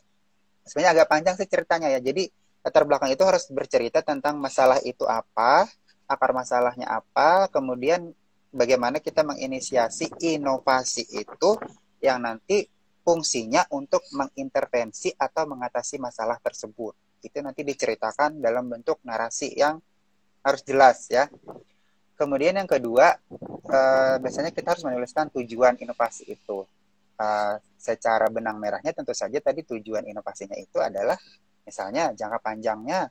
sebenarnya 0.67 0.99
agak 0.99 1.07
panjang 1.07 1.35
sih 1.39 1.47
ceritanya 1.47 1.95
ya. 1.95 2.03
Jadi 2.03 2.27
latar 2.67 2.83
belakang 2.83 3.15
itu 3.15 3.23
harus 3.23 3.47
bercerita 3.55 4.03
tentang 4.03 4.43
masalah 4.43 4.83
itu 4.83 5.07
apa 5.07 5.71
akar 6.11 6.33
masalahnya 6.33 6.89
apa 6.89 7.53
kemudian 7.53 8.17
bagaimana 8.49 8.97
kita 8.97 9.21
menginisiasi 9.23 10.09
inovasi 10.25 11.05
itu 11.05 11.55
yang 12.01 12.25
nanti 12.25 12.65
fungsinya 13.05 13.69
untuk 13.73 14.03
mengintervensi 14.17 15.15
atau 15.17 15.49
mengatasi 15.49 15.97
masalah 16.01 16.37
tersebut. 16.43 16.97
Itu 17.21 17.41
nanti 17.45 17.63
diceritakan 17.65 18.41
dalam 18.41 18.69
bentuk 18.69 19.01
narasi 19.05 19.53
yang 19.57 19.81
harus 20.45 20.63
jelas 20.65 21.09
ya 21.13 21.29
Kemudian 22.19 22.59
yang 22.59 22.67
kedua, 22.67 23.15
uh, 23.71 24.15
biasanya 24.19 24.51
kita 24.51 24.75
harus 24.75 24.83
menuliskan 24.83 25.31
tujuan 25.31 25.79
inovasi 25.79 26.27
itu. 26.35 26.67
Uh, 27.19 27.59
secara 27.79 28.27
benang 28.31 28.59
merahnya 28.59 28.95
tentu 28.95 29.11
saja 29.11 29.39
tadi 29.43 29.67
tujuan 29.67 30.07
inovasinya 30.07 30.55
itu 30.55 30.79
adalah 30.79 31.19
misalnya 31.67 32.15
jangka 32.15 32.39
panjangnya 32.39 33.11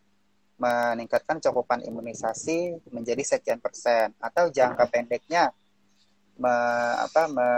meningkatkan 0.58 1.44
cakupan 1.44 1.84
imunisasi 1.84 2.88
menjadi 2.92 3.24
sekian 3.36 3.60
persen 3.60 4.16
atau 4.18 4.48
jangka 4.48 4.88
pendeknya 4.88 5.52
me, 6.40 6.56
apa, 7.04 7.30
me, 7.30 7.50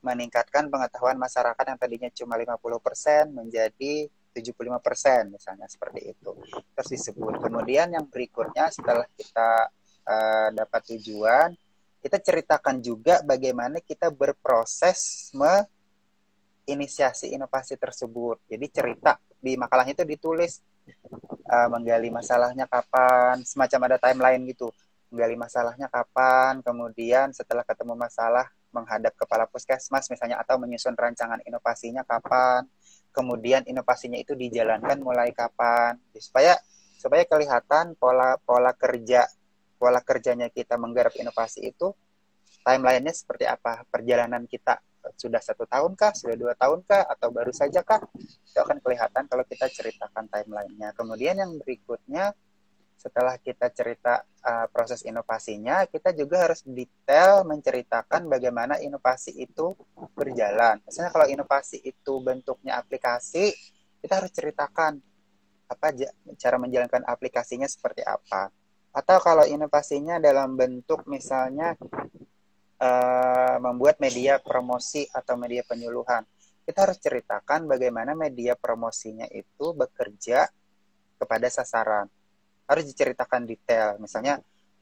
meningkatkan 0.00 0.70
pengetahuan 0.70 1.18
masyarakat 1.18 1.64
yang 1.66 1.78
tadinya 1.78 2.10
cuma 2.14 2.38
50% 2.38 3.34
menjadi 3.34 4.06
75% 4.32 5.32
misalnya 5.32 5.66
seperti 5.66 6.12
itu. 6.12 6.30
Terus 6.76 6.88
disebut. 6.92 7.42
Kemudian 7.42 7.90
yang 7.90 8.06
berikutnya 8.06 8.68
setelah 8.68 9.08
kita 9.16 9.72
uh, 10.06 10.54
dapat 10.54 10.94
tujuan, 10.94 11.50
kita 12.00 12.22
ceritakan 12.22 12.78
juga 12.78 13.18
bagaimana 13.26 13.82
kita 13.82 14.14
berproses 14.14 15.34
menginisiasi 15.34 17.34
inovasi 17.34 17.74
tersebut. 17.74 18.38
Jadi 18.46 18.66
cerita 18.70 19.18
di 19.42 19.58
makalahnya 19.58 19.98
itu 19.98 20.06
ditulis 20.06 20.62
uh, 21.50 21.66
menggali 21.66 22.14
masalahnya 22.14 22.70
kapan, 22.70 23.42
semacam 23.42 23.90
ada 23.90 23.98
timeline 23.98 24.46
gitu. 24.46 24.70
Menggali 25.10 25.36
masalahnya 25.38 25.88
kapan, 25.90 26.62
kemudian 26.62 27.34
setelah 27.34 27.62
ketemu 27.62 27.94
masalah 27.94 28.50
menghadap 28.74 29.14
kepala 29.16 29.46
puskesmas 29.48 30.10
misalnya 30.12 30.36
atau 30.42 30.60
menyusun 30.60 30.92
rancangan 30.92 31.40
inovasinya 31.46 32.04
kapan, 32.04 32.68
kemudian 33.14 33.64
inovasinya 33.64 34.20
itu 34.20 34.36
dijalankan 34.36 35.00
mulai 35.00 35.32
kapan, 35.32 35.96
supaya 36.20 36.60
supaya 37.00 37.24
kelihatan 37.24 37.96
pola 37.96 38.36
pola 38.44 38.76
kerja 38.76 39.24
pola 39.76 40.00
kerjanya 40.00 40.48
kita 40.50 40.80
menggarap 40.80 41.14
inovasi 41.16 41.70
itu 41.70 41.92
timelinenya 42.66 43.14
seperti 43.14 43.46
apa? 43.46 43.86
Perjalanan 43.86 44.48
kita 44.48 44.80
sudah 45.14 45.38
satu 45.38 45.68
tahun 45.70 45.94
kah? 45.94 46.10
Sudah 46.16 46.34
dua 46.34 46.52
tahun 46.58 46.82
kah? 46.82 47.06
Atau 47.06 47.30
baru 47.30 47.54
saja 47.54 47.86
kah? 47.86 48.02
Itu 48.18 48.58
akan 48.58 48.82
kelihatan 48.82 49.30
kalau 49.30 49.44
kita 49.46 49.70
ceritakan 49.70 50.26
timelinenya. 50.26 50.90
Kemudian 50.98 51.38
yang 51.38 51.54
berikutnya 51.62 52.34
setelah 52.96 53.36
kita 53.38 53.70
cerita 53.70 54.24
uh, 54.42 54.66
proses 54.72 55.04
inovasinya 55.04 55.84
kita 55.84 56.16
juga 56.16 56.48
harus 56.48 56.64
detail 56.64 57.44
menceritakan 57.44 58.24
bagaimana 58.26 58.80
inovasi 58.80 59.36
itu 59.36 59.76
berjalan. 60.16 60.80
Misalnya 60.82 61.12
kalau 61.12 61.28
inovasi 61.28 61.84
itu 61.84 62.12
bentuknya 62.24 62.80
aplikasi 62.80 63.52
kita 64.00 64.24
harus 64.24 64.32
ceritakan 64.32 64.98
apa 65.66 65.92
cara 66.40 66.56
menjalankan 66.56 67.04
aplikasinya 67.04 67.68
seperti 67.68 68.00
apa. 68.02 68.48
Atau 68.96 69.20
kalau 69.20 69.44
inovasinya 69.44 70.16
dalam 70.16 70.56
bentuk 70.56 71.04
misalnya 71.04 71.76
uh, 72.80 73.56
membuat 73.60 74.00
media 74.00 74.40
promosi 74.40 75.04
atau 75.12 75.36
media 75.36 75.60
penyuluhan, 75.68 76.24
kita 76.64 76.88
harus 76.88 76.96
ceritakan 76.96 77.68
bagaimana 77.68 78.16
media 78.16 78.56
promosinya 78.56 79.28
itu 79.28 79.76
bekerja 79.76 80.48
kepada 81.20 81.46
sasaran. 81.52 82.08
Harus 82.64 82.88
diceritakan 82.88 83.44
detail, 83.44 84.00
misalnya 84.00 84.40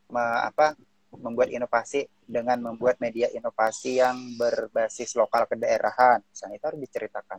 me, 0.09 0.23
apa 0.47 0.79
membuat 1.15 1.51
inovasi 1.51 2.07
dengan 2.25 2.59
membuat 2.71 3.03
media 3.03 3.29
inovasi 3.35 3.99
yang 3.99 4.39
berbasis 4.39 5.19
lokal 5.19 5.51
kedaerahan, 5.51 6.23
misalnya 6.25 6.57
itu 6.57 6.67
harus 6.71 6.81
diceritakan. 6.87 7.39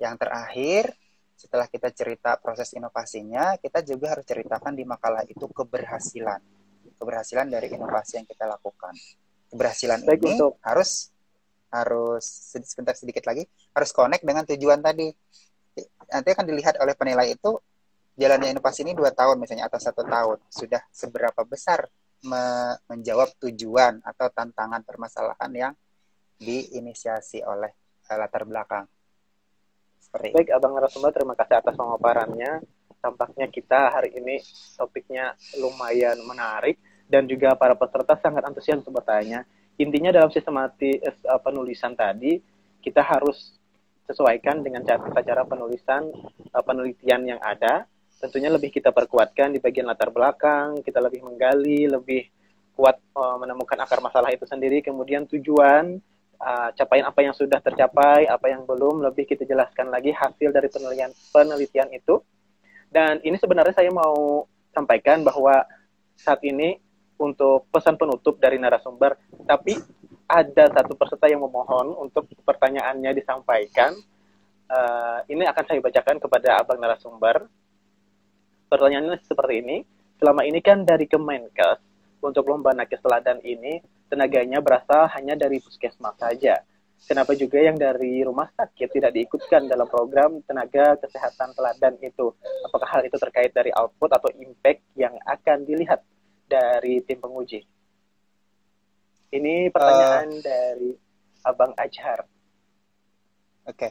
Yang 0.00 0.14
terakhir, 0.22 0.84
setelah 1.36 1.68
kita 1.68 1.92
cerita 1.92 2.40
proses 2.40 2.72
inovasinya, 2.72 3.60
kita 3.60 3.84
juga 3.84 4.16
harus 4.16 4.24
ceritakan 4.24 4.72
di 4.72 4.88
makalah 4.88 5.22
itu 5.28 5.44
keberhasilan. 5.44 6.40
Keberhasilan 6.96 7.52
dari 7.52 7.68
inovasi 7.76 8.24
yang 8.24 8.26
kita 8.26 8.48
lakukan. 8.48 8.96
Keberhasilan 9.52 10.00
Baik, 10.02 10.24
ini 10.24 10.40
untuk... 10.40 10.56
harus 10.64 11.12
harus 11.66 12.24
sebentar 12.64 12.96
sedikit 12.96 13.26
lagi 13.26 13.44
harus 13.76 13.90
connect 13.92 14.24
dengan 14.24 14.48
tujuan 14.48 14.80
tadi. 14.80 15.12
Nanti 16.08 16.28
akan 16.32 16.44
dilihat 16.48 16.80
oleh 16.80 16.96
penilai 16.96 17.36
itu 17.36 17.52
jalannya 18.16 18.56
inovasi 18.56 18.88
ini 18.88 18.96
dua 18.96 19.12
tahun 19.12 19.36
misalnya 19.36 19.68
atau 19.68 19.76
satu 19.76 20.02
tahun 20.08 20.40
sudah 20.48 20.80
seberapa 20.88 21.44
besar 21.44 21.84
me 22.24 22.72
menjawab 22.88 23.28
tujuan 23.44 24.00
atau 24.00 24.32
tantangan 24.32 24.80
permasalahan 24.88 25.52
yang 25.52 25.72
diinisiasi 26.40 27.44
oleh 27.44 27.76
latar 28.08 28.48
belakang. 28.48 28.88
Baik, 30.14 30.54
Abang 30.54 30.78
narasumber, 30.78 31.10
terima 31.10 31.34
kasih 31.34 31.58
atas 31.58 31.74
pemaparannya. 31.74 32.62
Tampaknya 33.02 33.46
kita 33.50 33.90
hari 33.90 34.14
ini 34.14 34.38
topiknya 34.78 35.34
lumayan 35.58 36.18
menarik 36.26 36.78
dan 37.06 37.26
juga 37.26 37.54
para 37.54 37.74
peserta 37.78 38.18
sangat 38.18 38.42
antusias 38.46 38.82
untuk 38.82 38.98
bertanya. 38.98 39.46
Intinya 39.76 40.10
dalam 40.14 40.30
sistematis 40.32 41.02
uh, 41.26 41.38
penulisan 41.42 41.92
tadi, 41.92 42.40
kita 42.80 43.04
harus 43.04 43.54
sesuaikan 44.06 44.62
dengan 44.62 44.86
cara, 44.86 45.02
cara 45.20 45.42
penulisan 45.44 46.08
uh, 46.54 46.64
penelitian 46.64 47.36
yang 47.36 47.40
ada. 47.42 47.84
Tentunya 48.16 48.48
lebih 48.48 48.72
kita 48.72 48.96
perkuatkan 48.96 49.52
di 49.52 49.60
bagian 49.60 49.84
latar 49.86 50.08
belakang, 50.08 50.80
kita 50.80 51.04
lebih 51.04 51.20
menggali, 51.20 51.84
lebih 51.84 52.24
kuat 52.72 53.00
menemukan 53.16 53.76
akar 53.80 54.04
masalah 54.04 54.28
itu 54.32 54.44
sendiri, 54.44 54.84
kemudian 54.84 55.24
tujuan 55.24 55.96
uh, 56.40 56.70
capaian 56.76 57.08
apa 57.08 57.20
yang 57.24 57.34
sudah 57.34 57.58
tercapai, 57.60 58.28
apa 58.28 58.46
yang 58.48 58.64
belum, 58.64 59.04
lebih 59.04 59.26
kita 59.28 59.44
jelaskan 59.48 59.88
lagi 59.90 60.12
hasil 60.12 60.52
dari 60.52 60.68
penelitian 60.68 61.12
penelitian 61.32 61.88
itu. 61.92 62.20
Dan 62.88 63.20
ini 63.26 63.36
sebenarnya 63.36 63.74
saya 63.74 63.90
mau 63.90 64.46
sampaikan 64.72 65.24
bahwa 65.26 65.64
saat 66.16 66.40
ini 66.44 66.78
untuk 67.16 67.68
pesan 67.72 67.96
penutup 67.96 68.36
dari 68.36 68.60
narasumber, 68.60 69.16
tapi 69.48 69.76
ada 70.26 70.68
satu 70.74 70.98
peserta 70.98 71.30
yang 71.30 71.40
memohon 71.42 71.94
untuk 71.96 72.28
pertanyaannya 72.44 73.14
disampaikan. 73.14 73.94
Uh, 74.66 75.22
ini 75.30 75.46
akan 75.46 75.64
saya 75.64 75.78
bacakan 75.78 76.18
kepada 76.18 76.58
abang 76.58 76.82
narasumber. 76.82 77.46
Pertanyaannya 78.66 79.22
seperti 79.22 79.62
ini. 79.62 79.76
Selama 80.18 80.42
ini 80.42 80.58
kan 80.64 80.82
dari 80.82 81.06
Kemenkes 81.06 81.78
untuk 82.24 82.48
lomba 82.48 82.74
nakes 82.74 82.98
teladan 83.04 83.38
ini 83.44 83.78
tenaganya 84.06 84.62
berasal 84.62 85.10
hanya 85.14 85.34
dari 85.34 85.58
puskesmas 85.58 86.16
saja. 86.18 86.62
Kenapa 87.06 87.36
juga 87.36 87.60
yang 87.60 87.76
dari 87.76 88.24
rumah 88.24 88.48
sakit 88.56 88.88
tidak 88.90 89.12
diikutkan 89.14 89.68
dalam 89.68 89.86
program 89.86 90.40
tenaga 90.42 90.96
kesehatan 90.98 91.52
teladan 91.54 91.94
itu? 92.02 92.32
Apakah 92.66 92.88
hal 92.98 93.02
itu 93.04 93.14
terkait 93.20 93.52
dari 93.52 93.70
output 93.70 94.10
atau 94.10 94.32
impact 94.32 94.82
yang 94.96 95.14
akan 95.22 95.62
dilihat 95.68 96.02
dari 96.48 97.04
tim 97.04 97.20
penguji? 97.20 97.62
Ini 99.30 99.68
pertanyaan 99.70 100.30
uh, 100.32 100.42
dari 100.42 100.90
Abang 101.44 101.76
Ajar. 101.76 102.24
Oke, 103.66 103.90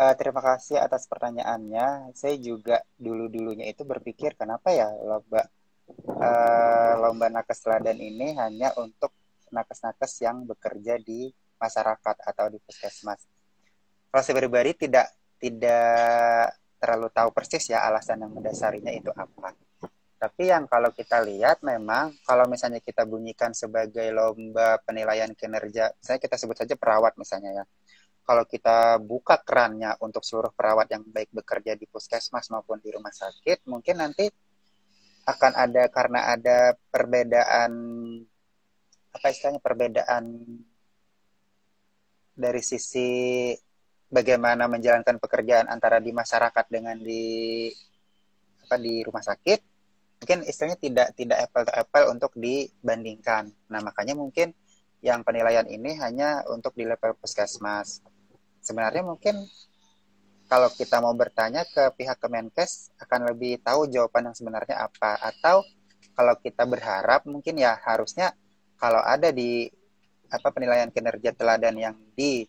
uh, 0.00 0.10
eh, 0.10 0.14
terima 0.16 0.40
kasih 0.42 0.80
atas 0.80 1.06
pertanyaannya. 1.06 2.16
Saya 2.16 2.34
juga 2.40 2.82
dulu-dulunya 2.96 3.68
itu 3.68 3.84
berpikir 3.84 4.34
kenapa 4.34 4.72
ya 4.72 4.90
lomba 4.90 5.46
uh, 6.18 6.92
lomba 6.98 7.26
nakes 7.30 7.62
teladan 7.62 7.98
ini 7.98 8.34
hanya 8.34 8.74
untuk 8.78 9.14
nakes-nakes 9.52 10.12
yang 10.22 10.46
bekerja 10.46 10.98
di 11.00 11.30
masyarakat 11.56 12.16
atau 12.22 12.46
di 12.52 12.58
puskesmas. 12.60 13.24
Kalau 14.12 14.22
saya 14.22 14.36
pribadi 14.38 14.72
tidak 14.86 15.12
tidak 15.36 16.56
terlalu 16.76 17.08
tahu 17.12 17.28
persis 17.32 17.72
ya 17.72 17.84
alasan 17.84 18.24
yang 18.24 18.32
mendasarinya 18.32 18.92
itu 18.92 19.12
apa. 19.12 19.52
Tapi 20.16 20.48
yang 20.48 20.64
kalau 20.64 20.96
kita 20.96 21.20
lihat 21.20 21.60
memang 21.60 22.16
kalau 22.24 22.48
misalnya 22.48 22.80
kita 22.80 23.04
bunyikan 23.04 23.52
sebagai 23.52 24.08
lomba 24.16 24.80
penilaian 24.80 25.28
kinerja, 25.36 25.92
saya 26.00 26.16
kita 26.16 26.40
sebut 26.40 26.56
saja 26.56 26.72
perawat 26.72 27.20
misalnya 27.20 27.62
ya. 27.62 27.64
Kalau 28.26 28.42
kita 28.42 28.98
buka 28.98 29.38
kerannya 29.38 29.94
untuk 30.02 30.26
seluruh 30.26 30.50
perawat 30.50 30.90
yang 30.90 31.04
baik 31.06 31.30
bekerja 31.30 31.78
di 31.78 31.86
puskesmas 31.86 32.50
maupun 32.50 32.82
di 32.82 32.90
rumah 32.90 33.12
sakit, 33.12 33.68
mungkin 33.70 34.02
nanti 34.02 34.26
akan 35.26 35.52
ada 35.54 35.84
karena 35.92 36.20
ada 36.34 36.58
perbedaan 36.90 37.72
apa 39.16 39.32
istilahnya 39.32 39.64
perbedaan 39.64 40.24
dari 42.36 42.60
sisi 42.60 43.50
bagaimana 44.12 44.68
menjalankan 44.68 45.16
pekerjaan 45.16 45.66
antara 45.72 45.98
di 45.98 46.12
masyarakat 46.12 46.64
dengan 46.68 47.00
di 47.00 47.66
apa 48.68 48.76
di 48.76 49.00
rumah 49.00 49.24
sakit? 49.24 49.58
Mungkin 50.20 50.48
istilahnya 50.48 50.78
tidak 50.80 51.08
tidak 51.16 51.38
apple 51.48 51.64
to 51.64 51.72
apple 51.72 52.06
untuk 52.12 52.32
dibandingkan. 52.36 53.52
Nah 53.72 53.80
makanya 53.80 54.16
mungkin 54.16 54.52
yang 55.04 55.24
penilaian 55.24 55.64
ini 55.68 55.96
hanya 56.00 56.44
untuk 56.48 56.72
di 56.76 56.88
level 56.88 57.16
puskesmas. 57.20 58.00
Sebenarnya 58.64 59.04
mungkin 59.04 59.36
kalau 60.46 60.70
kita 60.70 61.02
mau 61.02 61.12
bertanya 61.12 61.66
ke 61.66 61.90
pihak 61.98 62.22
Kemenkes 62.22 62.94
akan 63.02 63.34
lebih 63.34 63.60
tahu 63.60 63.90
jawaban 63.90 64.30
yang 64.32 64.36
sebenarnya 64.36 64.88
apa. 64.88 65.18
Atau 65.20 65.62
kalau 66.16 66.34
kita 66.40 66.64
berharap 66.64 67.28
mungkin 67.28 67.60
ya 67.60 67.76
harusnya 67.82 68.32
kalau 68.76 69.00
ada 69.00 69.32
di 69.32 69.68
apa 70.26 70.48
penilaian 70.50 70.90
kinerja 70.90 71.32
teladan 71.32 71.76
yang 71.78 71.96
di 72.12 72.44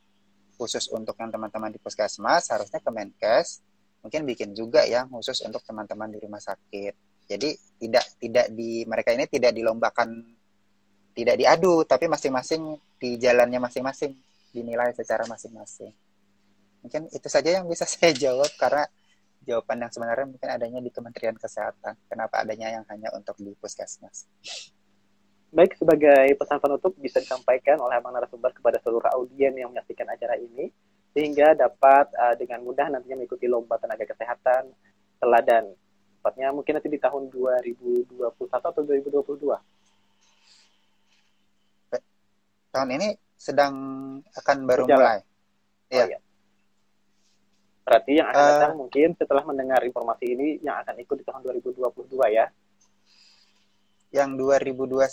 khusus 0.58 0.90
untuk 0.90 1.14
yang 1.22 1.30
teman-teman 1.30 1.70
di 1.70 1.78
puskesmas 1.78 2.50
harusnya 2.50 2.82
Kemenkes 2.82 3.62
mungkin 4.02 4.26
bikin 4.26 4.58
juga 4.58 4.84
yang 4.86 5.10
khusus 5.14 5.46
untuk 5.46 5.62
teman-teman 5.66 6.10
di 6.10 6.18
rumah 6.22 6.42
sakit. 6.42 6.94
Jadi 7.28 7.50
tidak 7.78 8.06
tidak 8.18 8.46
di 8.56 8.88
mereka 8.88 9.14
ini 9.14 9.28
tidak 9.30 9.52
dilombakan 9.54 10.26
tidak 11.14 11.36
diadu 11.38 11.84
tapi 11.84 12.08
masing-masing 12.08 12.78
di 12.98 13.20
jalannya 13.20 13.62
masing-masing 13.62 14.16
dinilai 14.56 14.96
secara 14.96 15.28
masing-masing. 15.30 15.94
Mungkin 16.82 17.12
itu 17.12 17.28
saja 17.28 17.62
yang 17.62 17.66
bisa 17.68 17.86
saya 17.92 18.14
jawab 18.16 18.50
karena 18.58 18.88
jawaban 19.48 19.86
yang 19.86 19.92
sebenarnya 19.92 20.26
mungkin 20.28 20.50
adanya 20.50 20.80
di 20.84 20.92
Kementerian 20.92 21.38
Kesehatan. 21.38 21.96
Kenapa 22.10 22.44
adanya 22.44 22.68
yang 22.80 22.86
hanya 22.90 23.12
untuk 23.16 23.38
di 23.40 23.54
puskesmas? 23.60 24.28
Baik, 25.48 25.80
sebagai 25.80 26.28
pesan 26.36 26.60
penutup 26.60 26.92
bisa 27.00 27.24
disampaikan 27.24 27.80
oleh 27.80 27.96
Abang 27.96 28.12
Narasumber 28.12 28.52
kepada 28.52 28.84
seluruh 28.84 29.08
audien 29.16 29.56
yang 29.56 29.72
menyaksikan 29.72 30.04
acara 30.12 30.36
ini, 30.36 30.68
sehingga 31.16 31.56
dapat 31.56 32.12
uh, 32.20 32.36
dengan 32.36 32.68
mudah 32.68 32.92
nantinya 32.92 33.16
mengikuti 33.16 33.48
lomba 33.48 33.80
tenaga 33.80 34.04
kesehatan 34.04 34.76
teladan. 35.24 35.72
Tepatnya 36.20 36.52
mungkin 36.52 36.76
nanti 36.76 36.92
di 36.92 37.00
tahun 37.00 37.32
2021 37.32 38.28
atau 38.52 38.82
2022. 38.84 39.56
Tahun 42.76 42.90
ini 42.92 43.16
sedang 43.40 43.74
akan 44.36 44.58
baru 44.68 44.84
Berjalan. 44.84 45.00
mulai. 45.00 45.20
Oh, 45.24 45.96
iya. 45.96 46.06
iya. 46.12 46.20
Berarti 47.88 48.12
yang 48.20 48.28
akan 48.28 48.44
uh, 48.44 48.50
datang 48.52 48.76
mungkin 48.76 49.08
setelah 49.16 49.44
mendengar 49.48 49.80
informasi 49.88 50.26
ini 50.28 50.60
yang 50.60 50.76
akan 50.84 51.00
ikut 51.00 51.16
di 51.16 51.24
tahun 51.24 51.40
2022 51.64 52.36
ya 52.36 52.52
yang 54.08 54.40
2021 54.40 55.04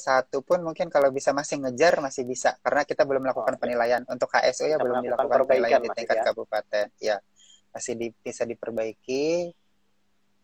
pun 0.47 0.59
mungkin 0.63 0.87
kalau 0.87 1.11
bisa 1.11 1.35
masih 1.35 1.59
ngejar 1.59 1.99
masih 1.99 2.23
bisa. 2.23 2.55
Karena 2.63 2.87
kita 2.87 3.03
belum 3.03 3.27
melakukan 3.27 3.55
oh, 3.55 3.61
penilaian. 3.61 4.03
Untuk 4.07 4.31
HSO 4.31 4.71
ya 4.71 4.79
belum 4.79 5.03
dilakukan 5.03 5.39
penilaian 5.51 5.83
di 5.83 5.91
tingkat 5.91 6.23
ya. 6.23 6.25
kabupaten. 6.31 6.87
Ya 7.03 7.17
masih 7.75 7.99
di, 7.99 8.07
bisa 8.23 8.47
diperbaiki. 8.47 9.51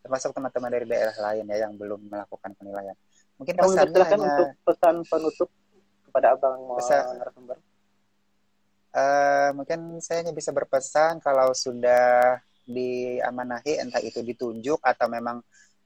Termasuk 0.02 0.34
teman-teman 0.34 0.70
dari 0.72 0.86
daerah 0.88 1.14
lain 1.30 1.44
ya 1.46 1.68
yang 1.68 1.78
belum 1.78 2.10
melakukan 2.10 2.50
penilaian. 2.58 2.96
Mungkin 3.38 3.54
Kamu 3.56 3.68
pesannya 3.72 4.02
hanya 4.04 4.16
untuk 4.18 4.48
pesan 4.66 4.96
penutup 5.06 5.48
kepada 6.10 6.34
abang 6.34 6.60
pesan, 6.76 7.02
narasumber. 7.22 7.56
Uh, 8.90 9.50
mungkin 9.54 10.02
saya 10.02 10.26
hanya 10.26 10.34
bisa 10.34 10.50
berpesan 10.50 11.22
kalau 11.22 11.54
sudah 11.54 12.42
diamanahi 12.66 13.78
entah 13.78 14.02
itu 14.02 14.18
ditunjuk 14.20 14.82
atau 14.82 15.06
memang 15.06 15.38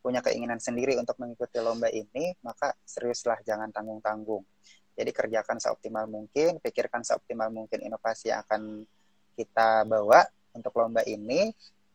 punya 0.04 0.20
keinginan 0.20 0.60
sendiri 0.60 1.00
untuk 1.00 1.16
mengikuti 1.16 1.56
lomba 1.64 1.88
ini, 1.88 2.36
maka 2.44 2.76
seriuslah 2.84 3.40
jangan 3.40 3.72
tanggung-tanggung. 3.72 4.44
Jadi 4.92 5.10
kerjakan 5.16 5.56
seoptimal 5.56 6.04
mungkin, 6.04 6.60
pikirkan 6.60 7.00
seoptimal 7.00 7.48
mungkin 7.48 7.80
inovasi 7.80 8.28
yang 8.28 8.44
akan 8.44 8.84
kita 9.32 9.88
bawa 9.88 10.20
untuk 10.52 10.76
lomba 10.76 11.00
ini 11.08 11.48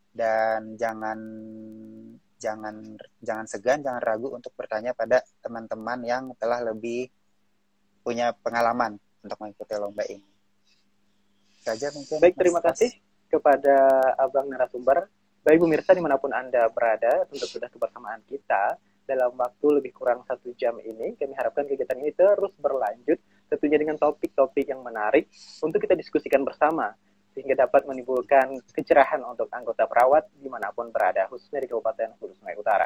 dan 0.09 0.73
jangan 0.73 1.21
jangan 2.41 2.97
jangan 3.21 3.45
segan, 3.45 3.85
jangan 3.85 4.01
ragu 4.01 4.33
untuk 4.33 4.57
bertanya 4.57 4.97
pada 4.97 5.21
teman-teman 5.45 6.01
yang 6.01 6.23
telah 6.41 6.65
lebih 6.65 7.13
punya 8.01 8.33
pengalaman 8.41 8.97
untuk 9.21 9.37
mengikuti 9.37 9.77
lomba 9.77 10.01
ini. 10.09 10.25
Saja 11.61 11.93
mungkin. 11.93 12.17
Baik, 12.17 12.35
terima 12.41 12.63
kasih 12.65 12.89
kepada 13.29 13.77
Abang 14.17 14.49
narasumber. 14.49 15.05
Baik 15.49 15.65
pemirsa 15.65 15.97
di 15.97 16.01
mana 16.05 16.21
pun 16.21 16.29
Anda 16.29 16.69
berada, 16.69 17.25
untuk 17.25 17.49
sudah 17.49 17.73
kebersamaan 17.73 18.21
kita 18.29 18.77
dalam 19.01 19.33
waktu 19.33 19.81
lebih 19.81 19.97
kurang 19.97 20.21
satu 20.29 20.53
jam 20.53 20.77
ini. 20.77 21.17
Kami 21.17 21.33
harapkan 21.33 21.65
kegiatan 21.65 21.97
ini 21.97 22.13
terus 22.13 22.53
berlanjut, 22.61 23.17
tentunya 23.49 23.81
dengan 23.81 23.97
topik-topik 23.97 24.69
yang 24.69 24.85
menarik 24.85 25.25
untuk 25.65 25.81
kita 25.81 25.97
diskusikan 25.97 26.45
bersama 26.45 26.93
sehingga 27.33 27.65
dapat 27.65 27.81
menimbulkan 27.89 28.61
kecerahan 28.77 29.25
untuk 29.25 29.49
anggota 29.49 29.89
perawat 29.89 30.29
di 30.37 30.45
mana 30.53 30.69
pun 30.69 30.93
berada, 30.93 31.25
khususnya 31.33 31.65
di 31.65 31.67
Kabupaten 31.73 32.13
Hulu 32.21 32.33
Sungai 32.37 32.53
Utara. 32.53 32.85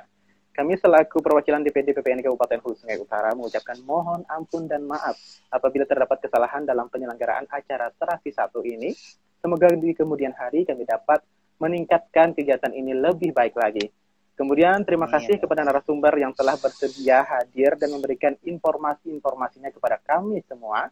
Kami 0.56 0.80
selaku 0.80 1.20
perwakilan 1.20 1.68
DPD 1.68 1.92
PPN 1.92 2.24
Kabupaten 2.24 2.64
Hulu 2.64 2.80
Sungai 2.80 2.96
Utara 2.96 3.36
mengucapkan 3.36 3.76
mohon 3.84 4.24
ampun 4.32 4.72
dan 4.72 4.88
maaf 4.88 5.20
apabila 5.52 5.84
terdapat 5.84 6.16
kesalahan 6.24 6.64
dalam 6.64 6.88
penyelenggaraan 6.88 7.44
acara 7.44 7.92
terapi 7.92 8.32
satu 8.32 8.64
ini. 8.64 8.96
Semoga 9.44 9.68
di 9.76 9.92
kemudian 9.92 10.32
hari 10.32 10.64
kami 10.64 10.88
dapat 10.88 11.20
meningkatkan 11.64 12.36
kegiatan 12.36 12.76
ini 12.76 12.92
lebih 12.92 13.32
baik 13.32 13.56
lagi. 13.56 13.88
Kemudian 14.36 14.84
terima 14.84 15.08
kasih 15.08 15.40
kepada 15.40 15.64
narasumber 15.64 16.12
yang 16.18 16.36
telah 16.36 16.60
bersedia 16.60 17.24
hadir 17.24 17.80
dan 17.80 17.94
memberikan 17.94 18.34
informasi-informasinya 18.44 19.70
kepada 19.72 20.02
kami 20.02 20.44
semua 20.50 20.90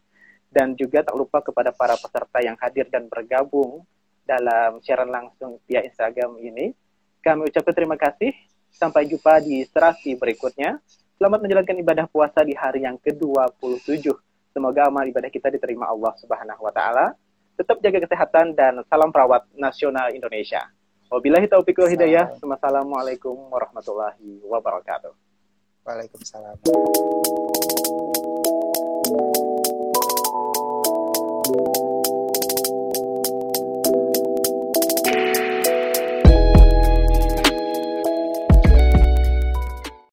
dan 0.48 0.72
juga 0.78 1.02
tak 1.02 1.16
lupa 1.18 1.42
kepada 1.42 1.74
para 1.74 1.98
peserta 1.98 2.38
yang 2.38 2.54
hadir 2.62 2.86
dan 2.88 3.10
bergabung 3.10 3.82
dalam 4.22 4.78
siaran 4.80 5.10
langsung 5.10 5.58
via 5.66 5.82
Instagram 5.82 6.38
ini. 6.38 6.70
Kami 7.18 7.50
ucapkan 7.50 7.74
terima 7.74 7.98
kasih. 7.98 8.30
Sampai 8.72 9.04
jumpa 9.04 9.42
di 9.44 9.66
serasi 9.68 10.16
berikutnya. 10.16 10.80
Selamat 11.20 11.44
menjalankan 11.44 11.76
ibadah 11.82 12.06
puasa 12.08 12.40
di 12.40 12.56
hari 12.56 12.88
yang 12.88 12.96
ke-27. 12.96 14.06
Semoga 14.54 14.88
amal 14.88 15.04
ibadah 15.04 15.28
kita 15.28 15.52
diterima 15.52 15.90
Allah 15.90 16.14
Subhanahu 16.18 16.62
wa 16.62 16.72
taala. 16.72 17.12
Tetap 17.52 17.84
jaga 17.84 17.98
kesehatan 18.08 18.56
dan 18.56 18.80
salam 18.88 19.12
perawat 19.12 19.44
nasional 19.52 20.08
Indonesia. 20.10 20.72
Wabillahi 21.12 21.44
taufiq 21.44 21.76
wal 21.76 21.92
hidayah. 21.92 22.32
Wassalamualaikum 22.40 23.36
warahmatullahi 23.52 24.40
wabarakatuh. 24.48 25.12
Waalaikumsalam. 25.84 26.56